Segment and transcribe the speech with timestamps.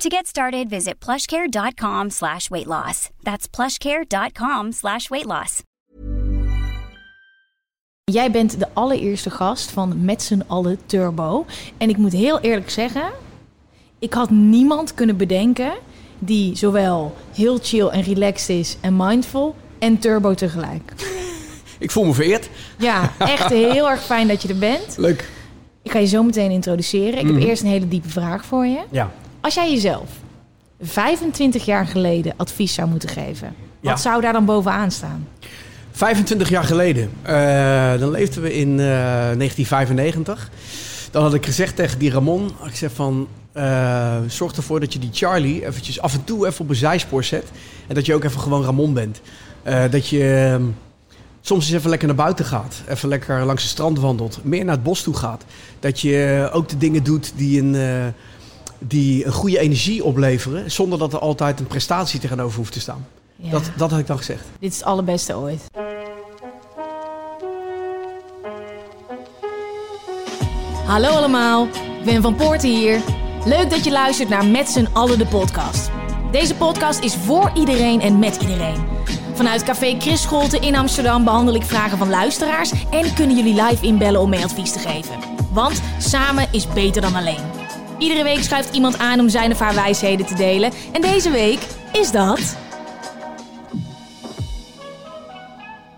[0.00, 3.10] To get started, visit plushcare.com slash weight loss.
[3.22, 5.62] That's plushcare.com slash weight loss.
[8.04, 11.46] Jij bent de allereerste gast van Met z'n allen Turbo.
[11.76, 13.10] En ik moet heel eerlijk zeggen,
[13.98, 15.72] ik had niemand kunnen bedenken
[16.18, 20.92] die zowel heel chill en relaxed is en mindful en turbo tegelijk.
[21.78, 22.48] Ik voel me vereerd.
[22.78, 24.96] Ja, echt heel erg fijn dat je er bent.
[24.96, 25.30] Leuk.
[25.82, 27.18] Ik ga je zo meteen introduceren.
[27.18, 27.34] Ik Mhm.
[27.34, 28.80] heb eerst een hele diepe vraag voor je.
[28.90, 29.10] Ja.
[29.40, 30.08] Als jij jezelf
[30.80, 33.90] 25 jaar geleden advies zou moeten geven, Ja.
[33.90, 35.28] wat zou daar dan bovenaan staan?
[35.92, 37.10] 25 jaar geleden.
[37.22, 38.86] eh, dan leefden we in eh,
[39.36, 40.50] 1995.
[41.10, 43.28] Dan had ik gezegd tegen die Ramon, ik zeg van...
[43.52, 47.24] eh, zorg ervoor dat je die Charlie eventjes af en toe even op een zijspoor
[47.24, 47.44] zet.
[47.86, 49.20] En dat je ook even gewoon Ramon bent.
[49.62, 50.62] Eh, dat je ehm,
[51.40, 52.82] soms eens even lekker naar buiten gaat.
[52.88, 54.38] Even lekker langs het strand wandelt.
[54.42, 55.44] Meer naar het bos toe gaat.
[55.80, 58.06] Dat je ook de dingen doet die een, eh,
[58.80, 60.70] die een goede energie opleveren.
[60.70, 63.06] Zonder dat er altijd een prestatie tegenover hoeft te staan.
[63.36, 64.44] Ja, Dat, dat had ik dan gezegd.
[64.58, 65.62] Dit is het allerbeste ooit.
[70.84, 71.68] Hallo allemaal,
[72.04, 73.00] Wim van Poorten hier.
[73.44, 75.90] Leuk dat je luistert naar Met z'n allen de podcast.
[76.32, 78.84] Deze podcast is voor iedereen en met iedereen.
[79.34, 82.72] Vanuit Café Chris Scholte in Amsterdam behandel ik vragen van luisteraars...
[82.90, 85.18] en kunnen jullie live inbellen om mee advies te geven.
[85.52, 87.59] Want samen is beter dan alleen.
[88.00, 90.72] Iedere week schuift iemand aan om zijn of haar wijsheden te delen.
[90.92, 91.60] En deze week
[91.92, 92.56] is dat...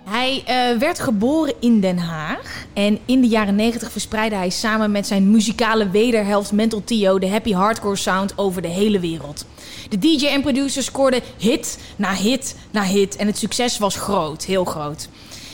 [0.05, 2.67] Hij eh, werd geboren in Den Haag.
[2.73, 7.29] En in de jaren 90 verspreidde hij samen met zijn muzikale wederhelft Mental Tio de
[7.29, 9.47] happy hardcore sound over de hele wereld.
[9.89, 13.17] De DJ en producer scoorden hit na hit na hit.
[13.17, 15.09] En het succes was groot, heel groot.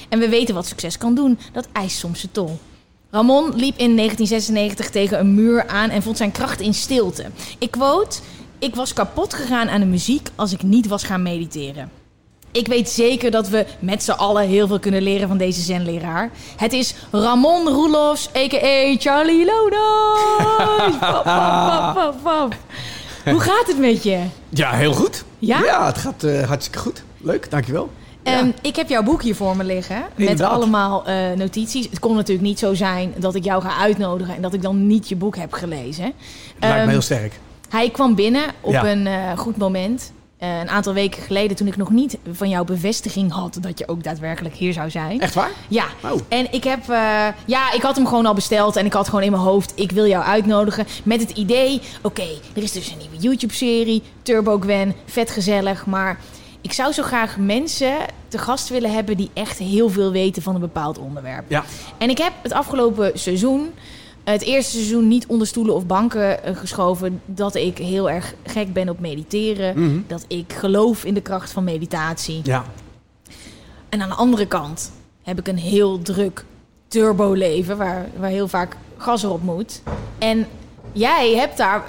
[0.08, 1.38] En we weten wat succes kan doen.
[1.53, 2.58] Dat eist soms zijn tol.
[3.10, 7.24] Ramon liep in 1996 tegen een muur aan en vond zijn kracht in stilte.
[7.58, 8.19] Ik quote:
[8.58, 11.91] Ik was kapot gegaan aan de muziek als ik niet was gaan mediteren.
[12.52, 16.30] Ik weet zeker dat we met z'n allen heel veel kunnen leren van deze zenleraar.
[16.56, 18.96] Het is Ramon Roelofs, a.k.a.
[18.98, 19.46] Charlie
[22.22, 22.54] pap.
[23.25, 24.22] Hoe gaat het met je?
[24.48, 25.25] Ja, heel goed.
[25.38, 25.64] Ja?
[25.64, 27.02] Ja, het gaat eh, hartstikke goed.
[27.19, 27.90] Leuk, dankjewel.
[28.36, 30.02] Ehm, ik heb jouw boek hier voor me liggen.
[30.16, 31.86] Met allemaal eh, notities.
[31.90, 34.86] Het kon natuurlijk niet zo zijn dat ik jou ga uitnodigen en dat ik dan
[34.86, 36.04] niet je boek heb gelezen.
[36.04, 36.14] Het
[36.60, 37.40] lijkt Ehm, me heel sterk.
[37.68, 38.86] Hij kwam binnen op Ja.
[38.90, 40.12] een eh, goed moment.
[40.38, 43.88] Eh, een aantal weken geleden, toen ik nog niet van jouw bevestiging had dat je
[43.88, 45.20] ook daadwerkelijk hier zou zijn.
[45.20, 45.50] Echt waar?
[45.68, 46.20] Ja, Oh.
[46.28, 46.84] en ik heb,
[47.46, 49.92] ja, ik had hem gewoon al besteld en ik had gewoon in mijn hoofd, ik
[49.92, 54.94] wil jou uitnodigen met het idee, oké, er is dus een nieuwe YouTube-serie, Turbo Gwen,
[55.06, 56.18] vet gezellig, maar
[56.60, 57.96] ik zou zo graag mensen
[58.28, 61.44] te gast willen hebben die echt heel veel weten van een bepaald onderwerp.
[61.50, 61.64] Ja.
[61.98, 63.70] En ik heb het afgelopen seizoen,
[64.24, 68.72] het eerste seizoen, niet onder stoelen of banken eh, geschoven dat ik heel erg gek
[68.72, 69.98] ben op mediteren, Mhm.
[70.06, 72.41] dat ik geloof in de kracht van meditatie.
[72.42, 72.64] Ja.
[73.88, 74.92] En aan de andere kant
[75.22, 76.44] heb ik een heel druk
[76.88, 79.82] turbo-leven waar, waar heel vaak gas erop moet.
[80.19, 80.46] En
[80.93, 81.84] jij hebt daar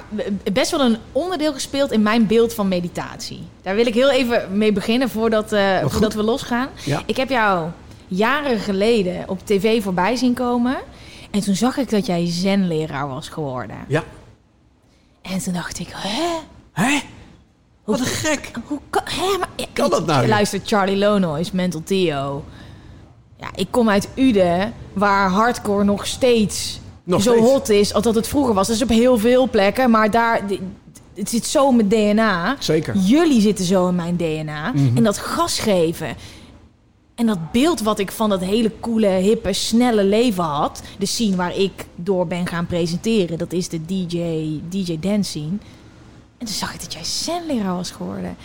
[0.53, 3.43] best wel een onderdeel gespeeld in mijn beeld van meditatie.
[3.61, 6.67] Daar wil ik heel even mee beginnen voordat, eh, voordat we losgaan.
[6.85, 7.01] Ja.
[7.05, 7.69] Ik heb jou
[8.07, 10.77] jaren geleden op tv voorbij zien komen.
[11.31, 13.77] En toen zag ik dat jij zenleraar was geworden.
[13.87, 14.03] Ja.
[15.21, 16.39] En toen dacht ik, hè?
[16.71, 16.99] Hè?
[17.83, 18.51] Wat een gek.
[18.67, 20.27] Hoe kan, hè, maar, ja, Kan dat nou?
[20.27, 22.43] Luister, Charlie Lonois, Mental Theo.
[23.37, 27.47] Ja, ik kom uit Uden, waar hardcore nog steeds Nog zo steeds.
[27.49, 28.67] hot is als dat het vroeger was.
[28.67, 30.41] Dat is op heel veel plekken, maar daar...
[31.13, 32.55] Het zit zo in mijn DNA.
[32.59, 32.95] Zeker.
[32.95, 34.71] Jullie zitten zo in mijn DNA.
[34.71, 34.97] Mhm.
[34.97, 36.15] En dat gas geven.
[37.15, 40.81] En dat beeld wat ik van dat hele coole, hippe, snelle leven had.
[40.97, 43.37] De scene waar ik door ben gaan presenteren.
[43.37, 44.19] Dat is de DJ,
[44.69, 45.57] DJ dance scene.
[46.37, 48.35] En toen zag ik dat jij zenleraar was geworden.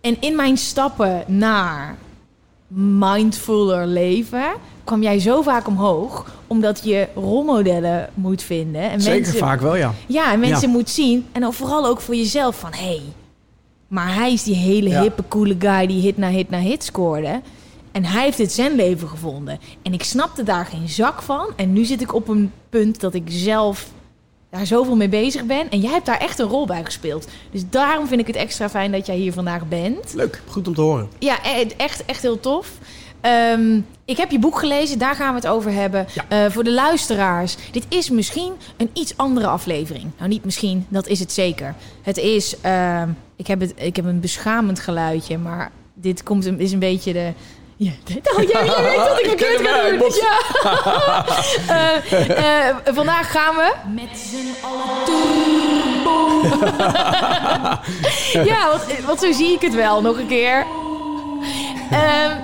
[0.00, 1.96] En in mijn stappen naar
[2.74, 4.44] mindfuller leven...
[4.84, 6.40] kwam jij zo vaak omhoog.
[6.46, 8.90] Omdat je rolmodellen moet vinden.
[8.90, 9.92] En Zeker, mensen, vaak wel, ja.
[10.06, 10.74] ja, en mensen Ja.
[10.74, 11.26] moet zien.
[11.32, 12.72] En dan vooral ook voor jezelf van...
[12.72, 13.02] hé, hey,
[13.88, 15.00] maar hij is die hele Ja.
[15.02, 15.86] hippe, coole guy...
[15.86, 17.40] die hit na hit na hit scoorde.
[17.92, 19.58] En hij heeft het zenleven gevonden.
[19.82, 21.46] En ik snapte daar geen zak van.
[21.56, 23.88] En nu zit ik op een punt dat ik zelf
[24.52, 25.70] daar zoveel mee bezig ben.
[25.70, 27.28] En jij hebt daar echt een rol bij gespeeld.
[27.50, 30.14] Dus daarom vind ik het extra fijn dat jij hier vandaag bent.
[30.14, 31.08] Leuk, goed om te horen.
[31.18, 32.70] Ja, e- echt, echt heel tof.
[33.20, 36.06] Ehm, ik heb je boek gelezen, daar gaan we het over hebben.
[36.14, 36.24] Ja.
[36.28, 40.10] Eh, voor de luisteraars, dit is misschien een iets andere aflevering.
[40.16, 41.74] Nou, niet misschien, dat is het zeker.
[42.02, 46.72] Het is, ehm, ik, heb het, ik heb een beschamend geluidje, maar dit komt, is
[46.72, 47.32] een beetje de...
[47.82, 47.92] Ja,
[48.36, 50.12] oh, jij, jij weet wat ik verkeerd ga doen.
[50.20, 50.40] Ja.
[52.32, 53.72] Eh, eh, vandaag gaan we...
[53.94, 56.40] Met z'n allen turbo.
[58.50, 60.00] ja, want, want zo zie ik het wel.
[60.02, 60.66] Nog een keer.
[61.90, 62.36] Ehm,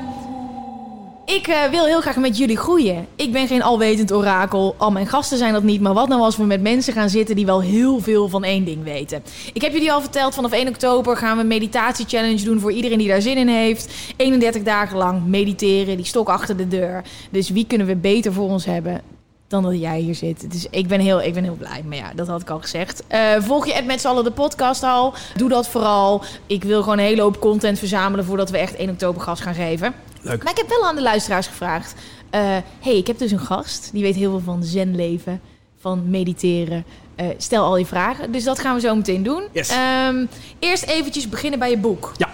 [1.28, 3.06] ik eh, wil heel graag met jullie groeien.
[3.16, 4.74] Ik ben geen alwetend orakel.
[4.78, 5.80] Al mijn gasten zijn dat niet.
[5.80, 8.64] Maar wat nou als we met mensen gaan zitten die wel heel veel van één
[8.64, 9.22] ding weten?
[9.52, 12.98] Ik heb jullie al verteld, vanaf 1 oktober gaan we een meditatie-challenge doen voor iedereen
[12.98, 13.94] die daar zin in heeft.
[14.16, 17.04] 31 dagen lang mediteren, die stok achter de deur.
[17.30, 19.00] Dus wie kunnen we beter voor ons hebben
[19.48, 20.50] dan dat jij hier zit.
[20.52, 21.82] Dus ik ben heel, ik ben heel blij.
[21.86, 23.02] Maar ja, dat had ik al gezegd.
[23.06, 25.14] Eh, volg je met z'n allen de podcast al?
[25.36, 26.22] Doe dat vooral.
[26.46, 29.54] Ik wil gewoon een hele hoop content verzamelen voordat we echt 1 oktober gas gaan
[29.54, 29.94] geven.
[30.22, 30.42] Leuk.
[30.42, 31.94] Maar ik heb wel aan de luisteraars gevraagd.
[32.30, 32.40] eh,
[32.80, 33.88] hey, ik heb dus een gast.
[33.92, 35.40] Die weet heel veel van zenleven,
[35.80, 36.84] van mediteren.
[37.14, 38.32] Eh, stel al je vragen.
[38.32, 39.42] Dus dat gaan we zo meteen doen.
[39.52, 39.68] Yes.
[39.68, 40.26] Ehm,
[40.58, 42.12] eerst eventjes beginnen bij je boek.
[42.16, 42.28] Ja.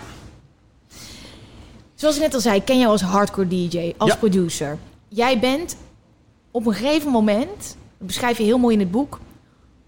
[1.94, 4.16] Zoals ik net al zei, ik ken jou als hardcore DJ, als Ja.
[4.16, 4.78] producer.
[5.08, 5.76] Jij bent
[6.50, 9.20] op een gegeven moment, dat beschrijf je heel mooi in het boek,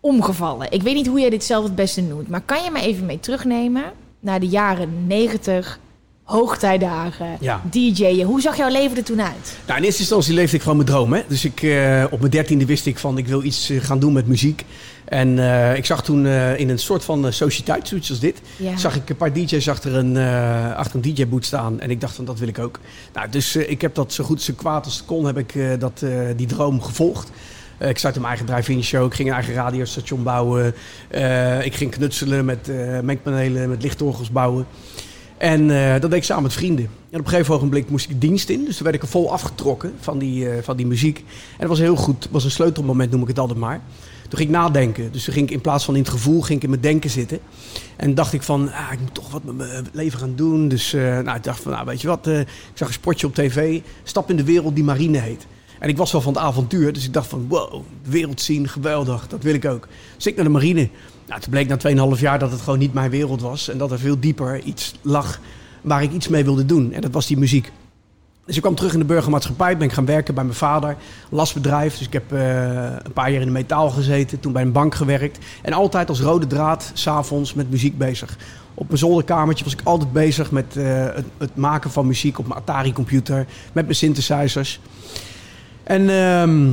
[0.01, 0.71] omgevallen.
[0.73, 3.07] Ik weet niet hoe jij dit zelf het beste noemt, maar kan je me even
[3.07, 3.85] mee terugnemen
[4.21, 5.79] naar de jaren 90,
[6.27, 7.63] hoogtijdagen, Ja.
[7.71, 8.23] DJ'en.
[8.27, 9.57] Hoe zag jouw leven er toen uit?
[9.67, 11.13] Nou, in eerste instantie leefde ik gewoon mijn droom.
[11.13, 11.23] Hè?
[11.29, 14.13] Dus ik, eh, op mijn dertiende wist ik van ik wil iets eh, gaan doen
[14.13, 14.65] met muziek.
[15.05, 16.27] En eh, ik zag toen
[16.57, 18.77] in een soort van uh, sociëteit, zoiets als dit, Ja.
[18.77, 20.17] zag ik een paar DJ's achter een,
[20.77, 21.81] achter een DJ-boot staan.
[21.81, 22.81] En ik dacht van dat wil ik ook.
[23.15, 26.03] Nou, dus ik heb dat zo goed, zo kwaad als het kon, heb ik dat,
[26.37, 27.31] die droom gevolgd.
[27.79, 29.07] Eh, ik startte mijn eigen drive-in show.
[29.07, 30.67] Ik ging een eigen radiostation bouwen.
[31.63, 34.67] Ik ging knutselen met eh, mengpanelen, met lichtorgels bouwen.
[35.39, 36.85] En eh, dat deed ik samen met vrienden.
[37.11, 38.65] En op een gegeven ogenblik moest ik dienst in.
[38.65, 41.19] Dus toen werd ik er vol afgetrokken van die, eh, van die muziek.
[41.19, 42.29] En dat was heel goed.
[42.31, 43.81] Was een sleutelmoment, noem ik het altijd maar.
[44.29, 45.13] Toen ging ik nadenken.
[45.13, 47.11] Dus toen ging ik in plaats van in het gevoel, ging ik in mijn denken
[47.11, 47.39] zitten.
[47.97, 50.69] En dacht ik van, ah, ik moet toch wat met mijn leven gaan doen.
[50.69, 52.27] Dus eh, nou, ik dacht van, nou, weet je wat.
[52.27, 53.81] ik zag een sportje op tv.
[54.03, 55.47] Stap in de wereld die marine heet.
[55.79, 56.93] En ik was wel van het avontuur.
[56.93, 59.29] Dus ik dacht van, wow, wereld zien, geweldig.
[59.29, 59.89] Dat wil ik ook.
[60.17, 60.89] Dus ik naar de marine.
[61.27, 63.69] Nou, toen bleek na 2,5 jaar dat het gewoon niet mijn wereld was.
[63.69, 65.41] En dat er veel dieper iets lag
[65.83, 66.93] waar ik iets mee wilde doen.
[66.93, 67.73] En dat was die muziek.
[68.47, 70.97] Dus ik kwam terug in de burgermaatschappij, ben ik gaan werken bij mijn vader,
[71.29, 71.99] lasbedrijf.
[71.99, 74.95] Dus ik heb eh, een paar jaar in de metaal gezeten, toen bij een bank
[74.95, 75.39] gewerkt.
[75.63, 78.37] En altijd als rode draad, s'avonds met muziek bezig.
[78.75, 82.47] Op mijn zolderkamertje was ik altijd bezig met eh, het, het maken van muziek op
[82.47, 84.81] mijn Atari-computer, met mijn synthesizers.
[85.83, 86.73] En ehm,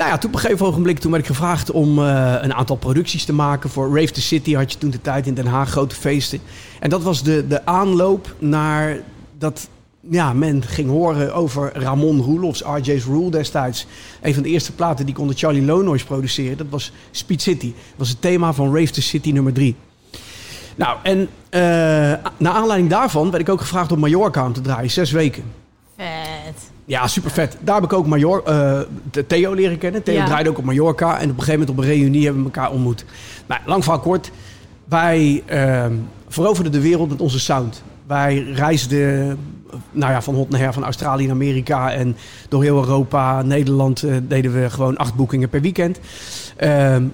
[0.00, 2.76] nou ja, toen op een gegeven ogenblik toen werd ik gevraagd om eh, een aantal
[2.76, 3.70] producties te maken.
[3.70, 6.40] Voor Rave the City had je toen de tijd in Den Haag, grote feesten.
[6.80, 8.96] En dat was de, de aanloop naar
[9.38, 9.68] dat
[10.10, 13.86] ja, men ging horen over Ramon Roelofs, RJ's Rule destijds.
[14.20, 17.72] Een van de eerste platen die ik Charlie Lonois produceerde, dat was Speed City.
[17.72, 19.76] Dat was het thema van Rave the City nummer 3.
[20.74, 21.60] Nou, en eh
[22.36, 25.42] naar aanleiding daarvan werd ik ook gevraagd om Mallorca aan te draaien, zes weken.
[25.96, 26.70] Vet.
[26.90, 27.56] Ja, super vet.
[27.60, 28.42] Daar heb ik ook Major,
[29.10, 30.02] de Theo leren kennen.
[30.02, 30.24] Theo Ja.
[30.24, 31.08] draaide ook op Mallorca.
[31.18, 33.04] En op een gegeven moment op een reunie hebben we elkaar ontmoet.
[33.46, 34.30] Nou, lang verhaal kort.
[34.84, 35.92] Wij ehm,
[36.28, 37.82] veroverden de wereld met onze sound.
[38.06, 39.38] Wij reisden
[39.90, 41.92] nou ja, van hot naar her, van Australië naar Amerika.
[41.92, 42.16] En
[42.48, 46.00] door heel Europa, Nederland eh, deden we gewoon acht boekingen per weekend.
[46.56, 47.04] Ehm,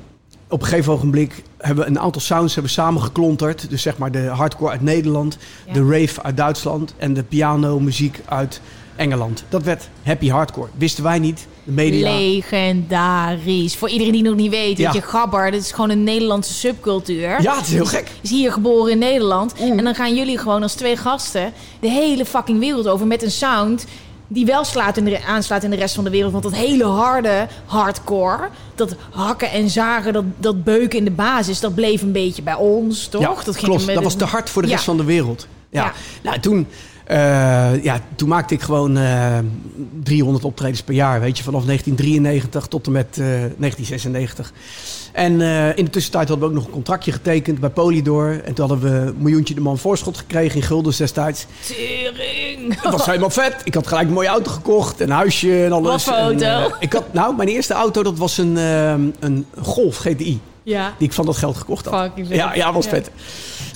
[0.49, 3.71] op een gegeven ogenblik hebben we een aantal sounds hebben samengeklonterd.
[3.71, 5.73] Dus zeg maar de hardcore uit Nederland, Ja.
[5.73, 8.61] de rave uit Duitsland en de piano muziek uit
[8.97, 9.45] Engeland.
[9.49, 10.69] Dat werd happy hardcore.
[10.77, 11.47] Wisten wij niet.
[11.65, 12.11] De media.
[12.17, 13.77] Legendarisch.
[13.77, 14.93] Voor iedereen die nog niet weet, Ja.
[14.93, 17.43] weet je, gabber, dat is gewoon een Nederlandse subcultuur.
[17.43, 18.11] Ja, het is heel gek.
[18.21, 19.53] Is hier geboren in Nederland.
[19.55, 23.31] En dan gaan jullie gewoon als twee gasten de hele fucking wereld over met een
[23.31, 23.85] sound
[24.29, 26.33] die wel slaat in de, aanslaat in de rest van de wereld.
[26.33, 31.61] Want dat hele harde hardcore, dat hakken en zagen, dat, dat beuken in de basis,
[31.61, 33.21] dat bleef een beetje bij ons, toch?
[33.21, 33.87] Ja, dat klopt.
[33.87, 34.75] met Dat was te hard voor de Ja.
[34.75, 35.47] rest van de wereld.
[35.71, 35.83] Ja.
[35.85, 35.93] Ja.
[36.23, 36.67] Nou, toen,
[37.07, 39.39] eh, ja, toen maakte ik gewoon eh
[40.03, 41.21] 300 optredens per jaar.
[41.21, 44.53] Weet je, vanaf 1993 tot en met eh, 1996.
[45.13, 48.41] En eh, in de tussentijd hadden we ook nog een contractje getekend bij Polydor.
[48.45, 51.47] En toen hadden we een miljoentje de man voorschot gekregen in guldens destijds.
[51.67, 52.81] Tering.
[52.81, 53.57] Dat was helemaal vet.
[53.65, 55.91] Ik had gelijk een mooie auto gekocht, een huisje en alles.
[55.91, 56.47] Wat voor auto?
[56.47, 58.57] En, ik had, nou, mijn eerste auto dat was een,
[59.21, 60.41] een Golf GTI.
[60.63, 60.95] Ja.
[60.99, 62.03] Die ik van dat geld gekocht had.
[62.03, 62.29] Fucking.
[62.29, 62.91] Ja, ja, was Ja.
[62.91, 63.11] vet.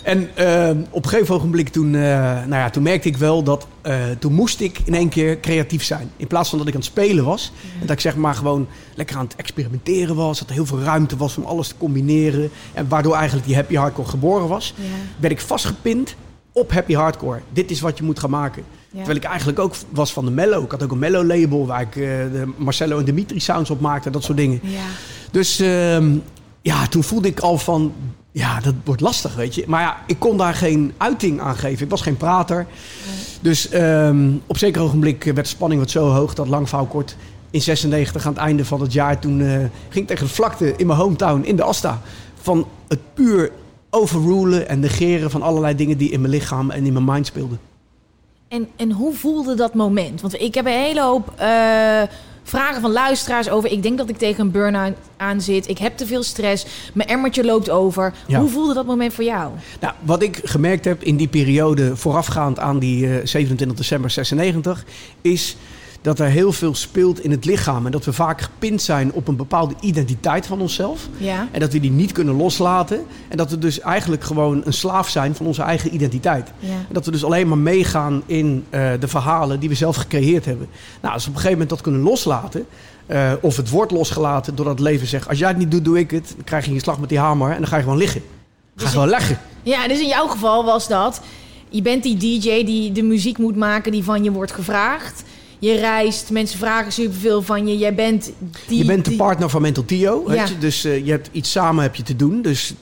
[0.02, 3.66] En eh, op een gegeven ogenblik toen, eh, nou ja, toen merkte ik wel dat...
[3.82, 6.10] eh, toen moest ik in één keer creatief zijn.
[6.16, 7.52] In plaats van dat ik aan het spelen was.
[7.80, 10.38] En dat ik zeg maar gewoon lekker aan het experimenteren was.
[10.38, 12.50] Dat er heel veel ruimte was om alles te combineren.
[12.72, 14.74] En waardoor eigenlijk die happy hardcore geboren was.
[14.76, 14.82] Ja.
[15.18, 16.16] werd ik vastgepind
[16.52, 17.40] op happy hardcore.
[17.52, 18.64] Dit is wat je moet gaan maken.
[18.90, 18.96] Ja.
[18.96, 20.64] Terwijl ik eigenlijk ook was van de mellow.
[20.64, 24.10] Ik had ook een mellow label waar ik de Marcello en Dimitri sounds op maakte.
[24.10, 24.60] Dat soort dingen.
[24.62, 24.84] Ja.
[25.30, 26.16] Dus ehm,
[26.62, 27.92] ja, toen voelde ik al van...
[28.32, 29.64] Ja, dat wordt lastig, weet je.
[29.66, 31.84] Maar ja, ik kon daar geen uiting aan geven.
[31.84, 32.66] Ik was geen prater.
[33.40, 36.34] Dus ehm, op zeker ogenblik werd de spanning wat zo hoog...
[36.34, 37.16] dat lang verhaal kort...
[37.52, 39.48] In 96, aan het einde van het jaar, toen eh,
[39.88, 42.00] ging ik tegen de vlakte in mijn hometown, in de Asta.
[42.40, 43.52] Van het puur
[43.90, 47.60] overrulen en negeren van allerlei dingen die in mijn lichaam en in mijn mind speelden.
[48.48, 50.20] En, en hoe voelde dat moment?
[50.20, 52.02] Want ik heb een hele hoop eh,
[52.42, 53.70] vragen van luisteraars over.
[53.70, 55.68] Ik denk dat ik tegen een burn-out aan zit.
[55.68, 56.66] Ik heb te veel stress.
[56.94, 58.12] Mijn emmertje loopt over.
[58.26, 58.40] Ja.
[58.40, 59.52] Hoe voelde dat moment voor jou?
[59.80, 64.84] Nou, wat ik gemerkt heb in die periode voorafgaand aan die eh, 27 december 96,
[65.20, 65.56] is
[66.02, 67.86] dat er heel veel speelt in het lichaam.
[67.86, 71.08] En dat we vaak gepind zijn op een bepaalde identiteit van onszelf.
[71.16, 71.48] Ja.
[71.50, 73.00] En dat we die niet kunnen loslaten.
[73.28, 76.52] En dat we dus eigenlijk gewoon een slaaf zijn van onze eigen identiteit.
[76.58, 76.68] Ja.
[76.68, 80.44] En dat we dus alleen maar meegaan in eh, de verhalen die we zelf gecreëerd
[80.44, 80.66] hebben.
[81.00, 82.66] Nou, als we op een gegeven moment dat kunnen loslaten.
[83.06, 85.98] eh, of het wordt losgelaten doordat het leven zegt: Als jij het niet doet, doe
[85.98, 86.32] ik het.
[86.36, 88.20] Dan krijg je een slag met die hamer en dan ga je gewoon liggen.
[88.76, 89.38] Ga Dus gewoon leggen.
[89.62, 91.20] ja, dus in jouw geval was dat...
[91.72, 95.22] Je bent die DJ die de muziek moet maken die van je wordt gevraagd.
[95.60, 97.78] Je reist, mensen vragen superveel van je.
[97.78, 98.32] Jij bent
[98.66, 98.78] die...
[98.78, 100.24] je bent de die- partner van Mental Tio.
[100.26, 100.44] Weet Ja.
[100.44, 100.58] je?
[100.58, 102.42] Dus eh, je hebt iets samen heb je te doen.
[102.42, 102.74] Dus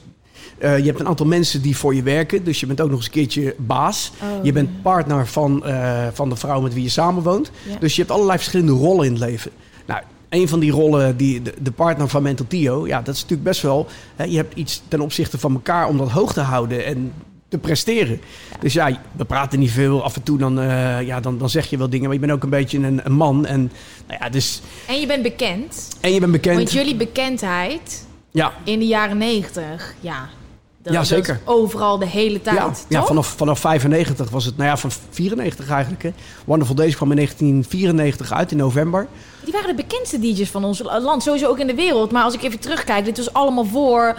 [0.57, 2.43] eh, je hebt een aantal mensen die voor je werken.
[2.43, 4.11] Dus je bent ook nog eens een keertje baas.
[4.21, 7.51] Oh, je bent partner van, eh, van de vrouw met wie je samenwoont.
[7.69, 7.75] Ja.
[7.79, 9.51] Dus je hebt allerlei verschillende rollen in het leven.
[9.85, 13.21] Nou, een van die rollen, die, de, de partner van Mental Tio, ja, dat is
[13.21, 13.87] natuurlijk best wel.
[14.15, 17.11] Hè, je hebt iets ten opzichte van elkaar om dat hoog te houden en
[17.49, 18.21] te presteren.
[18.59, 20.03] Dus ja, we praten niet veel.
[20.03, 22.31] Af en toe dan, eh, ja, dan, dan zeg je wel dingen, maar je bent
[22.31, 23.45] ook een beetje een, een man.
[23.45, 23.71] En,
[24.07, 25.97] nou ja, dus, En je bent bekend.
[26.01, 26.55] en je bent bekend.
[26.55, 30.29] Want jullie bekendheid Ja, in de jaren negentig, ja...
[30.81, 31.39] Dat, Ja, zeker.
[31.45, 35.69] overal de hele tijd, ja, ja vanaf, vanaf 95 was het, nou ja, van 94
[35.69, 36.03] eigenlijk.
[36.03, 36.11] Hè.
[36.45, 39.07] Wonderful Days kwam in 1994 uit, in november.
[39.43, 42.11] Die waren de bekendste DJ's van ons land, sowieso ook in de wereld.
[42.11, 44.15] Maar als ik even terugkijk, dit was allemaal voor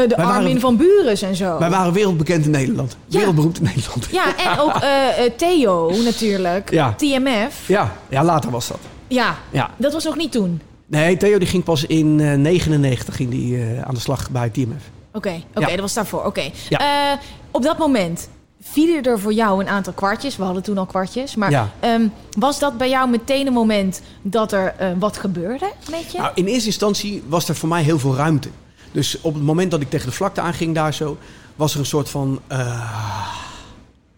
[0.00, 1.58] de Wij waren- Armin van Buren en zo.
[1.58, 2.96] Wij waren wereldbekend in Nederland.
[3.06, 3.18] Ja.
[3.18, 4.06] Wereldberoemd in Nederland.
[4.10, 6.70] Ja, en ook eh, eh, Theo natuurlijk.
[6.70, 6.94] Ja.
[6.96, 7.68] TMF.
[7.68, 8.78] Ja, ja, later was dat.
[9.08, 9.70] Ja, Ja.
[9.76, 10.60] dat was nog niet toen.
[10.86, 14.48] Nee, Theo die ging pas in eh 99 ging die, eh, aan de slag bij
[14.50, 14.82] TMF.
[15.12, 15.70] Oké, oké, Ja.
[15.70, 16.24] dat was daarvoor.
[16.24, 16.50] Oké.
[16.68, 16.78] Ja.
[17.12, 17.18] Eh,
[17.50, 18.28] op dat moment
[18.62, 20.36] vielen er voor jou een aantal kwartjes.
[20.36, 21.34] We hadden toen al kwartjes.
[21.34, 21.70] Maar Ja.
[21.80, 22.06] ehm,
[22.38, 26.18] was dat bij jou meteen een moment dat er eh, wat gebeurde met je?
[26.18, 28.48] Nou, in eerste instantie was er voor mij heel veel ruimte.
[28.94, 31.18] Dus op het moment dat ik tegen de vlakte aanging daar zo,
[31.56, 33.34] was er een soort van eh,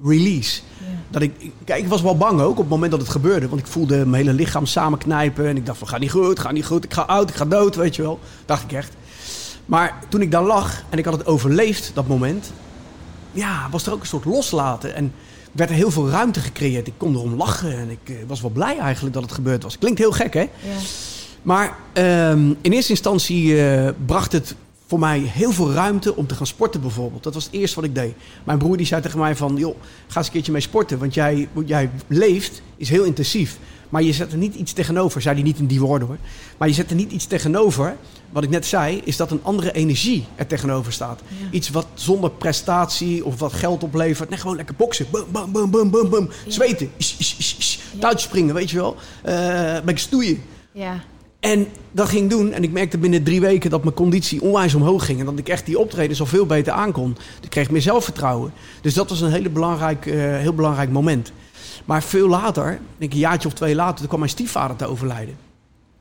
[0.03, 0.61] release.
[1.09, 3.49] Dat ik, kijk, ik was wel bang ook op het moment dat het gebeurde.
[3.49, 5.47] Want ik voelde mijn hele lichaam samenknijpen.
[5.47, 6.85] En ik dacht van, gaat niet goed, gaat niet goed.
[6.85, 8.19] Ik ga oud, ik ga dood, weet je wel.
[8.45, 8.93] Dacht ik echt.
[9.67, 12.53] Maar toen ik daar lag en ik had het overleefd, dat moment...
[13.33, 14.95] Ja, was er ook een soort loslaten.
[14.95, 15.13] En
[15.53, 16.87] werd er heel veel ruimte gecreëerd.
[16.87, 19.79] Ik kon erom lachen en ik eh, was wel blij eigenlijk dat het gebeurd was.
[19.79, 20.41] Klinkt heel gek, hè?
[20.41, 20.49] Ja.
[21.43, 24.55] Maar ehm, in eerste instantie eh, bracht het
[24.87, 27.23] voor mij heel veel ruimte om te gaan sporten bijvoorbeeld.
[27.23, 28.15] Dat was het eerste wat ik deed.
[28.45, 29.77] Mijn broer die zei tegen mij van, joh,
[30.07, 30.99] ga eens een keertje mee sporten.
[30.99, 33.59] Want jij, jij leeft is heel intensief.
[33.89, 36.17] Maar je zet er niet iets tegenover, zei hij niet in die woorden hoor.
[36.57, 37.97] Maar je zet er niet iets tegenover.
[38.31, 41.21] Wat ik net zei, is dat een andere energie er tegenover staat.
[41.29, 41.47] Ja.
[41.51, 44.29] Iets wat zonder prestatie of wat geld oplevert.
[44.29, 45.07] Nee, gewoon lekker boksen.
[45.11, 46.31] Bum, bum, bum, bum, bum, bum.
[46.45, 46.51] Ja.
[46.51, 46.91] Zweten.
[46.97, 47.81] Is, is, is, is.
[47.93, 48.01] Ja.
[48.01, 48.97] Touwtjes springen, weet je wel.
[49.23, 50.43] Eh een beetje stoeien.
[50.73, 51.01] ja.
[51.41, 52.53] En dat ging doen.
[52.53, 55.21] En ik merkte binnen drie weken dat mijn conditie onwijs omhoog ging.
[55.21, 57.17] En dat ik echt die optredens al veel beter aankon.
[57.43, 58.53] Ik kreeg meer zelfvertrouwen.
[58.81, 61.33] Dus dat was een hele belangrijk, eh, heel belangrijk moment.
[61.85, 65.37] Maar veel later, denk een jaartje of twee later, toen kwam mijn stiefvader te overlijden.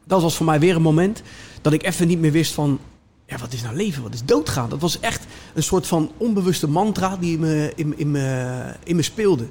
[0.05, 1.21] Dat was voor mij weer een moment
[1.61, 2.79] dat ik even niet meer wist van...
[3.27, 4.03] Ja, wat is nou leven?
[4.03, 4.69] Wat is doodgaan?
[4.69, 9.01] Dat was echt een soort van onbewuste mantra die in me, in me, in me
[9.01, 9.45] speelde.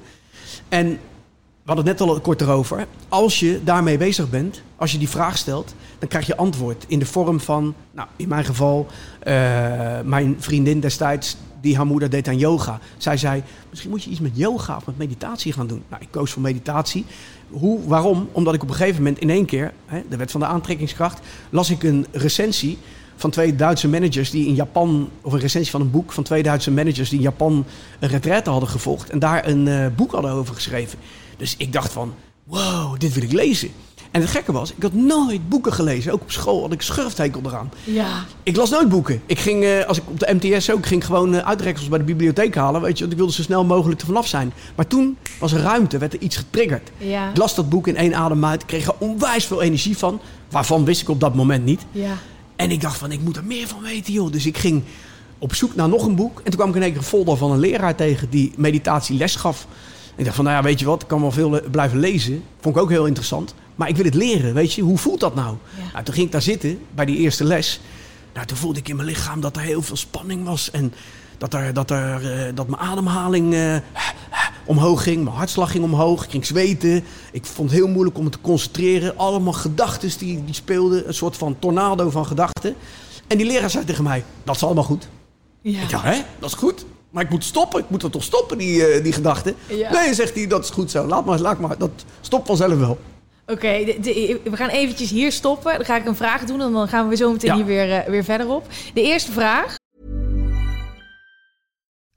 [0.69, 0.99] En
[1.65, 2.87] we hadden het net al kort erover.
[3.09, 6.99] Als je daarmee bezig bent, als je die vraag stelt, dan krijg je antwoord in
[6.99, 8.87] de vorm van, nou, in mijn geval,
[9.19, 9.33] eh,
[10.03, 12.79] mijn vriendin destijds, die haar moeder deed aan yoga.
[12.97, 15.83] Zij zei, misschien moet je iets met yoga of met meditatie gaan doen.
[15.89, 17.05] Nou, ik koos voor meditatie.
[17.49, 18.29] Hoe, waarom?
[18.31, 21.19] Omdat ik op een gegeven moment in één keer, hè, de wet van de aantrekkingskracht,
[21.49, 22.77] las ik een recensie
[23.15, 26.43] van twee Duitse managers die in Japan, of een recensie van een boek van twee
[26.43, 27.65] Duitse managers die in Japan
[27.99, 30.99] een retraite hadden gevolgd en daar een eh, boek hadden over geschreven.
[31.37, 32.13] Dus ik dacht van,
[32.43, 33.69] wow, dit wil ik lezen.
[34.11, 36.13] En het gekke was, ik had nooit boeken gelezen.
[36.13, 37.71] Ook op school had ik schurftekel eraan.
[37.83, 38.25] Ja.
[38.43, 39.21] Ik las nooit boeken.
[39.25, 42.03] Ik ging, eh, als ik op de MTS ook, ging gewoon uh, uitreksels bij de
[42.03, 42.81] bibliotheek halen.
[42.81, 44.53] Weet je, want ik wilde zo snel mogelijk er vanaf zijn.
[44.75, 46.91] Maar toen was er ruimte, werd er iets getriggerd.
[46.97, 47.29] Ja.
[47.29, 48.61] Ik las dat boek in één adem uit.
[48.61, 50.19] Ik kreeg er onwijs veel energie van.
[50.49, 51.85] Waarvan wist ik op dat moment niet.
[51.91, 52.17] Ja.
[52.55, 54.31] En ik dacht van, ik moet er meer van weten, joh.
[54.31, 54.83] Dus ik ging
[55.37, 56.37] op zoek naar nog een boek.
[56.37, 59.17] En toen kwam ik in één keer een folder van een leraar tegen die meditatie
[59.17, 59.67] les gaf.
[60.15, 62.43] Ik dacht van, nou ja, weet je wat, ik kan wel veel blijven lezen.
[62.59, 63.55] Vond ik ook heel interessant.
[63.75, 64.81] Maar ik wil het leren, weet je.
[64.81, 65.55] Hoe voelt dat nou?
[65.77, 65.91] Ja.
[65.91, 67.81] nou toen ging ik daar zitten, bij die eerste les.
[68.33, 70.71] Nou, toen voelde ik in mijn lichaam dat er heel veel spanning was.
[70.71, 70.93] En
[71.37, 73.75] dat, er, dat, er, uh, dat mijn ademhaling uh,
[74.65, 75.23] omhoog ging.
[75.23, 76.23] Mijn hartslag ging omhoog.
[76.23, 77.03] Ik ging zweten.
[77.31, 79.17] Ik vond het heel moeilijk om me te concentreren.
[79.17, 81.07] Allemaal gedachten die, die speelden.
[81.07, 82.75] Een soort van tornado van gedachten.
[83.27, 85.07] En die leraar zei tegen mij, dat is allemaal goed.
[85.61, 85.81] Ja.
[85.81, 86.85] Ik dacht, hè, dat is goed.
[87.15, 87.79] Maar ik moet stoppen.
[87.79, 89.55] Ik moet er toch stoppen, die, uh, die gedachten.
[89.67, 89.91] Ja.
[89.91, 91.05] Nee, zegt hij, dat is goed zo.
[91.05, 91.77] Laat maar, laat maar.
[91.77, 92.97] Dat stopt vanzelf wel.
[93.47, 93.99] Oké, okay,
[94.43, 95.75] we gaan eventjes hier stoppen.
[95.75, 97.55] Dan ga ik een vraag doen en dan gaan we weer zo meteen ja.
[97.55, 98.67] hier weer, uh, weer verder op.
[98.93, 99.75] De eerste vraag.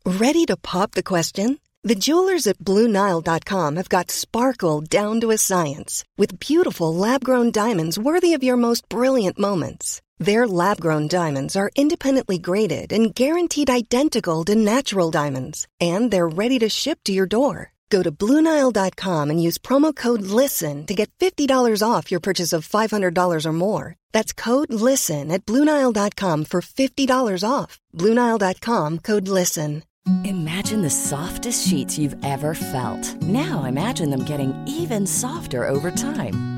[0.03, 1.59] Ready to pop the question?
[1.81, 7.97] The jewelers at BlueNile.com have got sparkle down to a science with beautiful lab-grown diamonds
[7.97, 10.01] worthy of your most brilliant moments.
[10.19, 16.59] Their lab-grown diamonds are independently graded and guaranteed identical to natural diamonds, and they're ready
[16.59, 17.73] to ship to your door.
[17.91, 22.69] Go to BlueNile.com and use promo code LISTEN to get $50 off your purchase of
[22.69, 23.97] $500 or more.
[24.13, 27.79] That's code LISTEN at BlueNile.com for $50 off.
[27.95, 29.85] BlueNile.com code LISTEN.
[30.25, 33.21] Imagine the softest sheets you've ever felt.
[33.23, 36.58] Now imagine them getting even softer over time.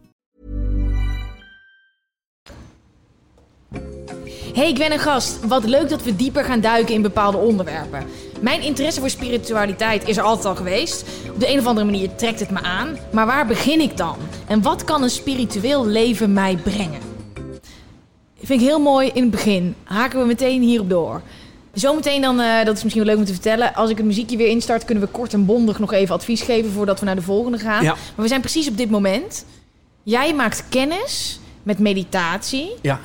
[4.53, 5.47] Hey, ik ben een gast.
[5.47, 8.05] Wat leuk dat we dieper gaan duiken in bepaalde onderwerpen.
[8.41, 11.05] Mijn interesse voor spiritualiteit is er altijd al geweest.
[11.29, 12.97] Op de een of andere manier trekt het me aan.
[13.11, 14.15] Maar waar begin ik dan?
[14.47, 16.99] En wat kan een spiritueel leven mij brengen?
[18.43, 19.75] Vind ik heel mooi in het begin.
[19.83, 21.21] Haken we meteen hierop door.
[21.73, 23.75] Zometeen dan, uh, dat is misschien wel leuk om te vertellen.
[23.75, 26.71] Als ik het muziekje weer instart, kunnen we kort en bondig nog even advies geven
[26.71, 27.83] voordat we naar de volgende gaan.
[27.83, 27.91] Ja.
[27.91, 29.45] Maar we zijn precies op dit moment.
[30.03, 32.71] Jij maakt kennis met meditatie.
[32.81, 32.99] Ja.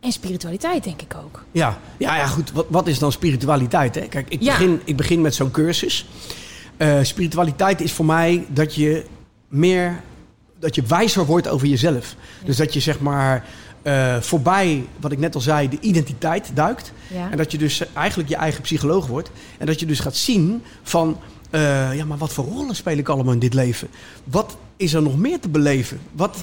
[0.00, 1.44] En spiritualiteit, denk ik ook.
[1.52, 2.52] Ja, ja, ja goed.
[2.52, 3.94] Wat, wat is dan spiritualiteit?
[3.94, 4.00] Hè?
[4.00, 4.52] Kijk, ik, Ja.
[4.52, 6.06] begin, ik begin met zo'n cursus.
[6.76, 9.04] Eh, spiritualiteit is voor mij dat je
[9.48, 10.00] meer,
[10.58, 12.14] dat je wijzer wordt over jezelf.
[12.44, 13.44] Dus dat je zeg maar
[13.82, 16.92] eh, voorbij, wat ik net al zei, de identiteit duikt.
[17.14, 17.30] Ja.
[17.30, 19.30] En dat je dus eigenlijk je eigen psycholoog wordt.
[19.58, 21.18] En dat je dus gaat zien van,
[21.50, 23.88] eh, ja, maar wat voor rollen speel ik allemaal in dit leven?
[24.24, 26.00] Wat is er nog meer te beleven?
[26.12, 26.36] Wat,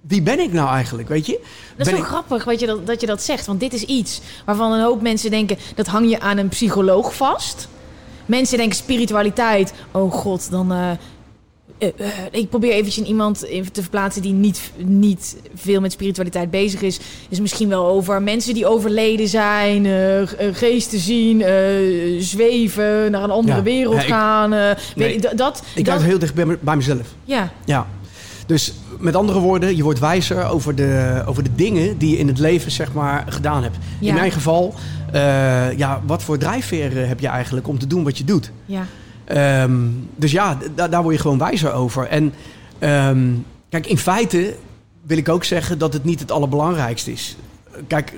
[0.00, 1.40] wie ben ik nou eigenlijk, weet je?
[1.76, 3.46] Dat is wel ik- grappig weet je, dat, dat je dat zegt.
[3.46, 5.58] Want dit is iets waarvan een hoop mensen denken...
[5.74, 7.68] dat hang je aan een psycholoog vast.
[8.26, 9.72] Mensen denken spiritualiteit...
[9.90, 10.72] oh god, dan...
[10.72, 10.90] eh,
[11.78, 13.38] eh, eh, ik probeer eventjes iemand
[13.72, 14.22] te verplaatsen...
[14.22, 16.98] die niet, niet veel met spiritualiteit bezig is.
[17.28, 19.86] Is misschien wel over mensen die overleden zijn...
[19.86, 21.40] eh, geesten zien,
[22.22, 23.10] zweven...
[23.10, 23.62] naar een andere Ja.
[23.62, 24.50] wereld Ja, ik- gaan.
[24.50, 27.06] weet Nee, dat, dat, Ik dat, heel dicht bij, me- bij mezelf.
[27.24, 27.86] Ja, Ja.
[28.46, 32.26] Dus met andere woorden, je wordt wijzer over de, over de dingen die je in
[32.28, 33.76] het leven zeg maar, gedaan hebt.
[34.00, 34.08] Ja.
[34.08, 34.74] In mijn geval,
[35.76, 38.50] ja, wat voor drijfveer heb je eigenlijk om te doen wat je doet?
[38.66, 38.86] ja,
[39.26, 39.76] Ehm,
[40.16, 42.06] dus ja, da- daar word je gewoon wijzer over.
[42.06, 42.32] En
[42.78, 43.24] ehm,
[43.68, 44.54] kijk, in feite
[45.02, 47.36] wil ik ook zeggen dat het niet het allerbelangrijkste is.
[47.86, 48.12] Kijk,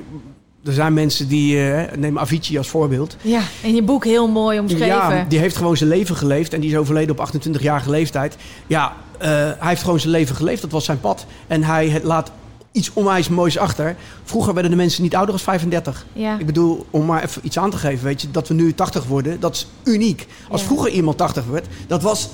[0.65, 3.17] er zijn mensen die, eh, neem Avicii als voorbeeld.
[3.23, 3.41] ja.
[3.63, 4.87] En je boek heel mooi omschreven.
[4.87, 8.37] Ja, die heeft gewoon zijn leven geleefd en die is overleden op 28-jarige leeftijd.
[8.67, 11.27] Ja, eh, hij heeft gewoon zijn leven geleefd, dat was zijn pad.
[11.47, 12.31] En hij laat
[12.79, 13.97] iets onwijs moois achter.
[14.25, 16.07] Vroeger werden de mensen niet ouder dan 35.
[16.13, 16.39] Ja.
[16.39, 19.05] Ik bedoel, om maar even iets aan te geven, weet je, dat we nu 80
[19.05, 20.27] worden, dat is uniek.
[20.49, 20.67] Als Ja.
[20.67, 22.29] vroeger iemand 80 werd, dat was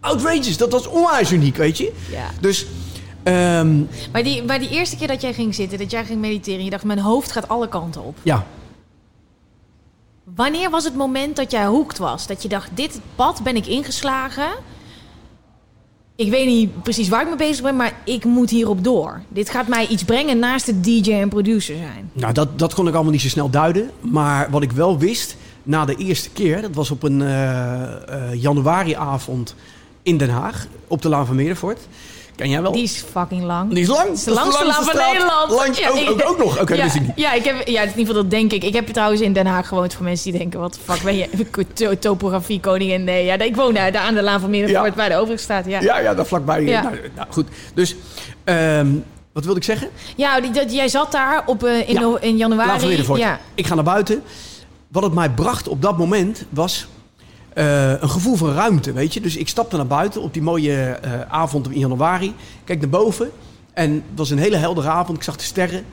[0.00, 1.92] outrageous, dat was onwijs uniek, weet je.
[2.10, 2.26] Ja.
[2.40, 2.66] Dus,
[3.22, 3.78] ehm,
[4.12, 6.70] Maar die, maar die eerste keer dat jij ging zitten, dat jij ging mediteren, je
[6.70, 8.16] dacht, mijn hoofd gaat alle kanten op.
[8.22, 8.46] ja.
[10.34, 12.26] Wanneer was het moment dat jij hoekt was?
[12.26, 14.48] Dat je dacht, dit pad ben ik ingeslagen.
[16.20, 19.20] Ik weet niet precies waar ik mee bezig ben, maar ik moet hierop door.
[19.28, 22.10] Dit gaat mij iets brengen naast het DJ en producer zijn.
[22.12, 23.90] Nou, dat, dat kon ik allemaal niet zo snel duiden.
[24.00, 28.42] Maar wat ik wel wist, na de eerste keer, dat was op een eh, eh,
[28.42, 29.54] januariavond
[30.02, 31.78] in Den Haag, op de Laan van Meerdervoort.
[32.36, 32.72] Ken jij wel?
[32.72, 33.70] Die is fucking lang.
[33.72, 34.10] Die is lang.
[34.12, 34.96] Is de langste laan van.
[34.96, 35.50] Nederland.
[35.50, 36.60] Langs, Ja, ook, ik- ook, ook nog.
[36.60, 37.12] Oké, ja, ik niet.
[37.16, 38.64] ja, ik heb, ja, in ieder geval dat denk ik.
[38.64, 40.60] Ik heb trouwens in Den Haag gewoond voor mensen die denken...
[40.60, 41.28] wat de fuck ben je,
[41.74, 43.04] to- topografie koningin?
[43.04, 44.88] Nee, ja, ik woon daar, daar aan de Laan van Middenvoort...
[44.90, 44.94] Ja.
[44.96, 45.80] waar de overig staat, ja.
[45.80, 46.62] Ja, ja, daar vlakbij.
[46.64, 46.82] Ja.
[46.82, 47.46] Nou, nou, goed.
[47.74, 47.96] Dus,
[48.44, 48.88] ehm,
[49.32, 49.88] wat wilde ik zeggen?
[50.16, 52.00] Ja, dat, jij zat daar op, eh, in, Ja.
[52.00, 53.04] in Laan van januari.
[53.16, 54.22] Ja, Ik ga naar buiten.
[54.88, 56.86] Wat het mij bracht op dat moment was
[57.64, 59.20] een gevoel van ruimte, weet je.
[59.20, 62.34] Dus ik stapte naar buiten op die mooie eh, avond in januari.
[62.64, 63.30] Kijk naar boven.
[63.72, 65.18] En het was een hele heldere avond.
[65.18, 65.84] Ik zag de sterren.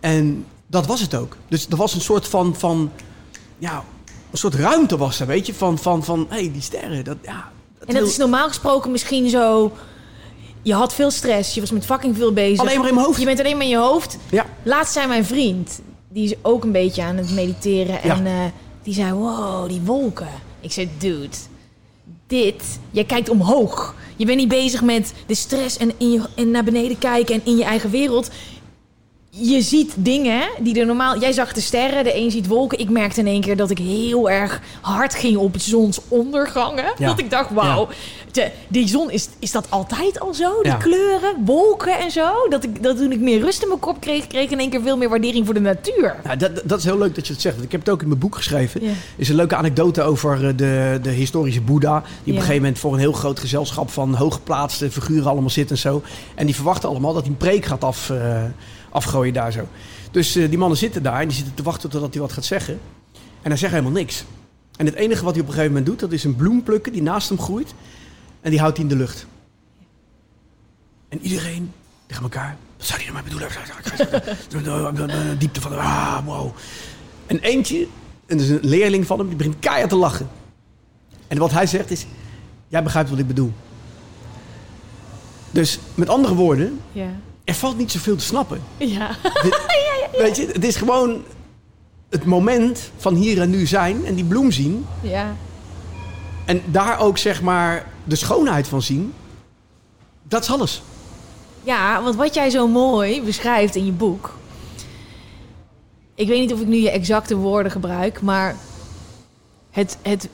[0.00, 1.36] En dat was het ook.
[1.48, 2.90] Dus er was een soort van, van
[3.58, 3.84] ja,
[4.30, 5.54] een soort ruimte was er, weet je.
[5.54, 7.50] Van, van, van hé, hey, die sterren, dat, ja.
[7.86, 9.72] en dat is normaal gesproken misschien zo...
[10.62, 12.60] Je had veel stress, je was met fucking veel bezig.
[12.60, 13.18] Alleen maar in mijn hoofd.
[13.18, 14.16] Je bent alleen maar in je hoofd.
[14.30, 17.98] Ja, Laatst zei mijn vriend, die is ook een beetje aan het mediteren.
[18.02, 18.16] Ja.
[18.16, 18.32] En eh,
[18.82, 20.28] die zei, wow, die wolken.
[20.66, 21.36] Ik zei, dude,
[22.26, 23.94] dit, jij kijkt omhoog.
[24.16, 27.40] Je bent niet bezig met de stress en, in je, en naar beneden kijken en
[27.44, 28.30] in je eigen wereld.
[29.38, 31.18] Je ziet dingen die er normaal...
[31.20, 32.78] Jij zag de sterren, de een ziet wolken.
[32.78, 36.84] Ik merkte in één keer dat ik heel erg hard ging op zonsondergangen.
[36.98, 37.06] Ja.
[37.06, 37.88] Dat ik dacht, wauw,
[38.68, 40.62] die zon, is, is dat altijd al zo?
[40.62, 40.76] Die Ja.
[40.76, 42.48] kleuren, wolken en zo?
[42.48, 44.70] Dat, ik, dat toen ik meer rust in mijn kop kreeg, kreeg ik in één
[44.70, 46.16] keer veel meer waardering voor de natuur.
[46.24, 47.54] Nou, dat, dat is heel leuk dat je het zegt.
[47.54, 48.80] want Ik heb het ook in mijn boek geschreven.
[49.16, 52.00] Is een leuke anekdote over eh, de, de historische Boeddha.
[52.00, 55.70] Die op een gegeven moment voor een heel groot gezelschap van hooggeplaatste figuren allemaal zit
[55.70, 56.02] en zo.
[56.34, 58.42] En die verwachten allemaal dat hij een preek gaat af, eh,
[58.96, 59.68] afgooien daar zo.
[60.10, 62.44] Dus eh, die mannen zitten daar en die zitten te wachten totdat hij wat gaat
[62.44, 62.80] zeggen.
[63.42, 64.24] En hij zegt helemaal niks.
[64.76, 66.92] En het enige wat hij op een gegeven moment doet, dat is een bloem plukken
[66.92, 67.74] die naast hem groeit.
[68.40, 69.26] En die houdt hij in de lucht.
[71.08, 71.72] En iedereen
[72.06, 72.56] tegen elkaar.
[72.76, 75.38] Wat zou hij nou mee bedoelen?
[75.38, 75.78] Diepte van.
[75.78, 76.54] Ah, wow.
[77.26, 77.86] En eentje,
[78.26, 80.28] en is een leerling van hem, die begint keihard te lachen.
[81.28, 82.06] En wat hij zegt is...
[82.68, 83.52] Jij begrijpt wat ik bedoel.
[85.50, 86.80] Dus met andere woorden.
[87.46, 88.62] Er valt niet zoveel te snappen.
[88.78, 89.16] Ja.
[90.12, 91.22] Weet je, het is gewoon
[92.10, 94.86] het moment van hier en nu zijn en die bloem zien.
[95.02, 95.36] Ja.
[96.44, 99.12] En daar ook zeg maar de schoonheid van zien.
[100.22, 100.82] Dat is alles.
[101.62, 104.34] Ja, want wat jij zo mooi beschrijft in je boek.
[106.14, 108.56] Ik weet niet of ik nu je exacte woorden gebruik, maar
[109.70, 110.28] het, het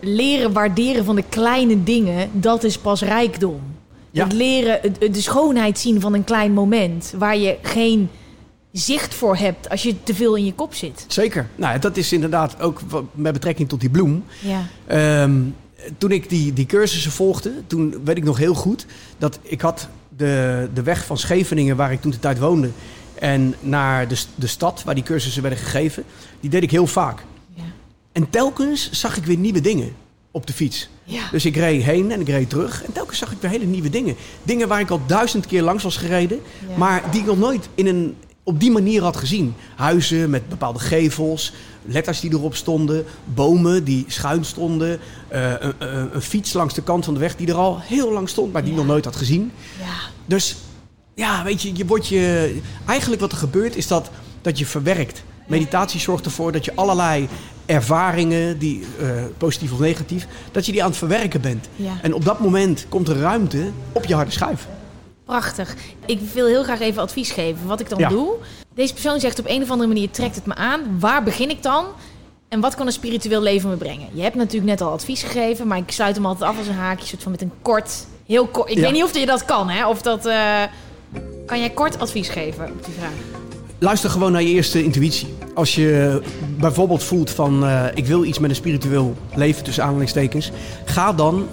[0.00, 3.60] leren waarderen van de kleine dingen, dat is pas rijkdom.
[4.10, 4.24] Ja.
[4.24, 4.80] Het leren,
[5.12, 8.10] de schoonheid zien van een klein moment, waar je geen
[8.72, 11.04] zicht voor hebt als je te veel in je kop zit.
[11.08, 11.48] Zeker.
[11.56, 12.80] Nou, dat is inderdaad ook
[13.12, 14.24] met betrekking tot die bloem.
[14.40, 14.62] Ja.
[14.86, 15.40] Ehm,
[15.98, 18.86] toen ik die, die cursussen volgde, toen weet ik nog heel goed
[19.18, 22.70] dat ik had de, de weg van Scheveningen, waar ik toen de tijd woonde,
[23.14, 26.04] en naar de, de stad waar die cursussen werden gegeven,
[26.40, 27.24] die deed ik heel vaak.
[27.54, 27.62] Ja.
[28.12, 29.92] En telkens zag ik weer nieuwe dingen
[30.30, 30.88] op de fiets.
[31.04, 31.22] Ja.
[31.30, 32.84] Dus ik reed heen en ik reed terug.
[32.84, 34.16] En telkens zag ik weer hele nieuwe dingen.
[34.42, 36.40] Dingen waar ik al duizend keer langs was gereden.
[36.68, 36.76] Ja.
[36.76, 39.54] Maar die ik nog nooit in een, op die manier had gezien.
[39.76, 41.52] Huizen met bepaalde gevels.
[41.84, 43.04] Letters die erop stonden.
[43.24, 45.00] Bomen die schuin stonden.
[45.28, 48.12] eh, een, een, een fiets langs de kant van de weg die er al heel
[48.12, 48.52] lang stond.
[48.52, 48.82] Maar die ik Ja.
[48.82, 49.52] nog nooit had gezien.
[49.80, 49.94] Ja.
[50.26, 50.56] Dus
[51.14, 52.56] ja, weet je, je wordt je.
[52.86, 54.10] Eigenlijk wat er gebeurt is dat,
[54.42, 55.22] dat je verwerkt.
[55.50, 57.28] Meditatie zorgt ervoor dat je allerlei
[57.66, 59.06] ervaringen, die, eh,
[59.38, 61.68] positief of negatief, dat je die aan het verwerken bent.
[61.76, 61.92] Ja.
[62.02, 64.66] En op dat moment komt er ruimte op je harde schijf.
[65.24, 65.76] Prachtig.
[66.06, 67.66] Ik wil heel graag even advies geven.
[67.66, 68.08] Wat ik dan Ja.
[68.08, 68.32] doe.
[68.74, 70.80] Deze persoon zegt op een of andere manier trekt het me aan.
[70.98, 71.84] Waar begin ik dan?
[72.48, 74.08] En wat kan een spiritueel leven me brengen?
[74.12, 76.74] Je hebt natuurlijk net al advies gegeven, maar ik sluit hem altijd af als een
[76.74, 78.70] haakje, soort van met een kort, heel kort.
[78.70, 78.82] Ik Ja.
[78.82, 79.88] weet niet of je dat kan, hè?
[79.88, 80.26] Of dat.
[80.26, 80.62] eh,
[81.46, 83.10] kan jij kort advies geven op die vraag?
[83.78, 85.28] Luister gewoon naar je eerste intuïtie.
[85.60, 86.22] Als je
[86.58, 90.50] bijvoorbeeld voelt van eh, ik wil iets met een spiritueel leven tussen aanhalingstekens,
[90.84, 91.46] ga dan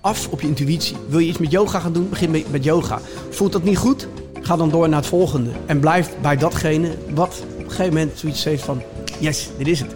[0.00, 0.96] af op je intuïtie.
[1.08, 2.08] Wil je iets met yoga gaan doen?
[2.08, 3.00] Begin met, yoga.
[3.30, 4.08] Voelt dat niet goed?
[4.40, 5.50] Ga dan door naar het volgende.
[5.66, 8.82] En blijf bij datgene wat op een gegeven moment zoiets heeft van
[9.18, 9.94] yes, dit is het.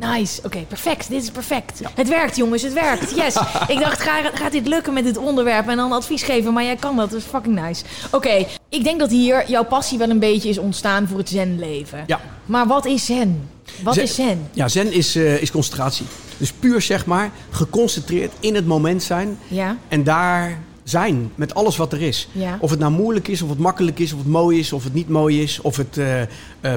[0.00, 0.40] Nice.
[0.44, 1.08] Oké, perfect.
[1.08, 1.80] Dit is perfect.
[1.94, 2.62] Het werkt, jongens.
[2.62, 3.14] Het werkt.
[3.16, 3.36] Yes.
[3.74, 5.68] ik dacht, ga, gaat dit lukken met dit onderwerp?
[5.68, 6.52] En dan advies geven.
[6.52, 7.10] Maar jij kan dat.
[7.10, 7.84] Dat is fucking nice.
[8.10, 12.04] Oké, ik denk dat hier jouw passie wel een beetje is ontstaan voor het zen-leven.
[12.06, 12.20] Ja.
[12.48, 13.48] Maar wat is zen?
[13.82, 14.48] Wat Zen- is zen?
[14.52, 16.06] Ja, zen is, eh, is concentratie.
[16.36, 19.76] Dus puur zeg maar geconcentreerd in het moment zijn Ja.
[19.88, 22.28] en daar zijn met alles wat er is.
[22.32, 22.56] Ja.
[22.60, 24.94] Of het nou moeilijk is, of het makkelijk is, of het mooi is, of het
[24.94, 26.28] niet mooi is, of het eh, eh,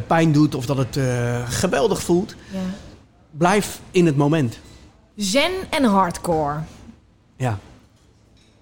[0.08, 1.00] pijn doet, of dat het
[1.50, 2.36] geweldig voelt.
[2.52, 2.60] ja.
[3.38, 4.60] Blijf in het moment.
[5.16, 6.56] Zen en hardcore.
[7.38, 7.60] Ja,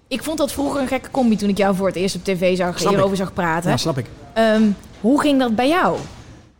[0.08, 2.56] Ik vond dat vroeger een gekke combi toen ik jou voor het eerst op tv
[2.56, 2.94] zag, Snap ik.
[2.96, 3.70] hierover zag praten.
[3.70, 4.06] ja snap ik.
[4.34, 4.62] Ehm,
[5.00, 5.98] hoe ging dat bij jou?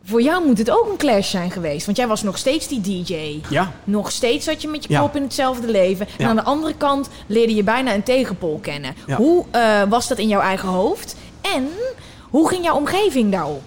[0.05, 1.85] Voor jou moet het ook een clash zijn geweest.
[1.87, 3.41] Want jij was nog steeds die DJ.
[3.51, 5.01] Ja, Nog steeds zat je met je Ja.
[5.01, 6.07] kop in hetzelfde leven.
[6.07, 6.29] En Ja.
[6.29, 8.95] aan de andere kant leerde je bijna een tegenpol kennen.
[9.07, 9.17] Ja.
[9.17, 11.17] Hoe eh, was dat in jouw eigen hoofd?
[11.55, 11.69] En
[12.31, 13.63] hoe ging jouw omgeving daarop?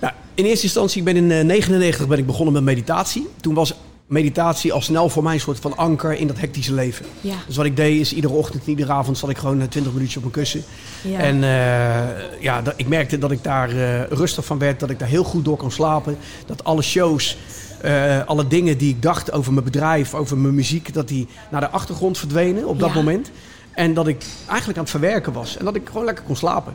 [0.00, 3.28] Nou, in eerste instantie, ik ben in 1999 ben ik begonnen met meditatie.
[3.40, 3.74] Toen was
[4.06, 7.06] meditatie al snel voor mij een soort van anker in dat hectische leven.
[7.20, 7.34] Ja.
[7.46, 9.92] Dus wat ik deed is iedere ochtend en iedere avond zat ik gewoon eh, 20
[9.92, 10.62] minuutjes op mijn kussen.
[11.02, 11.18] Ja.
[11.18, 14.98] En eh, ja, dat, ik merkte dat ik daar eh, rustig van werd, dat ik
[14.98, 16.16] daar heel goed door kon slapen.
[16.46, 17.36] Dat alle shows,
[17.80, 21.60] eh, alle dingen die ik dacht over mijn bedrijf, over mijn muziek, dat die naar
[21.60, 22.94] de achtergrond verdwenen op dat Ja.
[22.94, 23.30] moment.
[23.72, 25.56] En dat ik eigenlijk aan het verwerken was.
[25.56, 26.74] En dat ik gewoon lekker kon slapen.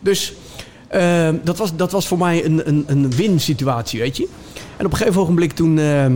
[0.00, 0.32] Dus
[0.88, 4.28] eh, dat, was, dat was voor mij een, een, een win-situatie, weet je.
[4.76, 6.06] En op een gegeven ogenblik toen, eh,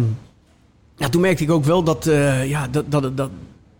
[1.01, 3.31] ja, toen merkte ik ook wel dat, eh, ja, dat, dat, dat,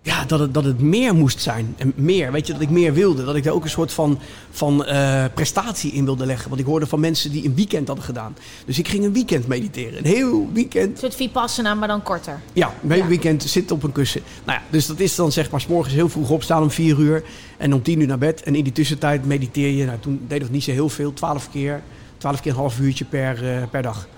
[0.03, 1.75] ja, dat, het, dat het meer moest zijn.
[1.77, 3.25] En meer, weet je, dat ik meer wilde.
[3.25, 4.19] Dat ik daar ook een soort van,
[4.51, 6.49] van eh, prestatie in wilde leggen.
[6.49, 8.37] Want ik hoorde van mensen die een weekend hadden gedaan.
[8.67, 9.99] Dus ik ging een weekend mediteren.
[9.99, 12.41] Een heel weekend Een soort vipassana, maar dan korter.
[12.53, 13.07] ja, een Ja.
[13.07, 14.21] weekend zitten op een kussen.
[14.45, 16.99] Nou ja, dus dat is dan zeg maar 's morgens heel vroeg opstaan om 4
[16.99, 17.23] uur.
[17.59, 18.43] En om 10 uur naar bed.
[18.43, 19.85] En in die tussentijd mediteer je.
[19.85, 21.13] Nou, toen deed ik niet zo heel veel.
[21.13, 21.83] 12 keer.
[22.19, 24.09] 12 keer een half uurtje per, eh, per dag.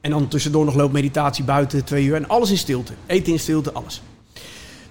[0.00, 2.14] En dan tussendoor nog loopmeditatie buiten, twee uur.
[2.14, 2.92] En alles in stilte.
[3.06, 4.02] Eten in stilte, alles.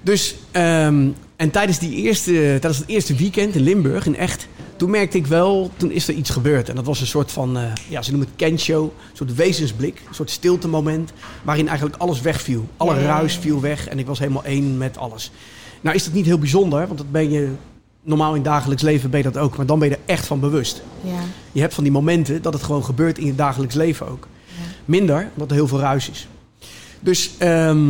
[0.02, 4.48] Dus, ehm, en tijdens, die eerste, tijdens het eerste weekend in Limburg, in Echt...
[4.76, 6.70] Toen merkte ik wel, toen is er iets gebeurd.
[6.70, 8.84] En dat was een soort van, eh, ja, ze noemen het kenshow.
[8.84, 11.12] Een soort wezensblik, een soort stilte moment.
[11.44, 12.68] Waarin eigenlijk alles wegviel.
[12.78, 15.32] Alle Ja, ja, ja, ruis viel weg en ik was helemaal één met alles.
[15.82, 17.52] Nou is dat niet heel bijzonder, want dat ben je...
[18.02, 19.58] Normaal in dagelijks leven ben je dat ook.
[19.58, 20.82] Maar dan ben je er echt van bewust.
[21.02, 21.20] Ja.
[21.52, 24.28] Je hebt van die momenten dat het gewoon gebeurt in je dagelijks leven ook.
[24.88, 26.28] Minder, omdat er heel veel ruis is.
[27.00, 27.86] Dus, ehm,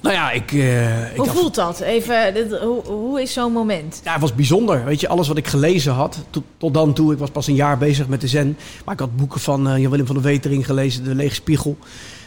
[0.00, 0.52] nou ja, ik...
[0.52, 1.80] eh, ik Hoe voelt dat?
[1.80, 4.00] Even, dit- hoe, hoe is zo'n moment?
[4.04, 4.84] ja, het was bijzonder.
[4.84, 7.54] Weet je, alles wat ik gelezen had, tot, tot dan toe, ik was pas een
[7.54, 8.56] jaar bezig met de zen.
[8.84, 11.76] Maar ik had boeken van eh, Jan-Willem van der Wetering gelezen, De Lege Spiegel.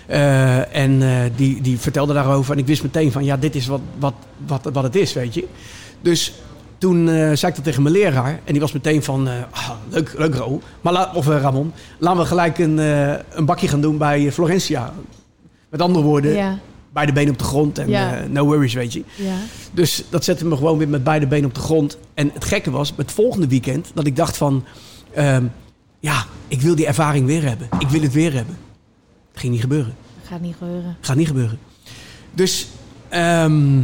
[0.05, 1.01] Eh, en
[1.35, 2.53] die, die vertelde daarover.
[2.53, 4.13] En ik wist meteen van, ja, dit is wat, wat,
[4.47, 5.47] wat, wat het is, weet je.
[6.01, 6.33] Dus
[6.83, 8.39] toen eh, zei ik dat tegen mijn leraar.
[8.43, 10.61] En die was meteen van, eh, ah, leuk, leuk Ro.
[10.81, 12.77] Maar la- of eh, Ramon, laten we gelijk een,
[13.37, 14.93] een bakje gaan doen bij Florentia.
[15.69, 16.59] Met andere woorden, Ja,
[16.93, 18.19] beide benen op de grond en Ja.
[18.29, 19.03] no worries, weet je.
[19.15, 19.35] ja.
[19.71, 21.97] Dus dat zette me gewoon weer met beide benen op de grond.
[22.13, 24.63] En het gekke was, het volgende weekend, dat ik dacht van...
[25.13, 25.43] ehm,
[25.99, 27.67] ja, ik wil die ervaring weer hebben.
[27.79, 28.57] Ik wil het weer hebben.
[29.31, 29.93] Het ging niet gebeuren.
[30.23, 30.95] Gaat niet gebeuren.
[31.01, 31.59] Gaat niet gebeuren.
[32.33, 32.67] Dus,
[33.09, 33.79] ehm,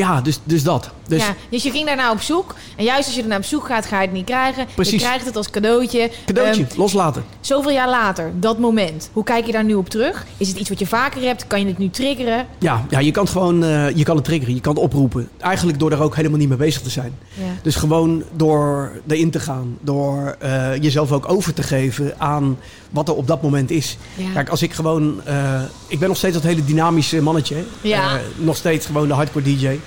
[0.00, 0.90] ja, dus, dus dat.
[1.08, 2.54] Dus ja, dus je ging daarna op zoek.
[2.76, 4.62] En juist als je er naar op zoek gaat, ga je het niet krijgen.
[4.68, 5.02] Je Precies.
[5.02, 6.10] krijgt het als cadeautje.
[6.26, 7.24] cadeautje, Ehm, loslaten.
[7.40, 9.10] zoveel jaar later, dat moment.
[9.12, 10.26] Hoe kijk je daar nu op terug?
[10.36, 11.46] Is het iets wat je vaker hebt?
[11.46, 12.46] Kan je het nu triggeren?
[12.58, 15.28] Ja, ja, je kan het gewoon, eh, je kan het triggeren, je kan het oproepen.
[15.38, 17.18] Eigenlijk door daar ook helemaal niet mee bezig te zijn.
[17.34, 17.44] Ja.
[17.62, 19.76] Dus gewoon door erin te gaan.
[19.80, 22.58] Door eh, jezelf ook over te geven aan
[22.90, 23.96] wat er op dat moment is.
[24.16, 24.32] Ja.
[24.32, 25.20] Kijk, als ik gewoon...
[25.24, 27.64] eh, ik ben nog steeds dat hele dynamische mannetje.
[27.80, 28.14] Ja.
[28.16, 29.78] Eh, nog steeds gewoon de hardcore DJ.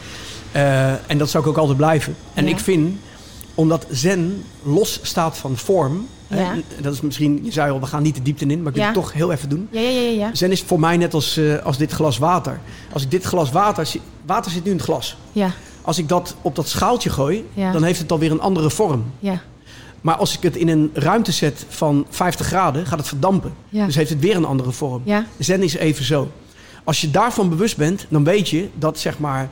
[0.51, 2.15] Eh, en dat zou ik ook altijd blijven.
[2.33, 2.49] En Ja.
[2.51, 2.97] ik vind,
[3.55, 6.07] omdat zen los staat van vorm...
[6.27, 6.55] Ja.
[6.81, 8.81] dat is misschien, je zei al, we gaan niet de diepte in, maar ik wil
[8.81, 8.85] Ja.
[8.91, 9.67] het toch heel even doen.
[9.71, 10.29] Ja, ja, ja, ja.
[10.35, 12.59] Zen is voor mij net als, als dit glas water.
[12.93, 13.87] Als ik dit glas water...
[14.25, 15.17] Water zit nu in het glas.
[15.31, 17.71] Ja, Als ik dat op dat schaaltje gooi, Ja.
[17.71, 19.03] dan heeft het alweer een andere vorm.
[19.19, 19.41] ja.
[20.03, 23.53] Maar als ik het in een ruimte zet van 50 graden, gaat het verdampen.
[23.69, 23.85] Ja.
[23.85, 25.01] Dus heeft het weer een andere vorm.
[25.05, 25.25] Ja.
[25.39, 26.31] Zen is even zo.
[26.83, 29.49] Als je daarvan bewust bent, dan weet je dat zeg maar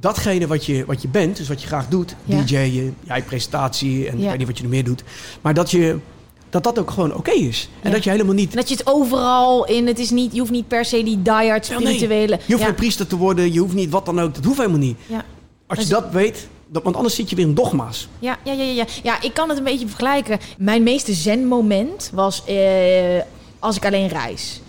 [0.00, 2.40] datgene wat je, wat je bent, dus wat je graag doet, Ja.
[2.42, 4.22] DJ'en, jij presentatie en Ja.
[4.24, 5.02] ik weet niet wat je nog meer doet,
[5.40, 5.96] maar dat je
[6.50, 7.68] dat dat ook gewoon oké is.
[7.82, 7.94] En Ja.
[7.94, 10.50] dat je helemaal niet En dat je het overal in, het is niet, je hoeft
[10.50, 11.86] niet per se die diehard Ja, nee.
[11.86, 12.32] spirituele.
[12.36, 12.64] Je hoeft ja.
[12.66, 14.34] geen priester te worden, je hoeft niet wat dan ook.
[14.34, 14.96] Dat hoeft helemaal niet.
[15.06, 15.24] Ja.
[15.66, 18.08] Als je Dus- dat weet, dat, want anders zit je weer in dogma's.
[18.18, 19.22] Ja, ja, ja, ja, ja.
[19.22, 20.38] Ik kan het een beetje vergelijken.
[20.58, 22.56] Mijn meeste zen-moment was eh,
[23.58, 24.60] als ik alleen reis.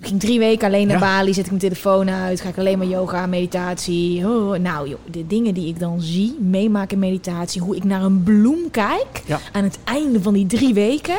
[0.00, 1.02] Ik ging drie weken alleen naar Ja.
[1.02, 4.26] Bali, zet ik mijn telefoon uit, ga ik alleen maar yoga, meditatie.
[4.28, 8.02] Oh, nou joh, de dingen die ik dan zie, meemaak in meditatie, hoe ik naar
[8.02, 9.40] een bloem kijk Ja.
[9.52, 11.18] aan het einde van die drie weken.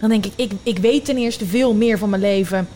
[0.00, 2.68] Dan denk ik, ik, ik weet ten eerste veel meer van mijn leven.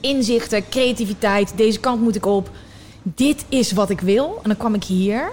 [0.00, 2.50] Inzichten, creativiteit, deze kant moet ik op.
[3.02, 4.24] Dit is wat ik wil.
[4.42, 5.32] En dan kwam ik hier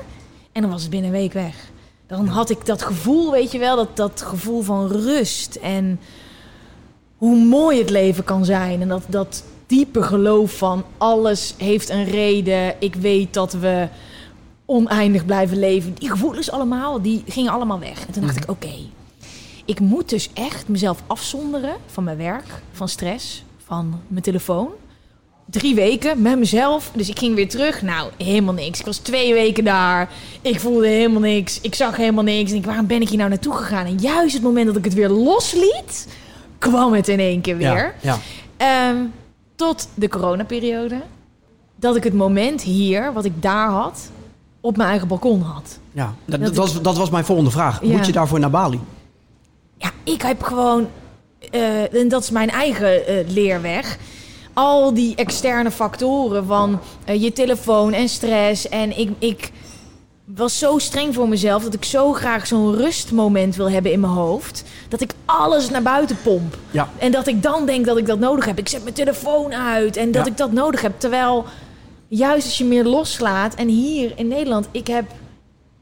[0.53, 1.71] en dan was het binnen een week weg.
[2.07, 5.55] Dan had ik dat gevoel, weet je wel, dat, dat gevoel van rust.
[5.55, 5.99] En
[7.17, 8.81] hoe mooi het leven kan zijn.
[8.81, 12.75] En dat, dat diepe geloof van alles heeft een reden.
[12.79, 13.87] Ik weet dat we
[14.65, 15.93] oneindig blijven leven.
[15.93, 18.07] Die gevoelens allemaal, die gingen allemaal weg.
[18.07, 18.73] En toen dacht ik, oké,
[19.65, 24.67] ik moet dus echt mezelf afzonderen van mijn werk, van stress, van mijn telefoon.
[25.45, 26.91] Drie weken met mezelf.
[26.95, 27.81] Dus ik ging weer terug.
[27.81, 28.79] Nou, helemaal niks.
[28.79, 30.09] Ik was twee weken daar.
[30.41, 31.61] Ik voelde helemaal niks.
[31.61, 32.51] Ik zag helemaal niks.
[32.51, 33.85] En ik, waarom ben ik hier nou naartoe gegaan?
[33.85, 36.07] En juist het moment dat ik het weer losliet,
[36.57, 37.95] kwam het in één keer weer.
[38.01, 38.17] Ja,
[38.57, 38.89] ja.
[38.89, 38.97] Ehm,
[39.55, 40.95] tot de coronaperiode.
[41.75, 44.09] Dat ik het moment hier, wat ik daar had,
[44.61, 45.79] op mijn eigen balkon had.
[45.91, 46.13] ja.
[46.25, 47.79] Dat, Dat dat was, dat was mijn volgende vraag.
[47.83, 47.91] Ja.
[47.95, 48.79] Moet je daarvoor naar Bali?
[49.77, 50.87] Ja, ik heb gewoon,
[51.51, 53.97] eh, en dat is mijn eigen eh, leerweg.
[54.53, 58.69] Al die externe factoren van eh, je telefoon en stress.
[58.69, 59.51] En ik, ik
[60.25, 64.13] was zo streng voor mezelf dat ik zo graag zo'n rustmoment wil hebben in mijn
[64.13, 64.63] hoofd.
[64.89, 66.57] Dat ik alles naar buiten pomp.
[66.71, 66.89] Ja.
[66.97, 68.57] En dat ik dan denk dat ik dat nodig heb.
[68.57, 70.31] Ik zet mijn telefoon uit en dat Ja.
[70.31, 70.99] ik dat nodig heb.
[70.99, 71.45] Terwijl
[72.07, 73.55] juist als je meer loslaat.
[73.55, 75.05] En hier in Nederland, ik heb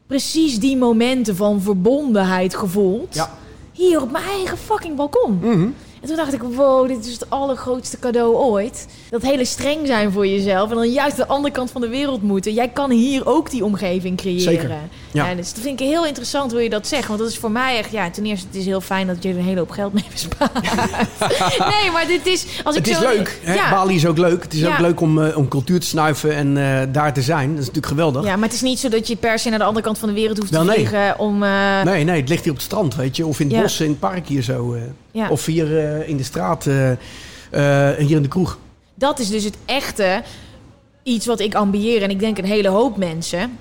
[0.08, 3.16] precies die momenten van verbondenheid gevoeld.
[3.16, 3.30] Ja.
[3.72, 5.40] Hier op mijn eigen fucking balkon.
[5.42, 5.68] Mhm.
[6.02, 8.88] En toen dacht ik, wow, dit is het allergrootste cadeau ooit.
[9.10, 12.22] Dat hele streng zijn voor jezelf en dan juist de andere kant van de wereld
[12.22, 12.54] moeten.
[12.54, 14.42] Jij kan hier ook die omgeving creëren.
[14.42, 14.80] Zeker, ja.
[15.12, 17.08] Ja, dus dat vind ik heel interessant hoe je dat zegt.
[17.08, 19.30] Want dat is voor mij echt, ja, ten eerste, het is heel fijn dat je
[19.30, 20.54] er een hele hoop geld mee bespaart.
[21.82, 23.40] nee, maar dit is, als ik Het is leuk.
[23.44, 23.54] Hè?
[23.54, 23.70] Ja.
[23.72, 24.44] Bali is ook leuk.
[24.44, 24.72] Het is Ja.
[24.72, 27.48] ook leuk om, eh, om cultuur te snuiven en eh, daar te zijn.
[27.50, 28.24] Dat is natuurlijk geweldig.
[28.26, 30.08] Ja, maar het is niet zo dat je per se naar de andere kant van
[30.10, 30.74] de wereld hoeft te nee.
[30.76, 31.44] vliegen om...
[31.44, 33.26] eh, Nee, nee, het ligt hier op het strand, weet je.
[33.26, 33.62] Of in het Ja.
[33.62, 34.76] bos, in het park hier zo.
[35.12, 35.30] Ja.
[35.30, 38.58] Of hier eh, in de straat, eh, eh, hier in de kroeg.
[38.94, 40.24] Dat is dus het echte
[41.04, 42.02] iets wat ik ambieer.
[42.02, 43.58] En ik denk een hele hoop mensen.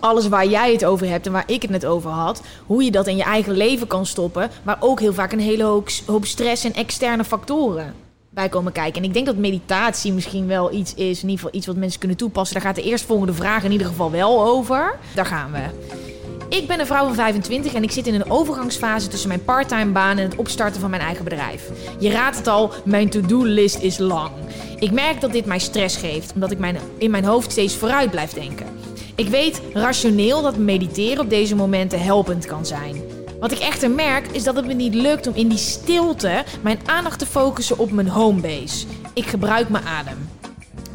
[0.00, 2.42] Alles waar jij het over hebt en waar ik het net over had.
[2.66, 4.50] Hoe je dat in je eigen leven kan stoppen.
[4.62, 7.94] Maar ook heel vaak een hele hoop, hoop stress en externe factoren
[8.30, 9.02] bij komen kijken.
[9.02, 11.22] En ik denk dat meditatie misschien wel iets is.
[11.22, 12.54] In ieder geval iets wat mensen kunnen toepassen.
[12.54, 14.98] Daar gaat de eerstvolgende vraag in ieder geval wel over.
[15.14, 16.15] Daar gaan we.
[16.48, 19.92] Ik ben een vrouw van 25 en ik zit in een overgangsfase tussen mijn parttime
[19.92, 21.70] baan en het opstarten van mijn eigen bedrijf.
[21.98, 24.30] Je raadt het al, mijn to-do-list is lang.
[24.78, 28.10] Ik merk dat dit mij stress geeft, omdat ik mijn, in mijn hoofd steeds vooruit
[28.10, 28.66] blijf denken.
[29.14, 33.02] Ik weet rationeel dat mediteren op deze momenten helpend kan zijn.
[33.40, 36.78] Wat ik echter merk is dat het me niet lukt om in die stilte mijn
[36.86, 38.86] aandacht te focussen op mijn homebase.
[39.12, 40.35] Ik gebruik mijn adem.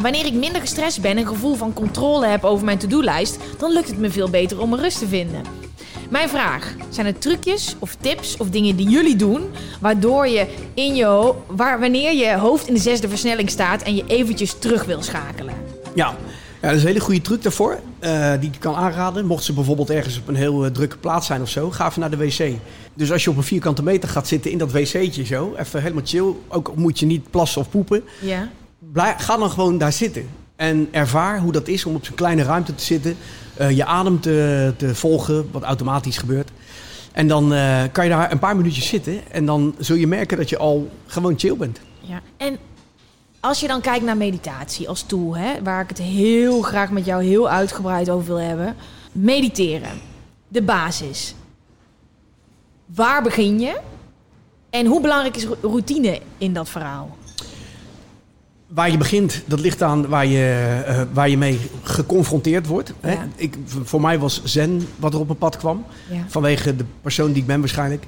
[0.02, 3.72] Wanneer ik minder gestrest ben en een gevoel van controle heb over mijn to-do-lijst, dan
[3.72, 5.42] lukt het me veel beter om mijn rust te vinden.
[6.10, 9.42] Mijn vraag: zijn er trucjes of tips of dingen die jullie doen
[9.80, 14.04] waardoor je in je waar, wanneer je hoofd in de zesde versnelling staat en je
[14.08, 15.54] eventjes terug wil schakelen?
[15.96, 16.16] Ja.
[16.62, 17.80] ja, dat is een hele goede truc daarvoor.
[18.00, 19.26] eh, die ik kan aanraden.
[19.26, 22.00] Mocht ze bijvoorbeeld ergens op een heel eh, drukke plaats zijn of zo, ga even
[22.00, 22.52] naar de wc.
[22.94, 26.04] Dus als je op een vierkante meter gaat zitten in dat wc'tje zo, even helemaal
[26.06, 26.34] chill.
[26.48, 28.04] Ook moet je niet plassen of poepen.
[28.20, 28.50] Ja.
[28.94, 30.30] Ga dan gewoon daar zitten.
[30.56, 33.18] En ervaar hoe dat is om op zo'n kleine ruimte te zitten.
[33.58, 36.50] eh, je adem te, te volgen, wat automatisch gebeurt.
[37.12, 39.32] En dan eh, kan je daar een paar minuutjes zitten.
[39.32, 41.80] En dan zul je merken dat je al gewoon chill bent.
[42.00, 42.22] Ja.
[42.38, 42.58] En
[43.40, 47.06] als je dan kijkt naar meditatie als tool, hè, waar ik het heel graag met
[47.06, 48.76] jou heel uitgebreid over wil hebben.
[49.12, 50.02] Mediteren,
[50.48, 51.36] de basis.
[52.86, 53.80] Waar begin je?
[54.70, 57.18] En hoe belangrijk is ro- routine in dat verhaal?
[58.74, 62.94] Waar je begint, dat ligt aan waar je, eh, waar je mee geconfronteerd wordt.
[63.00, 63.12] Hè?
[63.12, 63.28] Ja.
[63.36, 65.86] Ik, voor mij was zen wat er op mijn pad kwam.
[66.10, 66.26] Ja.
[66.28, 68.04] Vanwege de persoon die ik ben waarschijnlijk.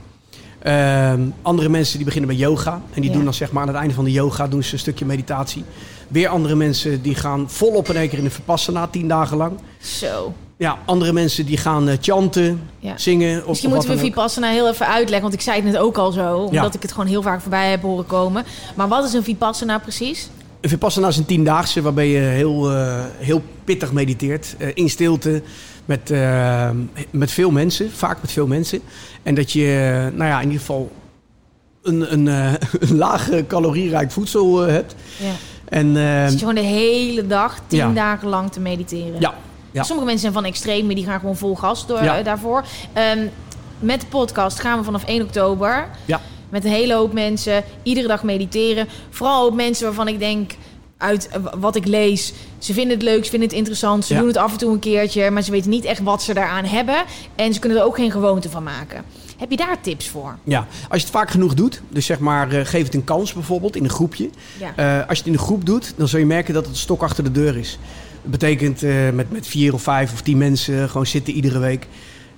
[0.60, 2.72] Ehm, andere mensen die beginnen met yoga.
[2.94, 3.16] En die Ja.
[3.16, 5.64] doen dan zeg maar aan het einde van de yoga doen ze een stukje meditatie.
[6.08, 9.52] Weer andere mensen die gaan volop in één keer in de Vipassana, tien dagen lang.
[9.82, 10.34] Zo.
[10.58, 12.98] Ja, andere mensen die gaan eh, chanten, Ja.
[12.98, 13.42] zingen.
[13.42, 14.00] Of, Misschien of moeten we.
[14.02, 16.72] Vipassana heel even uitleggen, want ik zei het net ook al zo, omdat Ja.
[16.74, 18.46] ik het gewoon heel vaak voorbij heb horen komen.
[18.76, 20.30] Maar wat is een Vipassana precies?
[20.64, 24.56] Een Vipassana is een tiendaagse waarbij je heel, eh, heel pittig mediteert.
[24.58, 25.42] eh, in stilte,
[25.86, 26.70] met, eh,
[27.12, 28.80] met veel mensen, vaak met veel mensen.
[29.24, 30.92] En dat je, nou ja, in ieder geval
[31.82, 32.26] een, een,
[32.90, 34.96] een laag calorierijk voedsel hebt.
[35.20, 35.32] Ja.
[35.70, 37.94] En Dus je gewoon de hele dag, tien ja.
[37.94, 39.20] dagen lang te mediteren.
[39.20, 39.34] ja,
[39.72, 39.84] ja.
[39.84, 42.22] Sommige mensen zijn van extreem, die gaan gewoon vol gas door, Ja.
[42.22, 42.64] daarvoor.
[42.94, 43.28] Ehm,
[43.80, 46.22] met de podcast gaan we vanaf 1 oktober ja,
[46.54, 48.88] met een hele hoop mensen iedere dag mediteren.
[49.10, 50.52] Vooral ook mensen waarvan ik denk,
[50.98, 54.06] uit wat ik lees, ze vinden het leuk, ze vinden het interessant.
[54.06, 54.20] Ze Ja.
[54.20, 56.66] doen het af en toe een keertje, maar ze weten niet echt wat ze daaraan
[56.66, 57.04] hebben.
[57.36, 59.04] En ze kunnen er ook geen gewoonte van maken.
[59.38, 60.38] Heb je daar tips voor?
[60.44, 60.68] ja.
[60.90, 63.76] Als je het vaak genoeg doet, dus zeg maar eh, geef het een kans bijvoorbeeld
[63.76, 64.30] in een groepje.
[64.60, 64.74] Ja.
[64.76, 66.80] Eh, als je het in een groep doet, dan zul je merken dat het een
[66.80, 67.78] stok achter de deur is.
[68.22, 71.88] Dat betekent eh, met, met vier of vijf of tien mensen gewoon zitten iedere week.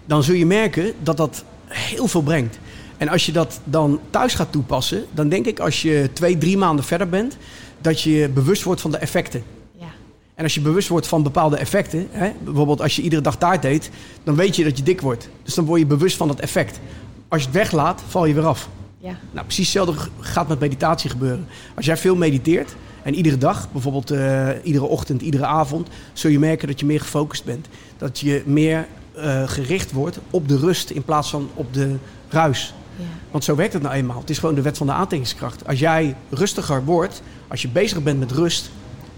[0.06, 2.60] Dan zul je merken dat dat heel veel brengt.
[2.98, 6.58] En als je dat dan thuis gaat toepassen, dan denk ik als je twee, drie
[6.58, 7.38] maanden verder bent,
[7.82, 9.44] dat je bewust wordt van de effecten.
[9.80, 9.88] ja.
[10.36, 13.64] En als je bewust wordt van bepaalde effecten, hè, bijvoorbeeld als je iedere dag taart
[13.66, 13.90] eet,
[14.24, 15.30] dan weet je dat je dik wordt.
[15.44, 16.80] Dus dan word je bewust van dat effect.
[17.28, 18.70] Als je het weglaat, val je weer af.
[19.00, 19.18] ja.
[19.32, 21.48] Nou, precies hetzelfde gaat met meditatie gebeuren.
[21.76, 26.40] Als jij veel mediteert en iedere dag, bijvoorbeeld eh, iedere ochtend, iedere avond, zul je
[26.40, 27.68] merken dat je meer gefocust bent.
[27.98, 31.96] Dat je meer eh, gericht wordt op de rust in plaats van op de
[32.30, 32.74] ruis.
[32.98, 33.06] Ja.
[33.32, 34.20] Want zo werkt het nou eenmaal.
[34.20, 35.68] Het is gewoon de wet van de aantrekkingskracht.
[35.68, 38.70] Als jij rustiger wordt, als je bezig bent met rust,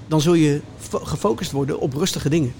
[0.07, 2.53] dan zul je fo- gefocust worden op rustige dingen.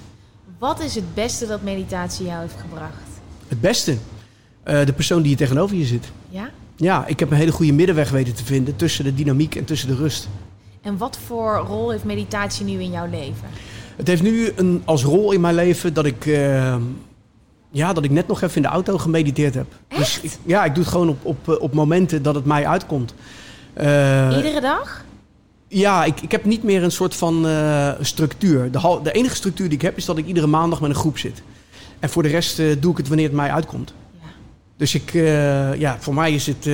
[0.60, 3.02] Wat is het beste dat meditatie jou heeft gebracht?
[3.48, 3.98] Het beste,
[4.64, 6.06] eh, de persoon die hier tegenover je zit.
[6.30, 6.50] Ja?
[6.76, 9.88] Ja, ik heb een hele goede middenweg weten te vinden tussen de dynamiek en tussen
[9.88, 10.28] de rust.
[10.82, 13.48] En wat voor rol heeft meditatie nu in jouw leven?
[13.96, 16.76] Het heeft nu een, als rol in mijn leven dat ik, eh,
[17.78, 19.66] ja, dat ik net nog even in de auto gemediteerd heb.
[19.88, 22.68] Dus ik, ja, ik doe het gewoon op, op, eh, op momenten dat het mij
[22.68, 23.14] uitkomt.
[23.74, 25.06] Eh, Iedere dag?
[25.68, 28.72] Ja, ik, ik heb niet meer een soort van eh, structuur.
[28.72, 31.18] De, de enige structuur die ik heb is dat ik iedere maandag met een groep
[31.18, 31.42] zit.
[32.00, 33.94] En voor de rest doe ik het wanneer het mij uitkomt.
[34.22, 34.28] Ja.
[34.78, 35.12] Dus ik,
[35.78, 36.66] ja, voor mij is het,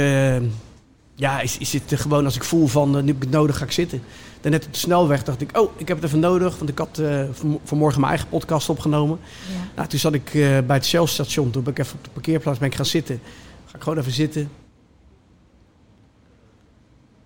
[1.15, 3.57] ja, is, is het gewoon als ik voel van eh, nu heb ik het nodig,
[3.57, 4.01] ga ik zitten.
[4.41, 6.57] Daarnet op de snelweg dacht ik, oh, ik heb het even nodig.
[6.57, 7.01] Want ik had
[7.31, 9.19] van- vanmorgen mijn eigen podcast opgenomen.
[9.51, 9.67] Ja.
[9.75, 10.33] Nou, toen zat ik eh,
[10.67, 11.49] bij het Shell-station.
[11.51, 13.19] Toen ben ik even op de parkeerplaats ben ik gaan zitten.
[13.65, 14.49] Ga ik gewoon even zitten.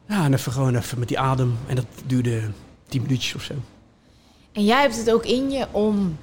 [0.07, 1.55] Ja, en even gewoon even met die adem.
[1.67, 2.41] En dat duurde
[2.87, 3.53] tien minuutjes of zo.
[4.51, 6.17] En jij hebt het ook in je om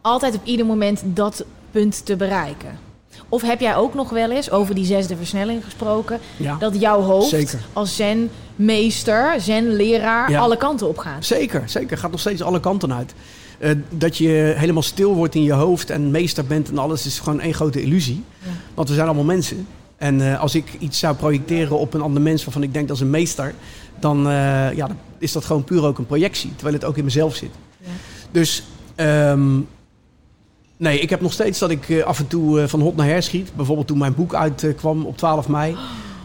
[0.00, 2.78] altijd op ieder moment dat punt te bereiken.
[3.28, 7.00] Of heb jij ook nog wel eens over die zesde versnelling gesproken, Ja, dat jouw
[7.00, 7.58] hoofd Zeker.
[7.72, 7.96] als
[8.56, 10.40] zenmeester, zenleraar, Ja.
[10.40, 11.24] alle kanten op gaat?
[11.24, 11.98] zeker, zeker.
[11.98, 13.14] Gaat nog steeds alle kanten uit.
[13.58, 17.18] Eh, dat je helemaal stil wordt in je hoofd en meester bent en alles is
[17.18, 18.24] gewoon één grote illusie.
[18.38, 18.48] Ja.
[18.74, 19.66] Want we zijn allemaal mensen.
[19.96, 22.96] En eh, als ik iets zou projecteren op een ander mens waarvan ik denk dat
[22.96, 23.54] is een meester,
[24.00, 24.32] dan, eh,
[24.76, 26.50] ja, dan is dat gewoon puur ook een projectie.
[26.54, 27.50] Terwijl het ook in mezelf zit.
[27.80, 27.88] Ja.
[28.30, 28.62] Dus
[28.94, 29.60] ehm,
[30.78, 33.06] nee, ik heb nog steeds dat ik eh, af en toe eh, van hot naar
[33.06, 33.50] her schiet.
[33.56, 35.76] Bijvoorbeeld toen mijn boek uitkwam op 12 mei.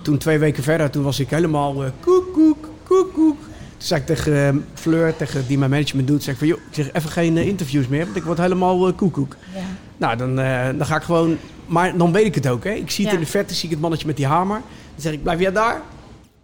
[0.01, 3.37] Toen twee weken verder, toen was ik helemaal eh, koek, koek, koek, koek.
[3.37, 6.57] Toen zei ik tegen eh, Fleur, tegen die mijn management doet, zeg ik van joh,
[6.57, 9.35] ik zeg even geen interviews meer, want ik word helemaal koekoek.
[9.55, 9.59] Ja.
[9.97, 10.35] Nou, dan,
[10.77, 12.63] dan ga ik gewoon, maar dan weet ik het ook.
[12.63, 12.71] Hè.
[12.71, 13.19] Ik zie het Ja.
[13.19, 14.61] in de verte, zie ik het mannetje met die hamer.
[14.93, 15.81] Dan zeg ik, blijf jij daar?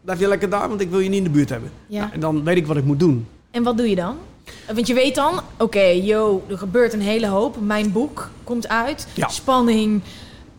[0.01, 1.69] Blijf jij lekker daar, want ik wil je niet in de buurt hebben.
[1.87, 1.99] Ja.
[1.99, 3.27] Nou, en dan weet ik wat ik moet doen.
[3.51, 4.15] En wat doe je dan?
[4.73, 7.55] Want je weet dan, oké, yo, er gebeurt een hele hoop.
[7.61, 9.07] Mijn boek komt uit.
[9.13, 9.27] Ja.
[9.27, 10.01] Spanning,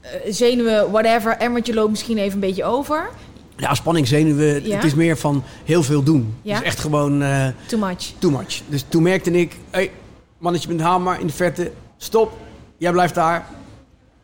[0.01, 1.37] eh, zenuwen, whatever.
[1.37, 3.11] Emmertje loopt misschien even een beetje over.
[3.57, 4.75] Ja, spanning, zenuwen, Ja.
[4.77, 6.35] het is meer van heel veel doen.
[6.43, 6.53] Ja.
[6.55, 7.23] Het is echt gewoon...
[7.23, 8.13] eh, Too much.
[8.19, 8.61] too much.
[8.69, 9.91] Dus toen merkte ik, hey,
[10.39, 12.33] mannetje met hamer in de verte, stop,
[12.79, 13.47] jij blijft daar,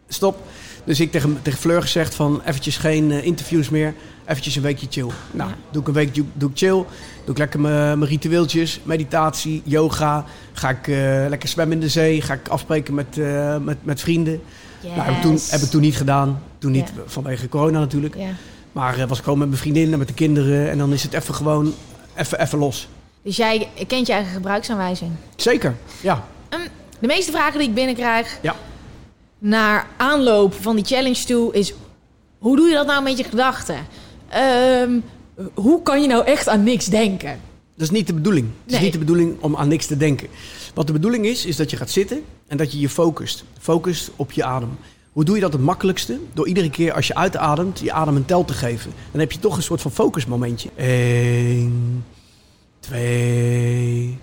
[0.08, 0.38] stop.
[0.86, 3.94] Dus ik tegen, tegen Fleur gezegd van eventjes geen eh, interviews meer,
[4.26, 5.08] eventjes een weekje chill.
[5.30, 5.56] Nou, Ja.
[5.70, 6.86] doe ik een week doe ik chill, doe
[7.26, 10.24] ik lekker mijn ritueeltjes, meditatie, yoga.
[10.52, 10.96] Ga ik eh,
[11.28, 14.40] lekker zwemmen in de zee, ga ik afspreken met, eh, met, met vrienden.
[14.82, 17.02] Nou, heb, ik toen, heb ik toen niet gedaan, toen niet Ja.
[17.06, 18.14] vanwege corona natuurlijk.
[18.16, 18.28] Ja.
[18.72, 21.12] Maar was ik gewoon met mijn vriendin en met de kinderen en dan is het
[21.12, 21.74] even gewoon,
[22.14, 22.88] even, even los.
[23.22, 25.10] Dus jij kent je eigen gebruiksaanwijzing.
[25.36, 26.24] Zeker, ja.
[26.98, 28.54] De meeste vragen die ik binnenkrijg Ja.
[29.38, 31.74] Naar aanloop van die challenge toe is...
[32.38, 33.86] Hoe doe je dat nou met je gedachten?
[34.28, 34.98] Ehm,
[35.54, 37.40] hoe kan je nou echt aan niks denken?
[37.74, 38.48] Dat is niet de bedoeling.
[38.64, 40.28] Het is niet de bedoeling om aan niks te denken.
[40.74, 43.44] Wat de bedoeling is, is dat je gaat zitten en dat je je focust.
[43.58, 44.76] Focust op je adem.
[45.12, 46.18] Hoe doe je dat het makkelijkste?
[46.32, 48.92] Door iedere keer als je uitademt, je adem een tel te geven.
[49.10, 50.68] Dan heb je toch een soort van focusmomentje.
[50.76, 52.04] Eén,
[52.80, 54.18] twee,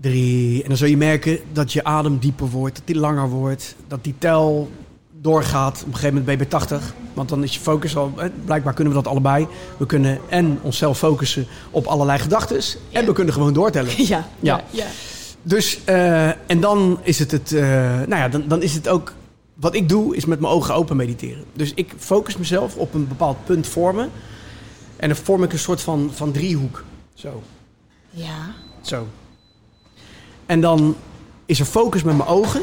[0.00, 0.62] drie.
[0.62, 3.74] En dan zul je merken dat je adem dieper wordt, dat die langer wordt.
[3.88, 4.70] Dat die tel
[5.20, 5.72] doorgaat.
[5.80, 6.94] Op een gegeven moment ben je bij 80.
[7.14, 8.12] Want dan is je focus al...
[8.44, 9.46] Blijkbaar kunnen we dat allebei.
[9.76, 12.60] We kunnen en onszelf focussen op allerlei gedachten.
[12.92, 13.92] En we kunnen gewoon doortellen.
[14.06, 14.64] Ja, Ja.
[15.42, 17.52] Dus, eh, en dan is het het...
[17.52, 17.62] eh,
[17.94, 19.12] nou ja, dan, dan is het ook...
[19.54, 21.44] Wat ik doe, is met mijn ogen open mediteren.
[21.52, 24.10] Dus ik focus mezelf op een bepaald punt vormen.
[24.96, 26.84] En dan vorm ik een soort van, van driehoek.
[27.14, 27.42] Zo.
[28.10, 28.54] ja.
[28.80, 29.06] Zo.
[30.46, 30.96] En dan
[31.46, 32.62] is er focus met mijn ogen.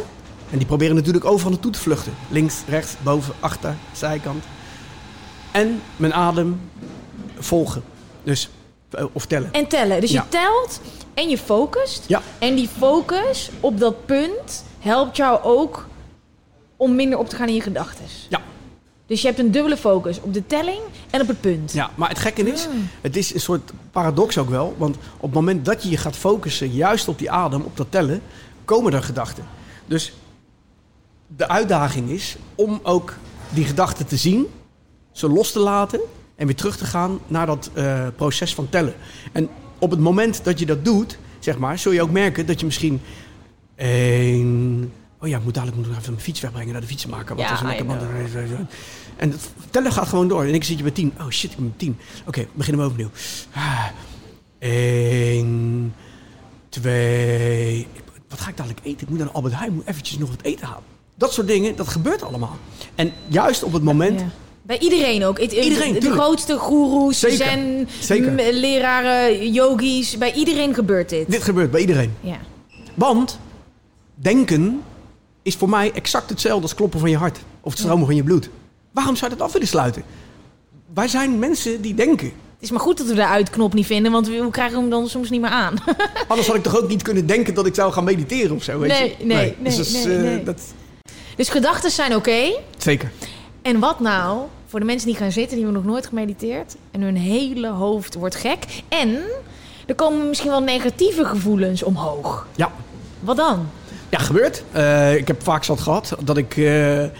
[0.51, 2.13] En die proberen natuurlijk overal naartoe te vluchten.
[2.29, 4.43] Links, rechts, boven, achter, zijkant.
[5.51, 6.61] En mijn adem
[7.39, 7.83] volgen.
[8.23, 8.49] Dus,
[8.89, 9.53] eh, of tellen.
[9.53, 10.01] En tellen.
[10.01, 10.21] Dus Ja.
[10.21, 10.81] je telt
[11.13, 12.03] en je focust.
[12.07, 12.21] Ja.
[12.39, 15.87] En die focus op dat punt helpt jou ook
[16.77, 18.05] om minder op te gaan in je gedachten.
[18.29, 18.41] Ja.
[19.13, 21.71] Dus je hebt een dubbele focus op de telling en op het punt.
[21.71, 22.73] Ja, maar het gekke is, Ah.
[23.01, 24.75] het is een soort paradox ook wel.
[24.77, 27.87] Want op het moment dat je je gaat focussen juist op die adem, op dat
[27.89, 28.21] tellen,
[28.65, 29.43] komen er gedachten.
[29.85, 30.13] Dus
[31.27, 33.13] de uitdaging is om ook
[33.49, 34.45] die gedachten te zien,
[35.11, 35.99] ze los te laten
[36.35, 38.93] en weer terug te gaan naar dat eh, proces van tellen.
[39.31, 39.49] En
[39.79, 42.65] op het moment dat je dat doet, zeg maar, zul je ook merken dat je
[42.65, 43.01] misschien
[43.75, 44.62] één...
[45.23, 47.35] Oh ja, ik moet dadelijk moet ik even mijn fiets wegbrengen naar de fietsenmaker.
[47.35, 47.85] Want Ja, dat is een
[48.33, 48.65] lekker.
[49.15, 50.43] En het tellen gaat gewoon door.
[50.43, 51.13] En ik zit je bij tien.
[51.19, 51.97] Oh shit, ik ben tien.
[52.27, 53.09] Oké, we beginnen we overnieuw.
[53.53, 53.85] Ah,
[54.59, 55.93] Eén,
[56.69, 57.87] twee.
[58.29, 59.01] Wat ga ik dadelijk eten?
[59.01, 59.69] Ik moet naar de Albert Heijn.
[59.69, 60.83] Ik moet eventjes nog wat eten halen.
[61.15, 62.57] Dat soort dingen, dat gebeurt allemaal.
[62.95, 64.25] En juist op het moment Ja.
[64.61, 65.39] Bij iedereen ook.
[65.39, 67.87] Iedereen, de grootste goeroes, zen,
[68.51, 70.17] leraren, yogis.
[70.17, 71.31] Bij iedereen gebeurt dit.
[71.31, 72.13] Dit gebeurt bij iedereen.
[72.21, 72.37] Ja.
[72.93, 73.39] Want
[74.15, 74.81] denken
[75.43, 77.39] is voor mij exact hetzelfde als kloppen van je hart.
[77.61, 78.49] Of het stromen van je bloed.
[78.91, 80.03] Waarom zou je dat af willen sluiten?
[80.93, 82.25] Wij zijn mensen die denken.
[82.27, 85.07] Het is maar goed dat we de uitknop niet vinden, want we, krijgen hem dan
[85.09, 85.73] soms niet meer aan.
[86.27, 88.79] Anders had ik toch ook niet kunnen denken dat ik zou gaan mediteren of zo.
[88.79, 89.25] Weet Nee, je?
[89.25, 90.43] nee, Dus nee, nee, eh, nee.
[90.43, 90.61] dat-
[91.35, 92.51] dus gedachten zijn oké.
[92.77, 93.11] zeker.
[93.61, 97.01] En wat nou voor de mensen die gaan zitten, die hebben nog nooit gemediteerd en
[97.01, 98.65] hun hele hoofd wordt gek.
[98.87, 99.19] En
[99.85, 102.47] er komen misschien wel negatieve gevoelens omhoog.
[102.55, 102.71] Ja,
[103.19, 103.67] Wat dan?
[104.13, 104.63] Ja gebeurt.
[104.71, 107.11] Eh, ik heb vaak zat gehad dat ik, eh, eh,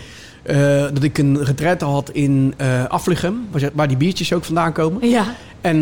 [0.94, 2.54] dat ik een retraite had in
[2.88, 5.10] Aflichem, waar, die biertjes ook vandaan komen.
[5.10, 5.36] Ja.
[5.62, 5.82] En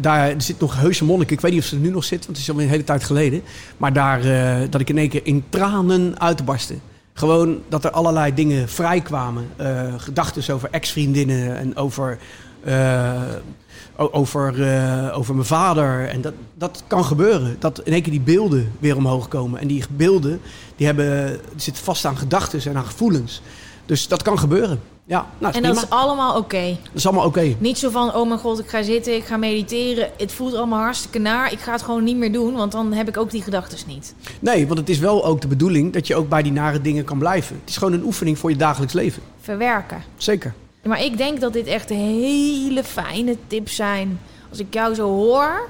[0.00, 1.30] daar zit nog heuse monnik.
[1.30, 2.84] Ik weet niet of ze er nu nog zit, want het is alweer een hele
[2.84, 3.42] tijd geleden.
[3.76, 4.20] Maar daar,
[4.70, 6.74] dat ik in één keer in tranen uitbarstte.
[7.12, 9.46] Gewoon dat er allerlei dingen vrijkwamen.
[9.96, 12.18] Gedachten over ex-vriendinnen en over,
[13.98, 16.08] over, eh, over mijn vader.
[16.08, 17.56] En dat, dat kan gebeuren.
[17.58, 19.60] Dat in één keer die beelden weer omhoog komen.
[19.60, 20.40] En die beelden
[20.76, 23.42] die hebben, die zitten vast aan gedachten en aan gevoelens.
[23.86, 24.80] Dus dat kan gebeuren.
[25.04, 26.76] Ja, nou, En dat, is, allemaal oké.
[26.82, 27.54] dat is allemaal oké.
[27.58, 30.10] Niet zo van, oh mijn god, ik ga zitten, ik ga mediteren.
[30.16, 31.52] Het voelt allemaal hartstikke naar.
[31.52, 34.14] Ik ga het gewoon niet meer doen, want dan heb ik ook die gedachten niet.
[34.40, 37.04] Nee, want het is wel ook de bedoeling dat je ook bij die nare dingen
[37.04, 37.56] kan blijven.
[37.60, 39.22] Het is gewoon een oefening voor je dagelijks leven.
[39.40, 40.02] Verwerken.
[40.16, 40.54] Zeker.
[40.84, 44.20] Maar ik denk dat dit echt hele fijne tips zijn.
[44.50, 45.68] Als ik jou zo hoor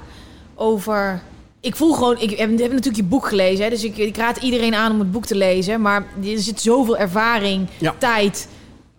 [0.55, 1.21] over...
[1.61, 2.19] Ik voel gewoon...
[2.19, 3.63] Ik heb, natuurlijk je boek gelezen.
[3.63, 5.81] Hè, dus ik, ik raad iedereen aan om het boek te lezen.
[5.81, 7.95] Maar er zit zoveel ervaring, Ja.
[7.97, 8.47] tijd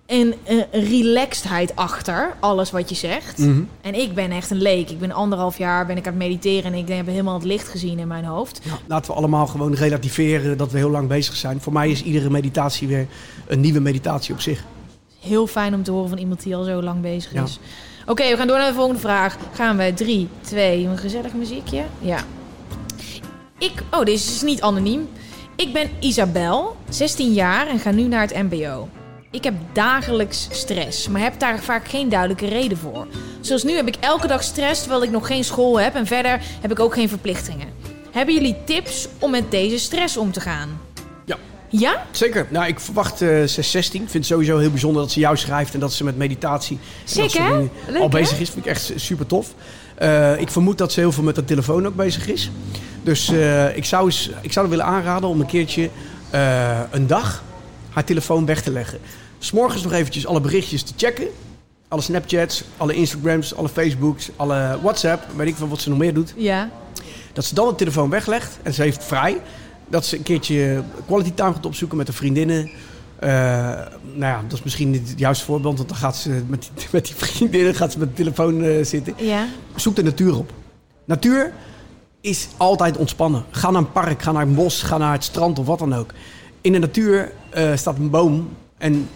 [0.06, 2.34] en eh, relaxedheid achter.
[2.40, 3.38] Alles wat je zegt.
[3.38, 3.60] Mhm.
[3.80, 4.90] En ik ben echt een leek.
[4.90, 6.72] Ik ben anderhalf jaar ben ik aan het mediteren.
[6.72, 8.60] En ik heb helemaal het licht gezien in mijn hoofd.
[8.64, 11.60] Ja, laten we allemaal gewoon relativeren dat we heel lang bezig zijn.
[11.60, 13.06] Voor mij is iedere meditatie weer
[13.46, 14.64] een nieuwe meditatie op zich.
[15.20, 17.42] Heel fijn om te horen van iemand die al zo lang bezig Ja.
[17.42, 17.58] is.
[18.06, 19.36] Oké, we gaan door naar de volgende vraag.
[19.52, 19.94] Gaan we.
[19.94, 21.84] Drie, twee, een gezellig muziekje.
[21.98, 22.18] Ja.
[23.58, 25.08] Ik, oh, deze is niet anoniem.
[25.56, 28.88] Ik ben Isabel, 16 jaar en ga nu naar het MBO.
[29.30, 33.06] Ik heb dagelijks stress, maar heb daar vaak geen duidelijke reden voor.
[33.40, 36.40] Zoals nu heb ik elke dag stress terwijl ik nog geen school heb en verder
[36.60, 37.68] heb ik ook geen verplichtingen.
[38.10, 40.80] Hebben jullie tips om met deze stress om te gaan?
[41.70, 42.06] Ja.
[42.10, 42.46] Zeker.
[42.50, 44.02] Nou, ik verwacht eh 616.
[44.02, 46.78] Ik vind het sowieso heel bijzonder dat ze jou schrijft en dat ze met meditatie
[47.04, 48.08] dat Zeker, Leuk, al hè?
[48.08, 48.50] bezig is.
[48.50, 49.54] Vind ik echt super tof.
[49.94, 52.50] Eh, ik vermoed dat ze heel veel met de telefoon ook bezig is.
[53.02, 55.90] Dus eh, ik, zou eens, ik zou willen aanraden om een keertje
[56.90, 57.42] een dag
[57.90, 58.98] haar telefoon weg te leggen.
[59.38, 61.26] S'morgens nog eventjes alle berichtjes te checken.
[61.88, 65.26] Alle Snapchats, alle Instagrams, alle Facebooks, alle WhatsApp.
[65.36, 66.34] Weet ik veel wat ze nog meer doet.
[66.36, 66.70] Ja.
[67.32, 69.40] Dat ze dan de telefoon weglegt en ze heeft vrij.
[69.90, 72.70] Dat ze een keertje quality time gaat opzoeken met de vriendinnen.
[73.20, 73.28] Eh,
[74.02, 76.86] nou ja, dat is misschien niet het juiste voorbeeld, want dan gaat ze met die,
[76.92, 79.14] met die vriendinnen gaat ze met de telefoon eh, zitten.
[79.16, 79.46] Ja.
[79.74, 80.52] Zoek de natuur op.
[81.04, 81.52] Natuur
[82.20, 83.44] is altijd ontspannen.
[83.50, 85.94] Ga naar een park, ga naar een bos, ga naar het strand of wat dan
[85.94, 86.14] ook.
[86.60, 89.08] In de natuur eh, staat een boom en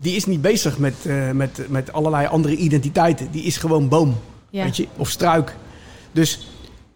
[0.00, 0.94] die is niet bezig met,
[1.32, 3.30] met, met allerlei andere identiteiten.
[3.30, 4.16] Die is gewoon boom.
[4.50, 4.64] Ja.
[4.64, 4.86] Weet je?
[4.96, 5.56] Of struik.
[6.12, 6.48] Dus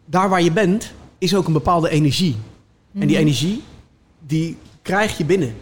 [0.05, 2.37] daar waar je bent, is ook een bepaalde energie.
[2.95, 3.27] En die Mhm.
[3.27, 3.63] energie,
[4.27, 5.55] die krijg je binnen.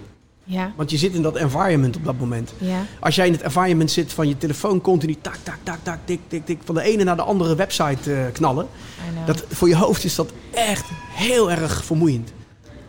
[0.45, 0.73] Ja.
[0.77, 2.53] Want je zit in dat environment op dat moment.
[2.59, 2.85] Ja.
[3.01, 6.21] Als jij in het environment zit van je telefoon continu tak, tak, tak, tak, tik,
[6.29, 8.67] tik, tik, van de ene naar de andere website eh, knallen.
[9.27, 12.33] Dat, voor je hoofd is dat echt heel erg vermoeiend.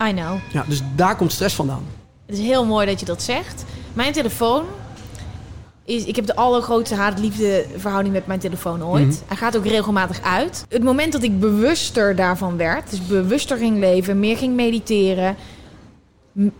[0.07, 0.37] I know.
[0.51, 1.83] Ja, dus daar komt stress vandaan.
[2.25, 3.63] Het is heel mooi dat je dat zegt.
[3.93, 4.63] Mijn telefoon
[5.85, 6.05] is...
[6.05, 9.07] Ik heb de allergrootste haat-liefde verhouding met mijn telefoon ooit.
[9.07, 9.27] Mhm.
[9.27, 10.65] Hij gaat ook regelmatig uit.
[10.69, 12.89] Het moment dat ik bewuster daarvan werd...
[12.89, 15.35] dus bewuster ging leven, meer ging mediteren...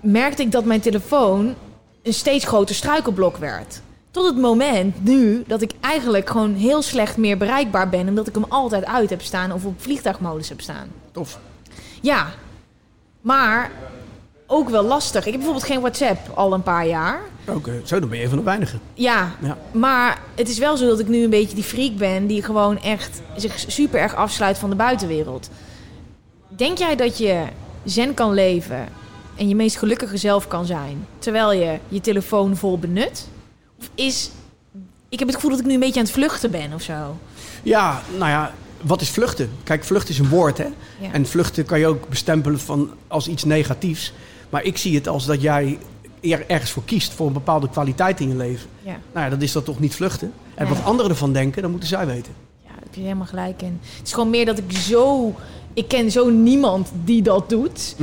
[0.01, 1.55] merkte ik dat mijn telefoon
[2.03, 3.82] een steeds groter struikelblok werd.
[4.11, 8.07] Tot het moment nu dat ik eigenlijk gewoon heel slecht meer bereikbaar ben...
[8.07, 10.88] omdat ik hem altijd uit heb staan of op vliegtuigmodus heb staan.
[11.11, 11.39] Tof.
[12.01, 12.28] Ja,
[13.21, 13.71] maar
[14.54, 15.20] ook wel lastig.
[15.20, 17.20] Ik heb bijvoorbeeld geen WhatsApp al een paar jaar.
[17.47, 18.80] Oké, zo dan ben je een van de weinigen.
[18.93, 19.58] Ja, Ja.
[19.72, 22.28] maar het is wel zo dat ik nu een beetje die freak ben...
[22.28, 25.49] die gewoon echt zich super erg afsluit van de buitenwereld.
[26.47, 27.43] Denk jij dat je
[27.84, 28.88] zen kan leven
[29.36, 31.08] en je meest gelukkige zelf kan zijn...
[31.20, 33.28] terwijl je je telefoon vol benut?
[33.80, 34.30] Of is...
[35.10, 37.18] Ik heb het gevoel dat ik nu een beetje aan het vluchten ben of zo.
[37.64, 39.49] Ja, nou ja, wat is vluchten?
[39.64, 40.68] Kijk, vluchten is een woord, hè?
[40.99, 41.12] Ja.
[41.12, 44.14] En vluchten kan je ook bestempelen van, als iets negatiefs.
[44.54, 45.78] Maar ik zie het als dat jij
[46.22, 48.70] er ergens voor kiest, voor een bepaalde kwaliteit in je leven.
[48.84, 48.95] Ja.
[49.14, 50.34] Nou ja, dat is dat toch niet vluchten?
[50.56, 50.74] En Nee.
[50.74, 52.34] wat anderen ervan denken, dat moeten zij weten.
[52.64, 53.80] Ja, daar heb je helemaal gelijk in.
[53.97, 55.34] Het is gewoon meer dat ik zo...
[55.74, 57.95] Ik ken zo niemand die dat doet.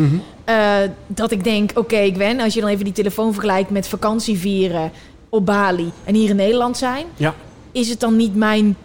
[0.44, 0.76] Eh,
[1.06, 4.90] dat ik denk, oké, Gwen, als je dan even die telefoon vergelijkt met vakantie vieren...
[5.28, 7.34] op Bali en hier in Nederland zijn, Ja.
[7.72, 8.76] is het dan niet mijn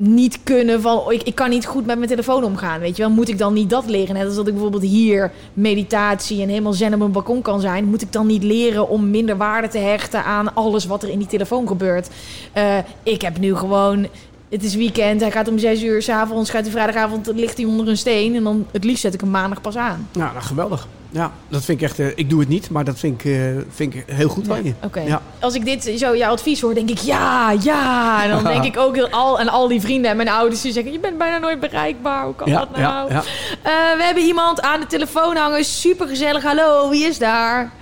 [0.00, 3.02] niet kunnen van oh, ik, ik kan niet goed met mijn telefoon omgaan, weet je
[3.02, 3.12] wel?
[3.12, 4.14] Moet ik dan niet dat leren?
[4.14, 7.84] Net als dat ik bijvoorbeeld hier meditatie en helemaal zen op mijn balkon kan zijn,
[7.84, 11.18] moet ik dan niet leren om minder waarde te hechten aan alles wat er in
[11.18, 12.08] die telefoon gebeurt?
[12.52, 14.06] Eh, ik heb nu gewoon
[14.48, 17.88] het is weekend, hij gaat om zes uur s'avonds, gaat hij vrijdagavond, ligt hij onder
[17.88, 20.08] een steen en dan het liefst zet ik hem maandag pas aan.
[20.12, 20.88] Ja, nou, geweldig.
[21.10, 21.98] Ja, dat vind ik echt...
[21.98, 24.64] eh, ik doe het niet, maar dat vind ik, eh, vind ik heel goed van
[24.64, 24.72] je.
[24.84, 25.00] Oké.
[25.00, 25.22] Ja.
[25.40, 28.22] Als ik dit zo jouw advies hoor, denk ik ja, ja.
[28.24, 30.72] En dan denk ik ook heel al en al die vrienden en mijn ouders die
[30.72, 32.24] zeggen: je bent bijna nooit bereikbaar.
[32.24, 32.82] Hoe kan Ja, dat nou?
[32.82, 33.18] ja, ja.
[33.62, 35.64] Eh, we hebben iemand aan de telefoon hangen.
[35.64, 36.42] Super gezellig.
[36.42, 37.72] Hallo, wie is daar?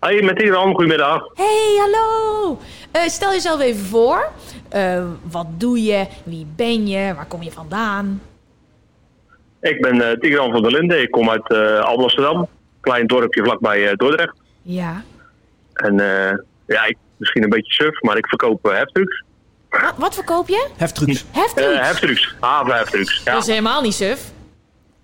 [0.00, 1.20] Hey, met Iran, goedemiddag.
[1.34, 2.58] Hey, hallo.
[2.90, 4.30] Eh, stel jezelf even voor.
[4.68, 6.06] Eh, wat doe je?
[6.24, 7.14] Wie ben je?
[7.14, 8.20] Waar kom je vandaan?
[9.60, 11.02] Ik ben eh Tigran van der Linden.
[11.02, 12.48] Ik kom uit eh Alblasserdam.
[12.80, 14.36] Klein dorpje vlakbij eh, Dordrecht.
[14.62, 15.02] Ja.
[15.72, 16.36] En eh,
[16.66, 19.22] ja, ik, misschien een beetje suf, maar ik verkoop uh, heftrucks.
[19.68, 20.68] Wat, wat verkoop je?
[20.76, 21.24] Heftrucks.
[21.30, 21.78] Heftrucks.
[21.88, 23.20] Heftrucks, havenheftrucks.
[23.24, 23.32] Ja.
[23.32, 24.20] Dat is helemaal niet suf.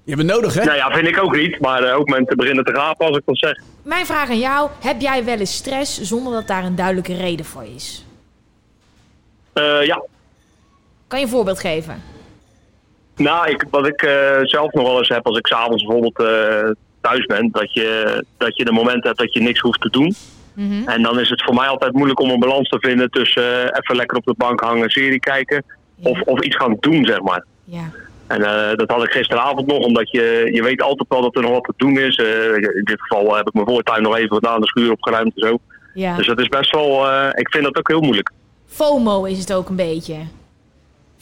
[0.05, 0.65] Je bent nodig, hè?
[0.65, 1.61] Nou ja, vind ik ook niet.
[1.61, 3.61] Maar eh, ook mensen beginnen te gapen als ik dat zeg.
[3.83, 7.45] Mijn vraag aan jou: heb jij wel eens stress zonder dat daar een duidelijke reden
[7.45, 8.05] voor is?
[9.53, 10.03] Eh, ja,
[11.07, 12.03] Kan je een voorbeeld geven?
[13.17, 16.71] Nou, ik, wat ik eh, zelf nog wel eens heb als ik s'avonds bijvoorbeeld eh,
[17.01, 17.49] thuis ben.
[17.53, 20.15] Dat je, dat je de moment hebt dat je niks hoeft te doen.
[20.53, 20.89] Mhm.
[20.89, 23.79] En dan is het voor mij altijd moeilijk om een balans te vinden tussen eh,
[23.81, 25.65] even lekker op de bank hangen, serie kijken.
[26.03, 27.45] Of, of iets gaan doen, zeg maar.
[27.65, 27.91] Ja.
[28.27, 28.41] En
[28.77, 31.65] dat had ik gisteravond nog, omdat je, je weet altijd wel dat er nog wat
[31.65, 32.17] te doen is.
[32.75, 35.59] In dit geval heb ik mijn voortuin nog even gedaan, de schuur opgeruimd en zo.
[35.95, 36.17] ja.
[36.17, 38.31] Dus dat is best wel, ik vind dat ook heel moeilijk.
[38.67, 40.17] FOMO is het ook een beetje.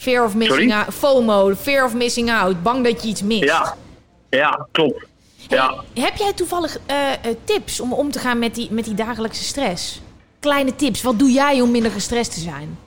[0.03, 0.83] Fear of missing Sorry?
[0.85, 0.93] out.
[0.93, 2.63] FOMO, fear of missing out.
[2.63, 3.43] Bang dat je iets mist.
[3.43, 3.75] Ja,
[4.29, 5.05] ja klopt.
[5.47, 5.83] Hey, Ja.
[5.93, 9.43] Heb jij toevallig eh, eh, tips om om te gaan met die, met die dagelijkse
[9.43, 10.01] stress?
[10.39, 11.01] Kleine tips.
[11.01, 12.77] Wat doe jij om minder gestrest te zijn?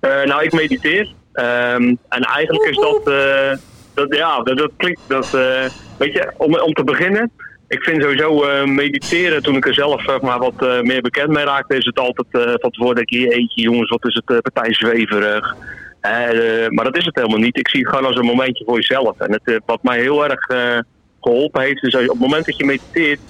[0.00, 1.14] Eh, nou, ik mediteer.
[1.32, 3.56] Ehm, en eigenlijk is dat, eh,
[3.94, 5.64] dat ja, dat, dat klinkt, dat, eh,
[5.98, 7.30] weet je, om, om te beginnen.
[7.70, 11.28] Ik vind sowieso eh, mediteren, toen ik er zelf zeg maar, wat eh, meer bekend
[11.28, 14.30] mee raakte, is het altijd eh, van tevoren dat je eentje, jongens, wat is het,
[14.30, 15.56] uh, partij zweverig.
[16.00, 17.58] Eh, maar dat is het helemaal niet.
[17.58, 19.18] Ik zie het gewoon als een momentje voor jezelf.
[19.18, 20.78] En het, eh, wat mij heel erg eh,
[21.20, 23.20] geholpen heeft, is dat je, op het moment dat je mediteert,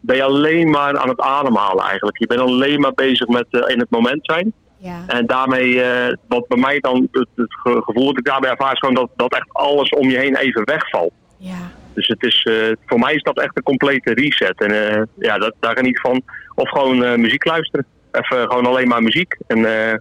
[0.00, 2.18] ben je alleen maar aan het ademhalen eigenlijk.
[2.18, 4.52] Je bent alleen maar bezig met eh, in het moment zijn.
[4.78, 5.04] Ja.
[5.06, 8.72] En daarmee, eh, wat bij mij dan, het, het ge- gevoel dat ik daarbij ervaar,
[8.72, 11.12] is gewoon dat, dat echt alles om je heen even wegvalt.
[11.36, 11.70] Ja.
[11.94, 12.54] Dus het is, eh,
[12.86, 14.60] voor mij is dat echt een complete reset.
[14.60, 16.22] En eh, ja, dat, daar geniet van.
[16.54, 17.86] Of gewoon eh, muziek luisteren.
[18.12, 19.36] Even gewoon alleen maar muziek.
[19.46, 19.92] En eh,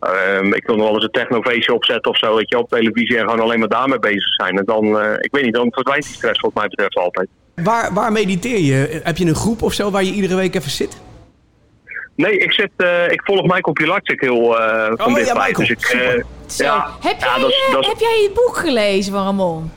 [0.00, 3.16] ehm, ik wil nog wel eens een technofeestje opzetten of zo, weet je, op televisie
[3.16, 4.58] en gewoon alleen maar daarmee bezig zijn.
[4.58, 7.28] En dan, eh, ik weet niet, dan verdwijnt die stress wat mij betreft altijd.
[7.54, 9.00] Waar, waar mediteer je?
[9.02, 11.00] Heb je een groep of zo waar je iedere week even zit?
[12.16, 15.80] Nee, ik, zit, eh, ik volg Michael Pilarczyk heel eh van Oh, ja, dus ik,
[15.84, 16.00] eh,
[16.56, 19.70] ja, heb, jij, ja, dat is- dat is- heb jij het boek gelezen van Ramon?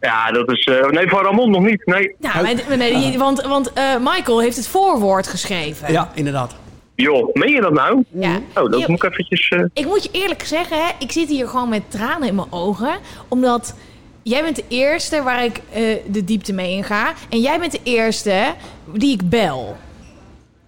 [0.00, 0.64] Ja, dat is...
[0.64, 1.86] eh, nee, van Ramon nog niet.
[1.86, 2.42] Nee, Nou, Oh.
[2.68, 5.92] maar- nee, want, want eh, Michael heeft het voorwoord geschreven.
[5.92, 6.54] Ja, inderdaad.
[6.94, 8.04] Joh, meen je dat nou?
[8.10, 8.36] Ja.
[8.54, 9.48] Oh, dat moet ik eventjes...
[9.48, 12.52] eh, Ik moet je eerlijk zeggen, hè, ik zit hier gewoon met tranen in mijn
[12.52, 12.98] ogen.
[13.28, 13.74] Omdat
[14.22, 17.12] jij bent de eerste waar ik eh, de diepte mee inga.
[17.28, 19.76] En jij bent de eerste die ik bel.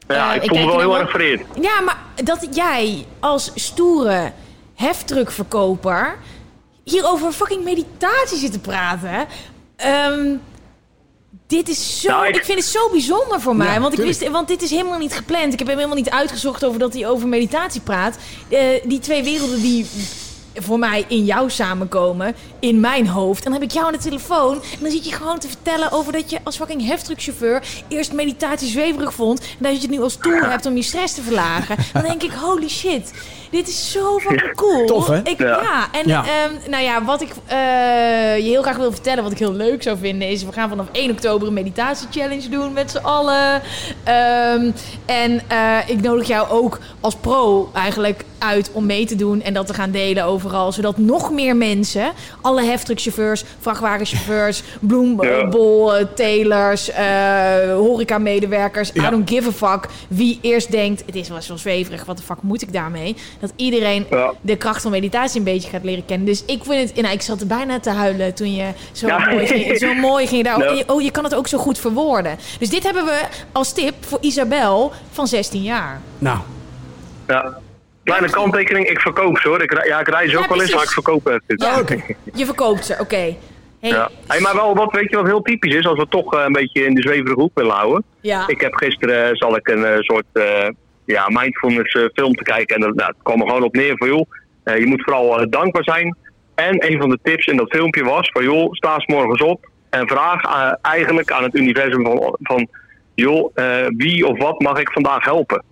[0.09, 1.41] ja, ik ik voel me wel heel erg vereerd.
[1.61, 4.33] Ja, maar dat jij als stoere
[4.75, 6.17] heftruckverkoper
[6.85, 9.27] hier over fucking meditatie zit te praten.
[9.77, 10.35] Ehm,
[11.47, 12.09] dit is zo.
[12.09, 12.37] Nou, ik...
[12.37, 13.67] ik- vind het zo bijzonder voor mij.
[13.67, 14.19] Ja, want, ik tuurlijk.
[14.19, 15.53] wist, want dit is helemaal niet gepland.
[15.53, 18.17] Ik heb hem helemaal niet uitgezocht over dat hij over meditatie praat.
[18.49, 19.87] Eh, die twee werelden die
[20.55, 23.45] voor mij in jou samenkomen, in mijn hoofd.
[23.45, 24.55] En dan heb ik jou aan de telefoon.
[24.55, 28.69] En dan zit je gewoon te vertellen over dat je als fucking heftruckchauffeur eerst meditatie
[28.69, 29.41] zweverig vond.
[29.41, 31.77] En dat je het nu als tool hebt om je stress te verlagen.
[31.93, 33.13] Dan denk ik, holy shit.
[33.51, 34.87] Dit is zo fucking cool.
[34.87, 35.21] Tof, hè?
[35.23, 35.47] Ik, ja.
[35.47, 35.89] Ja.
[35.93, 36.25] en Ja.
[36.25, 37.57] ehm, nou ja, wat ik eh,
[38.37, 40.87] je heel graag wil vertellen, wat ik heel leuk zou vinden, is we gaan vanaf
[40.93, 43.63] 1 oktober een meditatie-challenge doen met z'n allen.
[44.05, 44.71] Ehm,
[45.07, 49.55] en eh, ik nodig jou ook als pro eigenlijk uit om mee te doen en
[49.55, 52.13] dat te gaan delen overal, zodat nog meer mensen,
[52.51, 61.03] alle heftruckchauffeurs, vrachtwagenchauffeurs, bloembol, telers, eh horeca-medewerkers, I don't give a fuck, wie eerst denkt,
[61.07, 63.17] het is wel zo zweverig, wat de fuck moet ik daarmee?
[63.41, 64.33] Dat iedereen Ja.
[64.41, 66.27] de kracht van meditatie een beetje gaat leren kennen.
[66.27, 69.31] Dus ik vind het, nou, ik zat er bijna te huilen toen je zo Ja.
[69.31, 70.57] mooi ging, zo mooi ging daar.
[70.57, 72.39] Oh, Oh, je kan het ook zo goed verwoorden.
[72.59, 73.21] Dus dit hebben we
[73.53, 76.01] als tip voor Isabel van 16 jaar.
[76.19, 76.39] Nou,
[77.29, 77.59] Ja.
[78.05, 79.63] Kleine kanttekening, ik verkoop ze hoor.
[79.63, 81.43] Ik, rij- ja, ik reis ook Ja, wel eens, maar ik verkoop het.
[81.47, 81.97] Ja, oké.
[82.35, 83.17] Je verkoopt ze, oké.
[83.81, 84.11] Hey, Ja.
[84.27, 86.53] Hey, maar wel wat, weet je wat heel typisch is, als we toch eh, een
[86.53, 88.05] beetje in de zweverige hoek willen houden.
[88.21, 88.49] ja.
[88.49, 90.69] Ik heb gisteren eh, zal ik een eh, soort eh,
[91.05, 92.75] ja, mindfulness eh, film te kijken.
[92.77, 94.27] En dat, nou, het kwam er gewoon op neer van joh,
[94.65, 96.17] eh, je moet vooral dankbaar zijn.
[96.55, 99.69] En een van de tips in dat filmpje was van joh, sta 's morgens op
[99.91, 100.43] en vraag
[100.83, 102.69] eigenlijk aan het universum van, van
[103.15, 105.63] joh, eh, wie of wat mag ik vandaag helpen?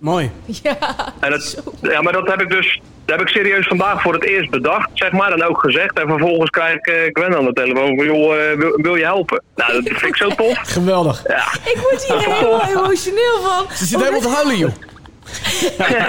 [0.00, 0.30] Mooi.
[0.62, 0.76] ja.
[1.20, 4.24] En het, ja, maar dat heb ik dus dat heb ik serieus vandaag voor het
[4.24, 5.98] eerst bedacht, zeg maar, en ook gezegd.
[5.98, 9.04] En vervolgens krijg ik eh, Gwen aan de telefoon van, joh, eh, wil, wil je
[9.04, 9.42] helpen?
[9.56, 10.58] Nou, dat vind ik zo tof.
[10.72, 11.22] Geweldig.
[11.28, 13.76] Ja, Ik word hier helemaal emotioneel van.
[13.76, 14.70] Ze zit helemaal te huilen, joh.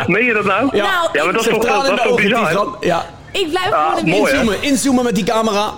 [0.07, 0.75] meen je dat nou?
[0.77, 0.83] Ja.
[0.83, 2.77] Nou, Ja, maar dat is toch, dat is toch bizar?
[2.79, 3.05] Ja.
[3.31, 4.39] Ik blijf Ah, gewoon mooi, hè?
[4.39, 5.71] Inzoomen, inzoomen met die camera.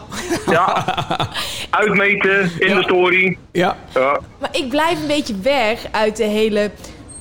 [0.50, 0.86] Ja.
[1.70, 2.76] Uitmeten in Ja.
[2.76, 3.38] de story.
[3.52, 3.78] Ja.
[3.94, 4.20] Ja.
[4.40, 6.72] Maar ik blijf een beetje weg uit de hele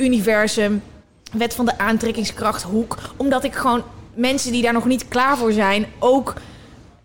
[0.03, 0.83] universum,
[1.33, 2.97] wet van de aantrekkingskracht hoek.
[3.17, 3.83] Omdat ik gewoon
[4.15, 6.35] mensen die daar nog niet klaar voor zijn, ook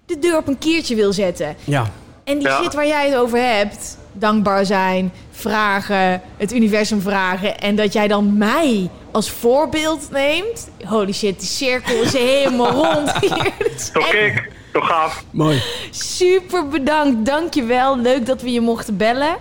[0.06, 1.56] de deur op een kiertje wil zetten.
[1.64, 1.92] Ja.
[2.24, 2.62] En die Ja.
[2.62, 7.60] shit waar jij het over hebt, dankbaar zijn, vragen, het universum vragen.
[7.60, 10.70] En dat jij dan mij als voorbeeld neemt.
[10.86, 13.52] Holy shit, die cirkel is helemaal rond hier.
[13.94, 14.50] Toch gek.
[14.78, 15.24] Toch gaaf.
[15.32, 15.62] Mooi.
[15.92, 17.98] Super bedankt, dankjewel.
[18.00, 19.36] Leuk dat we je mochten bellen.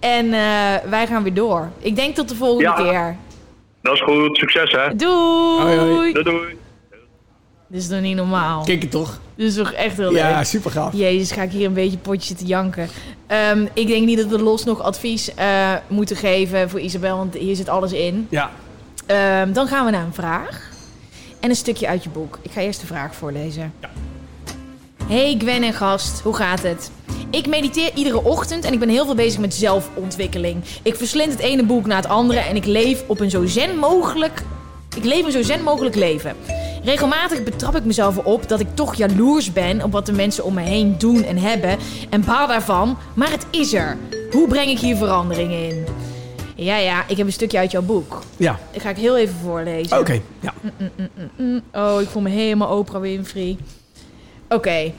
[0.00, 1.68] En eh, wij gaan weer door.
[1.78, 2.90] Ik denk tot de volgende Ja.
[2.90, 3.16] keer.
[3.82, 4.36] Dat is goed.
[4.36, 4.96] Succes, hè.
[4.96, 5.60] Doei!
[5.62, 6.12] Hoi, hoi.
[6.12, 6.56] Doei, doei.
[7.68, 8.64] Dit is toch niet normaal?
[8.64, 9.20] Kijk het toch?
[9.34, 10.20] Dit is toch echt heel leuk?
[10.22, 10.92] Ja, super gaaf.
[10.92, 12.88] Jezus, ga ik hier een beetje potje zitten janken.
[13.26, 17.34] Ehm, ik denk niet dat we los nog advies eh, moeten geven voor Isabel, want
[17.34, 18.26] hier zit alles in.
[18.30, 18.50] Ja.
[19.06, 20.70] Ehm, dan gaan we naar een vraag.
[21.40, 22.38] En een stukje uit je boek.
[22.42, 23.72] Ik ga eerst de vraag voorlezen.
[25.12, 26.90] Hey Gwen en gast, hoe gaat het?
[27.30, 30.64] Ik mediteer iedere ochtend en ik ben heel veel bezig met zelfontwikkeling.
[30.82, 33.78] Ik verslind het ene boek na het andere en ik leef op een zo zen
[33.78, 34.42] mogelijk...
[34.96, 36.36] Ik leef een zo zen mogelijk leven.
[36.84, 40.54] Regelmatig betrap ik mezelf erop dat ik toch jaloers ben op wat de mensen om
[40.54, 41.78] me heen doen en hebben.
[42.10, 43.96] En baal daarvan, maar het is er.
[44.30, 45.84] Hoe breng ik hier verandering in?
[46.54, 48.22] Ja, ja, ik heb een stukje uit jouw boek.
[48.36, 48.58] Ja.
[48.70, 49.98] Ik ga ik heel even voorlezen.
[49.98, 50.20] Oké.
[50.40, 50.54] Ja.
[51.72, 53.56] Oh, ik voel me helemaal Oprah Winfrey.
[54.52, 54.92] Oké.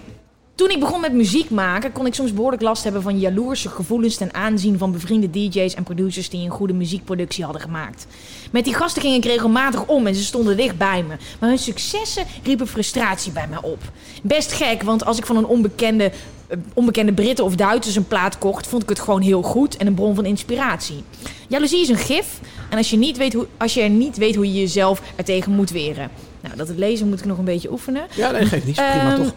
[0.55, 4.15] Toen ik begon met muziek maken, kon ik soms behoorlijk last hebben van jaloerse gevoelens
[4.15, 8.07] ten aanzien van bevriende DJ's en producers die een goede muziekproductie hadden gemaakt.
[8.51, 11.15] Met die gasten ging ik regelmatig om en ze stonden dicht bij me.
[11.39, 13.79] Maar hun successen riepen frustratie bij mij op.
[14.23, 16.11] Best gek, want als ik van een onbekende,
[16.47, 19.87] eh, onbekende Britten of Duitsers een plaat kocht, vond ik het gewoon heel goed en
[19.87, 21.03] een bron van inspiratie.
[21.47, 22.39] Jaloezie is een gif
[22.69, 25.51] en als je, niet weet hoe, als je er niet weet hoe je jezelf ertegen
[25.51, 26.09] moet weren.
[26.41, 28.03] Nou, dat het lezen moet ik nog een beetje oefenen.
[28.15, 28.75] Ja, nee, geeft niet.
[28.75, 29.33] Prima Ehm, toch?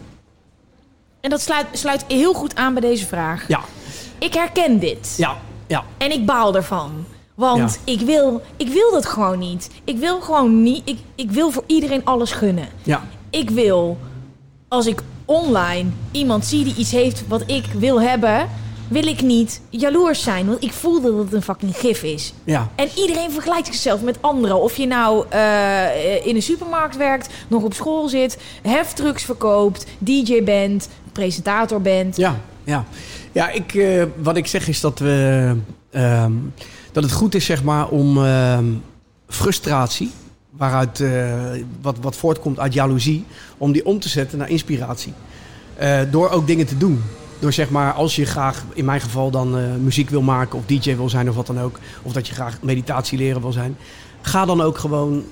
[1.27, 3.47] En dat sluit, sluit heel goed aan bij deze vraag.
[3.47, 3.59] Ja.
[4.19, 5.13] Ik herken dit.
[5.17, 5.37] Ja.
[5.67, 5.83] Ja.
[5.97, 7.05] En ik baal ervan.
[7.35, 9.69] Want ik, wil, ik wil dat gewoon niet.
[9.83, 10.81] Ik wil gewoon niet.
[10.89, 12.67] Ik, ik wil voor iedereen alles gunnen.
[12.83, 13.03] Ja.
[13.29, 13.97] Ik wil,
[14.67, 18.49] als ik online iemand zie die iets heeft wat ik wil hebben,
[18.87, 20.47] wil ik niet jaloers zijn.
[20.47, 22.33] Want ik voel dat het een fucking gif is.
[22.43, 22.69] Ja.
[22.75, 24.61] En iedereen vergelijkt zichzelf met anderen.
[24.61, 30.43] Of je nou eh, in een supermarkt werkt, nog op school zit, heftrucks verkoopt, DJ
[30.43, 32.17] bent, presentator bent.
[32.17, 32.85] Ja, ja.
[33.31, 35.55] ja ik, eh, wat ik zeg is dat, we,
[35.91, 36.31] ehm,
[36.91, 38.65] dat het goed is zeg maar, om ehm,
[39.27, 40.11] frustratie,
[40.49, 41.33] waaruit, eh,
[41.81, 43.25] wat, wat voortkomt uit jaloezie,
[43.57, 45.13] om die om te zetten naar inspiratie.
[45.75, 47.03] Eh, door ook dingen te doen.
[47.39, 50.95] Door zeg maar, als je graag, in mijn geval dan muziek wil maken of DJ
[50.95, 53.77] wil zijn of wat dan ook, of dat je graag meditatie leren wil zijn,
[54.21, 55.23] ga dan ook gewoon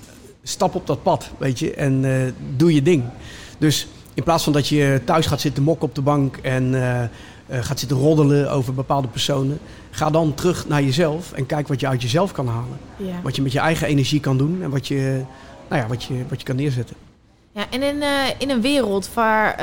[0.43, 2.05] stap op dat pad, weet je, en
[2.55, 3.03] doe je ding.
[3.57, 7.03] Dus in plaats van dat je thuis gaat zitten mokken op de bank en eh,
[7.03, 7.09] eh,
[7.47, 9.59] gaat zitten roddelen over bepaalde personen,
[9.91, 12.77] ga dan terug naar jezelf en kijk wat je uit jezelf kan halen.
[12.97, 13.21] Ja.
[13.23, 15.21] Wat je met je eigen energie kan doen en wat je,
[15.69, 16.95] nou ja, wat je, wat je kan neerzetten.
[17.51, 19.59] Ja, en in, eh, in een wereld waar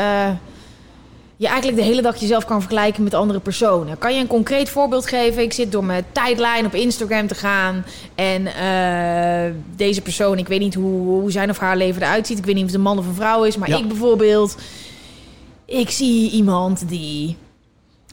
[1.43, 3.99] je eigenlijk de hele dag jezelf kan vergelijken met andere personen.
[3.99, 5.43] Kan je een concreet voorbeeld geven?
[5.43, 7.85] Ik zit door mijn tijdlijn op Instagram te gaan.
[8.15, 12.39] En eh, deze persoon, ik weet niet hoe, hoe zijn of haar leven eruit ziet.
[12.39, 13.57] Ik weet niet of het een man of een vrouw is.
[13.57, 13.77] Maar Ja.
[13.79, 14.57] ik bijvoorbeeld,
[15.65, 17.37] ik zie iemand die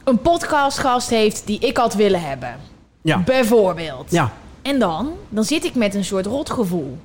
[0.04, 2.56] een podcastgast heeft die ik had willen hebben.
[3.02, 4.10] Ja, Bijvoorbeeld.
[4.10, 4.32] ja.
[4.62, 6.98] En dan, dan zit ik met een soort rotgevoel.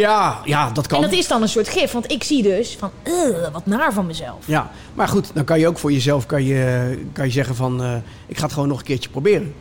[0.00, 1.02] Ja, ja, dat kan.
[1.02, 3.92] En dat is dan een soort gif, want ik zie dus van, "Ugh, wat naar
[3.92, 4.46] van mezelf.
[4.46, 7.82] Ja, maar goed, dan kan je ook voor jezelf kan je, kan je zeggen van...
[7.82, 9.54] eh, ik ga het gewoon nog een keertje proberen.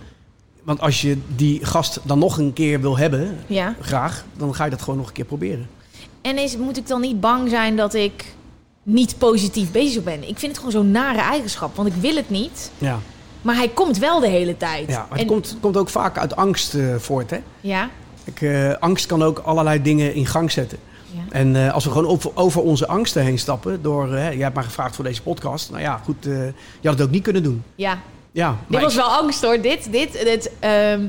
[0.63, 3.75] Want als je die gast dan nog een keer wil hebben, Ja.
[3.81, 4.25] graag...
[4.37, 5.69] dan ga je dat gewoon nog een keer proberen.
[6.21, 8.25] En is, moet ik dan niet bang zijn dat ik
[8.83, 10.27] niet positief bezig ben?
[10.27, 12.71] Ik vind het gewoon zo'n nare eigenschap, want ik wil het niet.
[12.77, 12.99] Ja,
[13.41, 14.89] Maar hij komt wel de hele tijd.
[14.89, 17.37] ja maar het En- komt, komt ook vaak uit angst eh, voort, hè?
[17.61, 17.89] Ja,
[18.23, 20.77] Ik, eh, angst kan ook allerlei dingen in gang zetten.
[21.11, 21.19] Ja.
[21.31, 24.55] En eh, als we gewoon over, over onze angsten heen stappen, door, eh, jij hebt
[24.55, 25.69] mij gevraagd voor deze podcast.
[25.69, 26.53] Nou ja, goed, je
[26.83, 27.63] had het ook niet kunnen doen.
[27.75, 27.99] Ja,
[28.31, 29.61] Ja, dit maar was ik- wel angst hoor.
[29.61, 31.01] Dit, dit, dit ehm,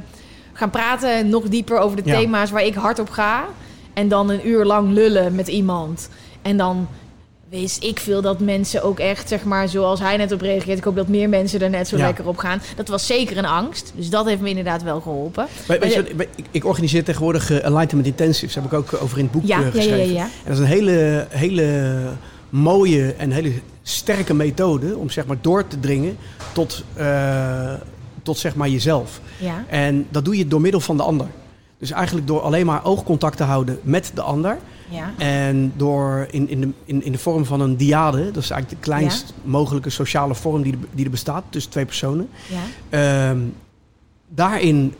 [0.52, 2.18] gaan praten nog dieper over de Ja.
[2.18, 3.44] thema's waar ik hard op ga.
[3.94, 6.08] En dan een uur lang lullen met iemand.
[6.42, 6.88] En dan
[7.60, 10.78] wist ik veel dat mensen ook echt, zeg maar, zoals hij net op reageert.
[10.78, 12.04] Ik hoop dat meer mensen er net zo Ja.
[12.06, 12.60] lekker op gaan.
[12.76, 13.92] Dat was zeker een angst.
[13.96, 15.46] Dus dat heeft me inderdaad wel geholpen.
[15.46, 15.78] Je, Maar
[16.16, 18.54] wat, ik, ik organiseer tegenwoordig eh, Enlightenment Intensives.
[18.54, 20.12] Daar heb ik ook over in het boek Ja, eh, ja, ja, geschreven.
[20.14, 20.22] ja.
[20.22, 21.96] En dat is een hele, hele
[22.48, 23.52] mooie en hele
[23.82, 26.16] sterke methode om zeg maar door te dringen
[26.52, 27.72] tot, eh,
[28.22, 29.20] tot zeg maar jezelf.
[29.38, 31.26] Ja, En dat doe je door middel van de ander.
[31.78, 34.58] Dus eigenlijk door alleen maar oogcontact te houden met de ander.
[34.94, 35.12] Ja.
[35.18, 38.82] En door in, in, de, in, in de vorm van een diade, dat is eigenlijk
[38.82, 42.28] de kleinst mogelijke sociale vorm die er, die er bestaat tussen twee personen.
[42.48, 42.60] ja,
[43.30, 43.38] Ehm,
[44.28, 44.94] daarin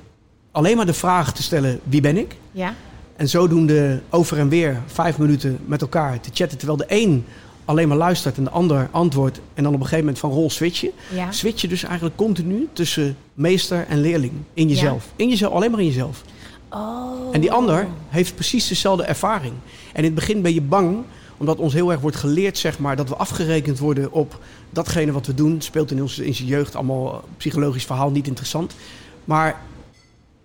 [0.51, 2.37] alleen maar de vraag te stellen: wie ben ik?
[2.53, 2.75] ja.
[3.17, 6.59] En zodoende over en weer vijf minuten met elkaar te chatten.
[6.59, 7.25] Terwijl de een
[7.65, 9.41] alleen maar luistert en de ander antwoordt.
[9.55, 10.91] En dan op een gegeven moment van rol switchen.
[11.15, 11.33] ja.
[11.33, 14.33] Switch je dus eigenlijk continu tussen meester en leerling.
[14.55, 15.07] In jezelf.
[15.17, 16.23] In jezelf, alleen maar in jezelf.
[16.75, 17.35] Oh.
[17.35, 19.55] En die ander heeft precies dezelfde ervaring.
[19.93, 21.05] En in het begin ben je bang,
[21.37, 24.39] omdat ons heel erg wordt geleerd, zeg maar, dat we afgerekend worden op
[24.71, 25.61] datgene wat we doen.
[25.61, 28.75] Speelt in onze in zijn jeugd allemaal eh, psychologisch verhaal, niet interessant.
[29.25, 29.61] Maar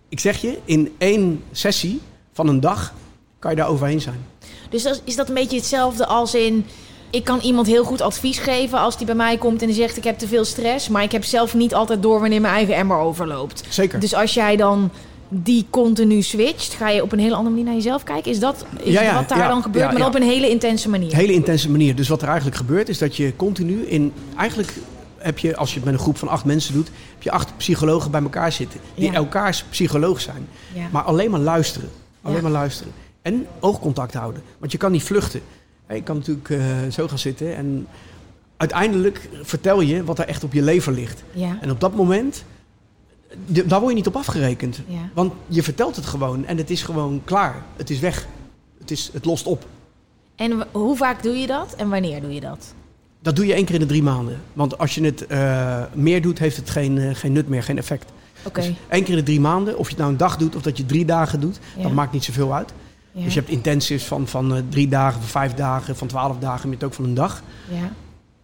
[0.09, 2.01] ik zeg je, in één sessie
[2.33, 2.93] van een dag
[3.39, 4.25] kan je daar overheen zijn.
[4.69, 6.65] Dus is dat een beetje hetzelfde als in...
[7.11, 9.97] Ik kan iemand heel goed advies geven als die bij mij komt en die zegt
[9.97, 10.89] ik heb te veel stress.
[10.89, 13.63] Maar ik heb zelf niet altijd door wanneer mijn eigen emmer overloopt.
[13.69, 13.99] Zeker.
[13.99, 14.91] Dus als jij dan
[15.29, 18.31] die continu switcht, ga je op een hele andere manier naar jezelf kijken.
[18.31, 20.89] Is dat is Ja, ja, wat daar ja, dan gebeurt, maar op een hele intense
[20.89, 21.15] manier?
[21.15, 21.95] Hele intense manier.
[21.95, 24.13] Dus wat er eigenlijk gebeurt, is dat je continu in.
[24.37, 24.73] Eigenlijk
[25.17, 27.57] heb je, als je het met een groep van acht mensen doet, heb je acht
[27.57, 28.79] psychologen bij elkaar zitten.
[28.95, 30.47] Die elkaars psycholoog zijn.
[30.91, 31.89] Maar alleen maar luisteren.
[32.21, 32.93] Alleen maar luisteren.
[33.21, 34.41] En oogcontact houden.
[34.57, 35.41] Want je kan niet vluchten.
[35.89, 36.59] Je kan natuurlijk eh,
[36.91, 37.87] zo gaan zitten en
[38.57, 41.23] uiteindelijk vertel je wat er echt op je lever ligt.
[41.61, 42.43] En op dat moment,
[43.45, 44.79] daar word je niet op afgerekend.
[44.87, 45.09] Ja.
[45.13, 47.63] Want je vertelt het gewoon en het is gewoon klaar.
[47.75, 48.27] Het is weg.
[48.79, 49.65] Het, is, het lost op.
[50.35, 52.73] En hoe vaak doe je dat en wanneer doe je dat?
[53.21, 54.41] Dat doe je één keer in de drie maanden.
[54.53, 57.77] Want als je het eh, meer doet, heeft het geen, eh, geen nut meer, geen
[57.77, 58.11] effect.
[58.43, 58.61] Oké.
[58.61, 60.61] Dus één keer in de drie maanden, of je het nou een dag doet of
[60.61, 61.83] dat je drie dagen doet, Ja.
[61.83, 62.73] dat maakt niet zoveel uit.
[63.11, 63.23] Ja.
[63.23, 66.69] Dus je hebt intensives van, van eh, drie dagen, van vijf dagen, van twaalf dagen,
[66.69, 67.43] maar je hebt ook van een dag.
[67.69, 67.91] ja.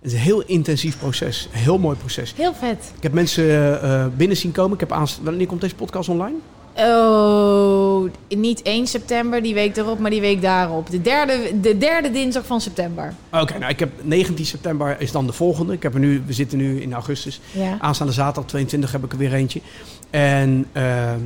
[0.06, 2.34] Het is een heel intensief proces, een heel mooi proces.
[2.38, 2.92] Heel vet.
[2.98, 4.74] Ik heb mensen eh, binnen zien komen.
[4.74, 6.36] Ik heb aanst- Wanneer komt deze podcast online?
[6.78, 10.90] Oh, niet 1 september, die week erop, maar die week daarop.
[10.90, 13.14] De derde, de derde dinsdag van september.
[13.32, 15.74] Oké, nou ik heb 19 september is dan de volgende.
[15.74, 17.40] Ik heb er nu, we zitten nu in augustus.
[17.52, 17.78] Ja.
[17.80, 19.62] Aanstaande zaterdag 22 heb ik er weer eentje.
[20.10, 21.20] En ehm,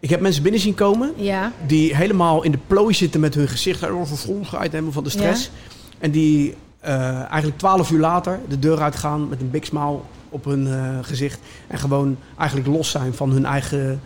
[0.00, 1.52] ik heb mensen binnen zien komen Ja.
[1.66, 5.50] die helemaal in de plooi zitten met hun gezicht erover vervolgheid helemaal van de stress.
[5.98, 10.44] En die eh, eigenlijk 12 uur later de deur uitgaan met een big smile op
[10.44, 11.40] hun eh, gezicht.
[11.66, 14.00] En gewoon eigenlijk los zijn van hun eigen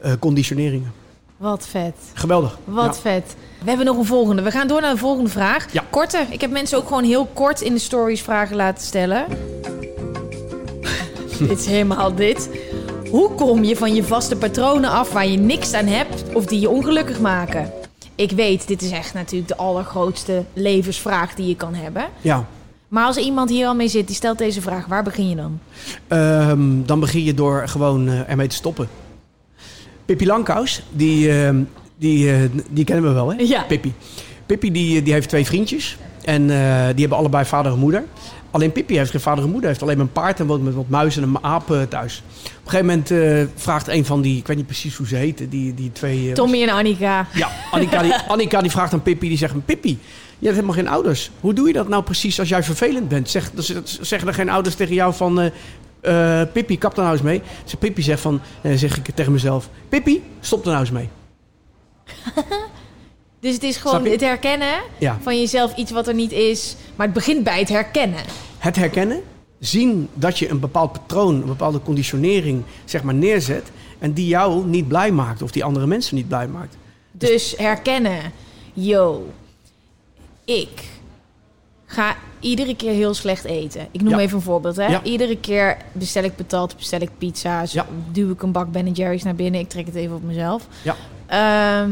[0.00, 0.92] eh, conditioneringen.
[1.36, 1.94] Wat vet.
[2.14, 2.58] Geweldig.
[2.64, 3.00] Wat Ja.
[3.00, 3.36] vet.
[3.62, 4.42] We hebben nog een volgende.
[4.42, 5.72] We gaan door naar de volgende vraag.
[5.72, 5.82] Ja.
[5.90, 6.26] Korte.
[6.30, 9.24] Ik heb mensen ook gewoon heel kort in de stories vragen laten stellen.
[11.38, 12.50] dit is helemaal dit.
[13.10, 16.60] Hoe kom je van je vaste patronen af waar je niks aan hebt of die
[16.60, 17.72] je ongelukkig maken?
[18.16, 22.04] Ik weet, dit is echt natuurlijk de allergrootste levensvraag die je kan hebben.
[22.20, 22.46] Ja.
[22.88, 25.58] Maar als iemand hier al mee zit, die stelt deze vraag, waar begin je dan?
[26.08, 28.88] Ehm, dan begin je door gewoon eh, ermee te stoppen.
[30.04, 31.62] Pippi Langkous, die, ehm,
[31.98, 32.38] die, eh,
[32.70, 33.42] die kennen we wel, hè?
[33.42, 33.62] Ja.
[33.62, 33.92] Pippi.
[34.46, 35.96] Pippi die, die heeft twee vriendjes.
[36.24, 38.04] En eh, die hebben allebei vader en moeder.
[38.50, 39.68] Alleen Pippi heeft geen vader en moeder.
[39.68, 42.22] heeft alleen maar een paard en woont met wat muizen en een aap thuis.
[42.44, 44.36] Op een gegeven moment eh, vraagt een van die...
[44.38, 45.48] Ik weet niet precies hoe ze heten.
[45.48, 46.28] Die, die twee...
[46.28, 47.26] eh, Tommy en Annika.
[47.34, 49.64] ja, Annika die, Annika die vraagt aan Pippi, die zegt...
[49.64, 49.98] Pippi,
[50.38, 51.30] je hebt helemaal geen ouders.
[51.40, 53.30] Hoe doe je dat nou precies als jij vervelend bent?
[53.30, 55.40] Zeg, z- zeggen er geen ouders tegen jou van...
[56.00, 57.42] eh, Pippi, kap er nou eens mee.
[57.64, 58.40] Dus Pippi zegt van...
[58.74, 59.68] zeg ik tegen mezelf...
[59.88, 61.08] Pippi, stop er nou eens mee.
[63.40, 65.18] Dus het is gewoon het herkennen Ja.
[65.22, 66.76] van jezelf, iets wat er niet is.
[66.96, 68.20] Maar het begint bij het herkennen.
[68.58, 69.20] Het herkennen.
[69.58, 73.70] Zien dat je een bepaald patroon, een bepaalde conditionering zeg maar neerzet...
[73.98, 76.76] en die jou niet blij maakt of die andere mensen niet blij maakt.
[77.12, 78.20] Dus herkennen.
[78.72, 79.26] Yo,
[80.44, 80.84] ik
[81.86, 83.88] ga iedere keer heel slecht eten.
[83.90, 84.18] Ik noem Ja.
[84.18, 84.76] even een voorbeeld.
[84.76, 84.86] Hè?
[84.86, 85.02] Ja.
[85.02, 87.76] Iedere keer bestel ik patat, bestel ik pizza's.
[88.12, 89.60] Duw ik een bak Ben Jerry's naar binnen.
[89.60, 90.66] Ik trek het even op mezelf.
[90.82, 90.96] Ja.
[91.26, 91.90] Ehm,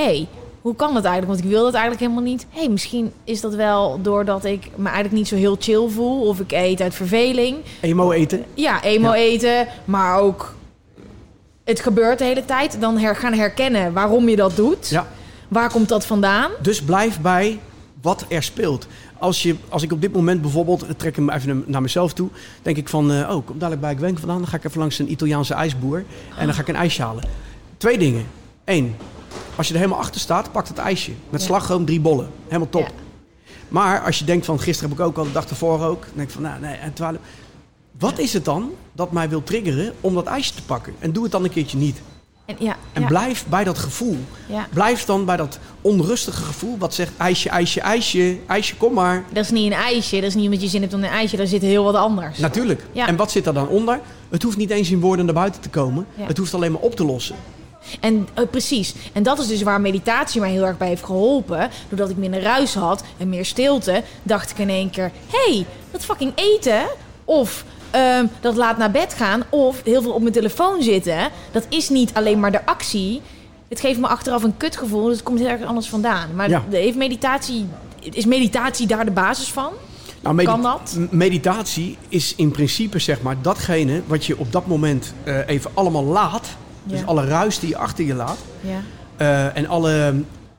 [0.00, 0.26] hey,
[0.60, 1.32] hoe kan dat eigenlijk?
[1.32, 2.46] Want ik wil dat eigenlijk helemaal niet.
[2.50, 6.26] hey, misschien is dat wel doordat ik me eigenlijk niet zo heel chill voel.
[6.28, 7.56] Of ik eet uit verveling.
[7.80, 8.44] Emo eten.
[8.54, 9.14] Ja, emo Ja.
[9.14, 10.54] eten, maar ook
[11.64, 12.80] het gebeurt de hele tijd.
[12.80, 14.88] Dan her, gaan herkennen waarom je dat doet.
[14.88, 15.06] Ja.
[15.48, 16.50] Waar komt dat vandaan?
[16.62, 17.58] Dus blijf bij
[18.02, 18.86] wat er speelt.
[19.18, 22.28] Als, je, als ik op dit moment bijvoorbeeld, ik trek hem even naar mezelf toe,
[22.62, 24.98] denk ik van, eh, oh, kom dadelijk bij Gwen vandaan, dan ga ik even langs
[24.98, 26.04] een Italiaanse ijsboer
[26.38, 27.24] en dan ga ik een ijsje halen.
[27.76, 28.26] Twee dingen.
[28.64, 28.96] Eén,
[29.56, 31.12] als je er helemaal achter staat, pak het ijsje.
[31.30, 31.46] Met Ja.
[31.46, 32.30] slagroom drie bollen.
[32.46, 32.82] Helemaal top.
[32.82, 32.90] Ja.
[33.68, 36.10] Maar als je denkt van, gisteren heb ik ook al, de dag ervoor ook, dan
[36.14, 37.16] denk ik van, nou nee, en twaalf.
[37.98, 40.94] Wat is het dan dat mij wil triggeren om dat ijsje te pakken?
[40.98, 42.00] En doe het dan een keertje niet.
[42.44, 44.16] En, ja, En ja, blijf bij dat gevoel.
[44.48, 44.66] ja.
[44.72, 49.24] Blijf dan bij dat onrustige gevoel wat zegt ijsje, ijsje, ijsje, ijsje, kom maar.
[49.32, 51.36] Dat is niet een ijsje, dat is niet omdat je zin hebt om een ijsje,
[51.36, 52.38] daar zit heel wat anders.
[52.38, 52.84] Natuurlijk.
[52.92, 53.06] Ja.
[53.06, 54.00] En wat zit er dan onder?
[54.28, 56.06] Het hoeft niet eens in woorden naar buiten te komen.
[56.16, 57.36] Het hoeft alleen maar op te lossen.
[58.00, 58.94] En eh, precies.
[59.12, 61.70] En dat is dus waar meditatie mij heel erg bij heeft geholpen.
[61.88, 65.66] Doordat ik minder ruis had en meer stilte, dacht ik in één keer: hé, hey,
[65.90, 66.82] dat fucking eten.
[67.24, 69.42] Of ehm, dat laat naar bed gaan.
[69.50, 71.18] Of heel veel op mijn telefoon zitten.
[71.50, 73.22] Dat is niet alleen maar de actie.
[73.68, 75.04] Het geeft me achteraf een kutgevoel.
[75.04, 76.34] Dus het komt heel erg anders vandaan.
[76.34, 76.64] Maar Ja.
[76.70, 77.66] heeft meditatie,
[78.00, 79.72] is meditatie daar de basis van?
[80.22, 80.96] Nou, Kan dat?
[81.10, 86.04] Meditatie is in principe zeg maar datgene wat je op dat moment eh, even allemaal
[86.04, 86.46] laat.
[86.86, 88.38] Dus alle ruis die je achter je laat.
[88.60, 88.80] Ja.
[89.16, 90.14] eh, en alle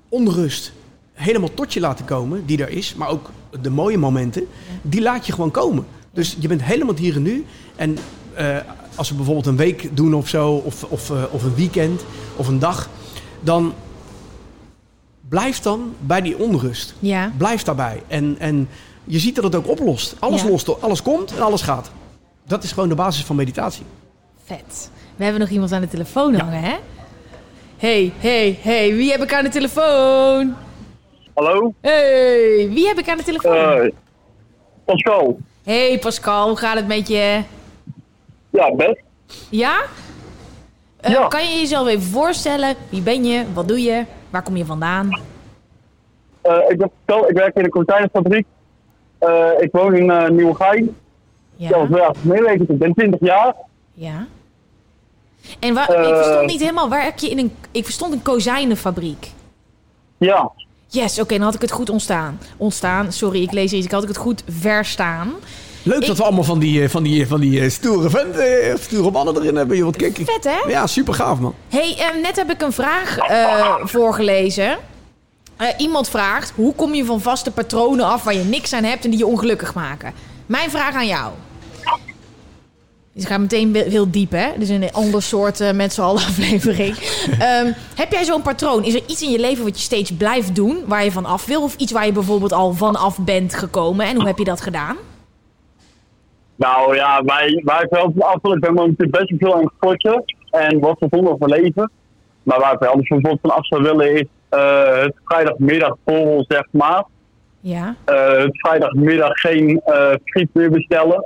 [0.09, 0.71] onrust
[1.13, 2.95] helemaal tot je laten komen die er is.
[2.95, 3.29] Maar ook
[3.61, 4.47] de mooie momenten.
[4.81, 5.85] Die laat je gewoon komen.
[6.13, 7.45] Dus je bent helemaal hier en nu.
[7.75, 7.97] En
[8.33, 8.57] eh,
[8.95, 10.51] als we bijvoorbeeld een week doen of zo.
[10.53, 12.05] Of, of, eh, of een weekend.
[12.35, 12.89] Of een dag.
[13.41, 13.73] Dan
[15.29, 16.93] blijf dan bij die onrust.
[16.99, 17.31] Ja.
[17.37, 18.03] Blijf daarbij.
[18.07, 18.69] En, en
[19.03, 20.15] je ziet dat het ook oplost.
[20.19, 20.47] Alles Ja.
[20.49, 21.91] lost, alles komt en alles gaat.
[22.47, 23.83] Dat is gewoon de basis van meditatie.
[24.47, 24.91] Vet.
[25.15, 26.75] We hebben nog iemand aan de telefoon hangen, hè?
[27.77, 30.55] Hey, hey, hey, wie heb ik aan de telefoon?
[31.33, 31.73] Hallo?
[31.81, 33.55] Hey, wie heb ik aan de telefoon?
[33.55, 33.91] Eh
[34.85, 35.37] Pascal.
[35.63, 37.41] Hey Pascal, hoe gaat het met je?
[38.49, 39.01] Ja, best.
[39.49, 39.81] Ja?
[41.01, 41.27] Eh, Ja.
[41.27, 42.75] Kan je jezelf even voorstellen?
[42.89, 43.45] Wie ben je?
[43.53, 44.03] Wat doe je?
[44.29, 45.19] Waar kom je vandaan?
[46.41, 48.45] Eh, ik ben Pascal, ik werk in de kozijnenfabriek.
[49.17, 50.95] Eh ik woon in uh, Nieuwegein.
[51.55, 52.13] Ja, Ja.
[52.53, 53.53] ik ben 20 jaar.
[53.93, 54.27] ja.
[55.59, 56.15] En waar, ik Eh.
[56.15, 57.55] verstond niet helemaal, werk je in een...
[57.71, 59.31] Ik verstond een kozijnenfabriek.
[60.17, 60.51] Ja.
[60.87, 62.39] Yes, oké, dan had ik het goed ontstaan.
[62.57, 63.85] Ontstaan, sorry, ik lees iets.
[63.85, 65.33] Ik had ik het goed verstaan.
[65.83, 68.79] Leuk Ik- dat we allemaal van die, eh, van die, van die eh, stoere venten,
[68.79, 69.77] stoere mannen erin hebben.
[69.77, 69.91] joh.
[69.93, 70.69] Kijk, Vet, hè?
[70.69, 71.53] Ja, super gaaf man.
[71.69, 74.77] hey, eh, net heb ik een vraag eh, voorgelezen.
[75.57, 79.03] Eh, iemand vraagt, hoe kom je van vaste patronen af waar je niks aan hebt
[79.03, 80.13] en die je ongelukkig maken?
[80.45, 81.31] Mijn vraag aan jou.
[83.17, 84.47] Dus ik ga meteen heel diep, hè?
[84.57, 86.95] Dus een ander soort uh, met z'n allen aflevering.
[87.39, 88.83] Ehm, heb jij zo'n patroon?
[88.83, 91.45] Is er iets in je leven wat je steeds blijft doen, waar je van af
[91.45, 91.63] wil?
[91.63, 94.05] Of iets waar je bijvoorbeeld al vanaf bent gekomen?
[94.05, 94.97] En hoe heb je dat gedaan?
[96.55, 97.81] Nou ja, wij, wij.
[98.53, 100.23] Ik ben momenteel best wel veel aan het sporten.
[100.51, 101.91] En wat gezonder voor leven.
[102.43, 106.63] Maar waar ik wel anders bijvoorbeeld van af zou willen is eh, het vrijdagmiddagborrel, zeg
[106.71, 107.03] maar.
[107.59, 109.81] Ja, Eh, het vrijdagmiddag geen
[110.23, 111.25] friet meer bestellen.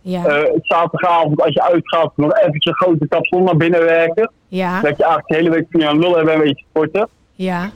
[0.00, 4.30] Ja, Eh, het zaterdagavond als je uitgaat nog eventjes een grote kapsel naar binnen werken.
[4.48, 7.08] ja, Dat je eigenlijk de hele week van je lul hebben en een beetje sporten.
[7.34, 7.70] ja.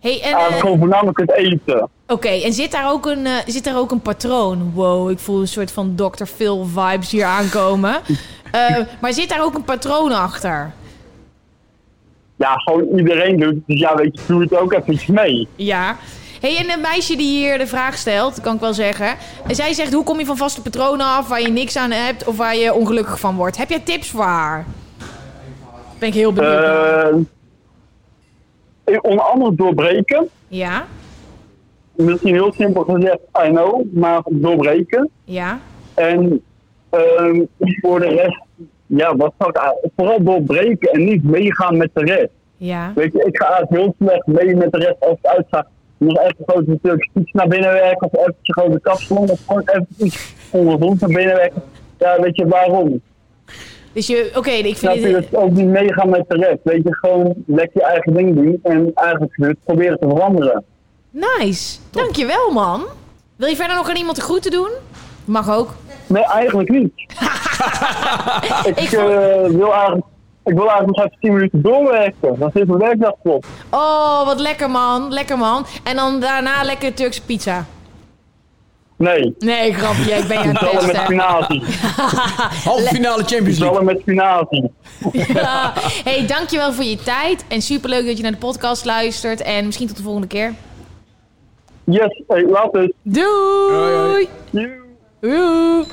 [0.00, 1.88] Hey, en, eh, gewoon voornamelijk het eten.
[2.06, 4.72] Oké, en zit daar, ook een, eh, zit daar ook een patroon?
[4.74, 6.24] Wow, ik voel een soort van Dr.
[6.24, 8.00] Phil vibes hier aankomen.
[9.00, 10.72] Maar zit daar ook een patroon achter?
[12.36, 13.62] Ja, gewoon iedereen doet het.
[13.66, 15.48] Dus ja, weet je, doe het ook eventjes mee.
[15.56, 15.96] Ja.
[16.44, 19.06] Hey, en een meisje die hier de vraag stelt, kan ik wel zeggen.
[19.46, 22.26] En zij zegt, hoe kom je van vaste patronen af waar je niks aan hebt
[22.26, 23.56] of waar je ongelukkig van wordt?
[23.56, 24.64] Heb jij tips voor haar?
[25.98, 26.60] Ben ik heel benieuwd.
[26.60, 27.12] naar.
[28.84, 30.28] Eh, onder andere doorbreken.
[30.48, 30.84] ja,
[31.94, 35.10] Misschien heel simpel gezegd, I know, maar doorbreken.
[35.24, 35.58] ja,
[35.94, 36.42] En
[36.90, 38.42] ehm, voor de rest,
[38.86, 42.32] ja, wat zou ik Vooral doorbreken en niet meegaan met de rest.
[42.56, 45.66] ja, Weet je, ik ga heel slecht mee met de rest als ik uitga.
[46.04, 49.62] Nog even grote natuurlijk iets naar binnen werken of even een grote kapsalon of gewoon
[49.64, 51.62] even iets ongezond naar binnen werken.
[51.98, 53.00] Ja, weet je waarom?
[53.92, 55.14] Dus je, oké, ik Dat vind je dit...
[55.14, 56.58] het ook niet meegaan met de rest.
[56.62, 60.64] Weet je, gewoon lekker je eigen ding doen en eigenlijk proberen te veranderen.
[61.10, 61.78] Nice.
[61.90, 62.82] Dankjewel, man.
[63.36, 64.70] Wil je verder nog aan iemand de groeten doen?
[65.24, 65.74] Mag ook.
[66.06, 66.92] Nee, eigenlijk niet.
[68.68, 70.06] ik, Ik eh, wil eigenlijk,
[70.44, 72.38] ik wil eigenlijk nog even 10 minuten doorwerken.
[72.38, 73.46] Dan zit mijn werkdag op.
[73.70, 75.12] Oh, wat lekker man.
[75.12, 75.66] Lekker man.
[75.84, 77.66] En dan daarna lekker Turkse pizza.
[78.96, 80.12] Nee, Nee, grapje.
[80.14, 81.04] Ik ben je aan het zalm met testen.
[81.04, 81.62] spinazie.
[82.70, 83.74] Halve finale Champions League.
[83.74, 84.70] Zalm met spinazie.
[85.34, 85.72] Ja.
[86.04, 87.44] Hey, dankjewel voor je tijd.
[87.48, 89.40] En superleuk dat je naar de podcast luistert.
[89.42, 90.52] En misschien tot de volgende keer.
[91.84, 92.92] Yes, hey, laat het.
[93.02, 94.28] Doei!
[94.50, 94.80] Joe.
[95.20, 95.84] Doei!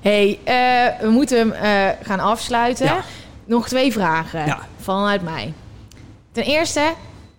[0.00, 2.86] Hey, eh, we moeten hem eh, gaan afsluiten.
[2.86, 3.00] Ja.
[3.44, 4.58] Nog twee vragen Ja.
[4.80, 5.52] vanuit mij.
[6.32, 6.92] Ten eerste,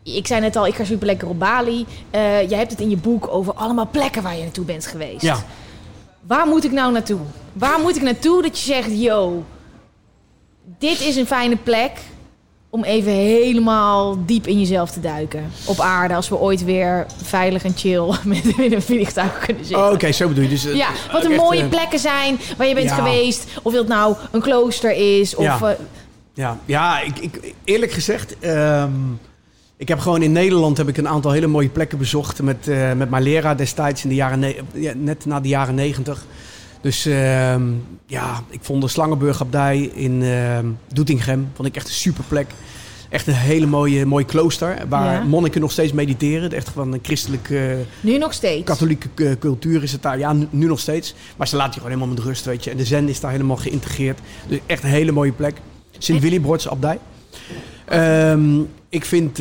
[0.04, 1.86] ik zei net al, ik ga super lekker op Bali.
[2.10, 5.22] Eh, jij hebt het in je boek over allemaal plekken waar je naartoe bent geweest.
[5.22, 5.38] Ja.
[6.22, 7.20] Waar moet ik nou naartoe?
[7.54, 9.44] Waar moet ik naartoe dat je zegt, yo,
[10.80, 11.92] dit is een fijne plek
[12.74, 15.44] om even helemaal diep in jezelf te duiken.
[15.66, 19.86] Op aarde, als we ooit weer veilig en chill met in een vliegtuig kunnen zitten.
[19.86, 20.50] Oh, Oké, zo bedoel je.
[20.50, 22.96] Dus, eh, Ja, wat er echt, mooie eh, plekken zijn waar je bent ja.
[22.96, 23.48] geweest.
[23.64, 25.36] Of het nou een klooster is.
[25.36, 25.60] Of, Ja.
[25.62, 25.70] eh,
[26.34, 28.92] Ja, ja ik, ik, eerlijk gezegd, ehm,
[29.78, 32.92] ik heb gewoon in Nederland heb ik een aantal hele mooie plekken bezocht met, eh,
[32.94, 36.26] met mijn leraar destijds in de jaren ne- ja, net na de jaren negentig.
[36.84, 37.64] Dus ehm,
[38.06, 42.52] ja, ik vond de Slangenburg-abdij in ehm Doetinchem vond ik echt een super plek.
[43.10, 45.24] Echt een hele mooie, mooie klooster waar Ja.
[45.24, 46.52] monniken nog steeds mediteren.
[46.52, 48.64] Echt van een christelijke nu nog steeds.
[48.64, 50.18] katholieke eh, cultuur is het daar.
[50.18, 51.16] Ja, nu, nu nog steeds.
[51.38, 52.72] Maar ze laten je gewoon helemaal met rust, weet je.
[52.72, 54.20] En de zen is daar helemaal geïntegreerd.
[54.48, 55.58] Dus echt een hele mooie plek.
[55.98, 57.00] sint Willibrods abdij.
[57.86, 58.60] Ehm,
[58.90, 59.40] ik vind...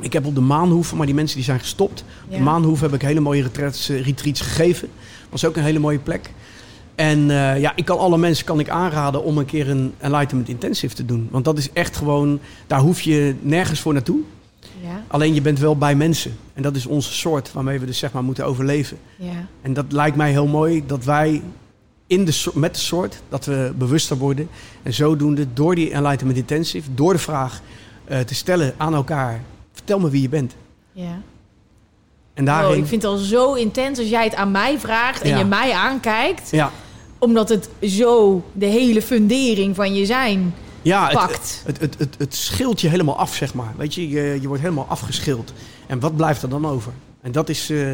[0.00, 2.04] ik heb op de Maanhoef, maar die mensen die zijn gestopt.
[2.24, 4.88] Op de Maanhoef heb ik hele mooie retreats, eh, retreats gegeven.
[5.30, 6.30] Was ook een hele mooie plek.
[6.94, 10.48] En eh, ja, ik kan alle mensen kan ik aanraden om een keer een Enlightenment
[10.48, 11.28] Intensive te doen.
[11.30, 12.38] Want dat is echt gewoon...
[12.66, 14.18] Daar hoef je nergens voor naartoe.
[14.82, 16.36] Ja, Alleen je bent wel bij mensen.
[16.54, 18.98] En dat is onze soort waarmee we dus zeg maar moeten overleven.
[19.16, 19.46] ja.
[19.62, 21.42] En dat lijkt mij heel mooi dat wij
[22.06, 24.48] in de, so- met de soort, dat we bewuster worden.
[24.82, 27.60] En zodoende door die Enlightenment Intensive, door de vraag
[28.04, 29.40] eh, te stellen aan elkaar.
[29.86, 30.54] Vertel me wie je bent.
[30.92, 31.20] ja.
[32.34, 32.78] En daarin...
[32.78, 35.38] Ik vind het al zo intens als jij het aan mij vraagt en Ja.
[35.38, 36.50] je mij aankijkt.
[36.50, 36.70] Ja,
[37.18, 41.62] Omdat het zo de hele fundering van je zijn ja het, pakt.
[41.66, 43.74] het, het, het, het schilt je helemaal af, zeg maar.
[43.76, 45.52] Weet je, je, je wordt helemaal afgeschild.
[45.86, 46.92] En wat blijft er dan over?
[47.20, 47.90] En dat is, eh,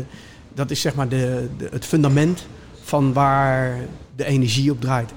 [0.54, 2.46] dat is zeg maar de, de, het fundament
[2.82, 3.78] van waar
[4.16, 5.10] de energie op draait.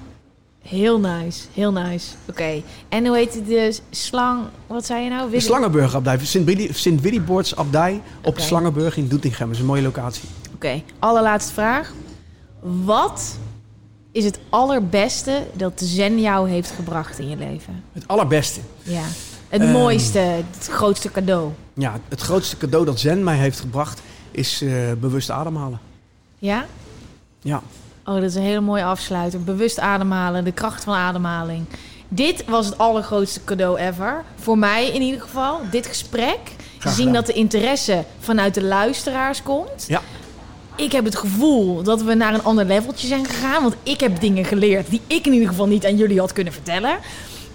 [0.67, 2.11] Heel nice, heel nice.
[2.29, 4.43] Oké, en hoe heet het de slang?
[4.67, 5.23] Wat zei je nou?
[5.23, 6.19] De Willy- Slangenburg abdij.
[6.25, 8.39] Sint Willi- Sint Willibrords abdij op.
[8.39, 9.45] Slangenburg in Doetinchem.
[9.47, 10.29] Dat is een mooie locatie.
[10.55, 11.93] Oké, allerlaatste vraag.
[12.83, 13.37] Wat
[14.11, 17.83] is het allerbeste dat de zen jou heeft gebracht in je leven?
[17.93, 18.59] Het allerbeste.
[18.83, 19.03] Ja.
[19.49, 19.71] Het Ehm.
[19.71, 21.51] mooiste, het grootste cadeau.
[21.73, 24.01] Ja, het grootste cadeau dat Zen mij heeft gebracht
[24.31, 25.79] is eh, bewust ademhalen.
[26.39, 26.65] Ja?
[27.41, 27.61] Ja.
[28.05, 29.43] Oh, dat is een hele mooie afsluiter.
[29.43, 31.65] Bewust ademhalen, de kracht van ademhaling.
[32.07, 34.23] Dit was het allergrootste cadeau ever.
[34.35, 35.59] Voor mij in ieder geval.
[35.71, 36.39] Dit gesprek.
[36.79, 39.85] Zien dat de interesse vanuit de luisteraars komt.
[39.87, 40.01] Ja.
[40.75, 43.61] Ik heb het gevoel dat we naar een ander leveltje zijn gegaan.
[43.61, 46.53] Want ik heb dingen geleerd die ik in ieder geval niet aan jullie had kunnen
[46.53, 46.97] vertellen.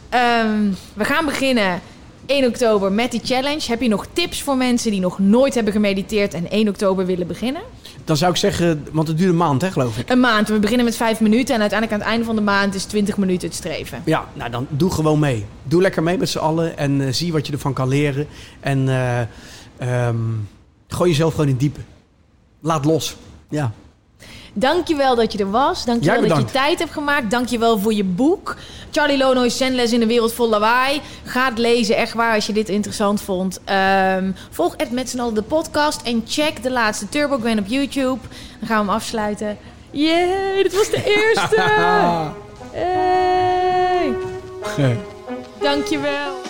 [0.08, 1.80] Ehm, we gaan beginnen
[2.26, 3.62] 1 oktober met die challenge.
[3.66, 7.26] Heb je nog tips voor mensen die nog nooit hebben gemediteerd en 1 oktober willen
[7.26, 7.62] beginnen?
[8.04, 10.10] Dan zou ik zeggen, want het duurt een maand, hè, geloof ik.
[10.10, 10.48] Een maand.
[10.48, 13.16] We beginnen met 5 minuten en uiteindelijk aan het einde van de maand is 20
[13.16, 14.02] minuten het streven.
[14.04, 15.46] Ja, nou dan doe gewoon mee.
[15.62, 18.26] Doe lekker mee met z'n allen en eh, zie wat je ervan kan leren.
[18.60, 19.20] En eh,
[20.06, 20.16] ehm,
[20.88, 21.80] gooi jezelf gewoon in het diepe.
[22.60, 23.16] Laat los.
[23.48, 23.72] Ja.
[24.52, 25.84] Dankjewel dat je er was.
[25.84, 27.30] Dankjewel dat je tijd hebt gemaakt.
[27.30, 28.56] Dankjewel voor je boek.
[28.90, 31.00] Charlie Lono's Zenles in de wereld vol lawaai.
[31.24, 33.60] Ga het lezen, echt waar, als je dit interessant vond.
[33.64, 36.02] Ehm, volg het met z'n allen de podcast.
[36.02, 38.18] En check de laatste Turbo Gwen op YouTube.
[38.58, 39.58] Dan gaan we hem afsluiten.
[39.90, 41.62] Yay, dit was de eerste!
[44.76, 44.98] Hey.
[45.60, 46.49] Dankjewel.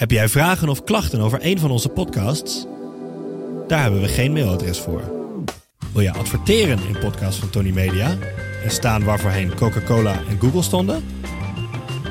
[0.00, 2.66] Heb jij vragen of klachten over een van onze podcasts?
[3.68, 5.02] Daar hebben we geen mailadres voor.
[5.92, 8.16] Wil je adverteren in podcasts van Tony Media
[8.64, 11.04] en staan waarvoorheen Coca-Cola en Google stonden?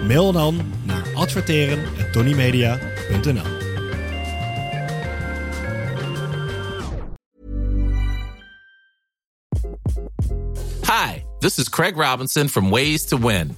[0.08, 3.58] Mail dan naar adverteren@tonymedia.nl.
[10.82, 13.58] Hi, this is Craig Robinson from Ways to Win,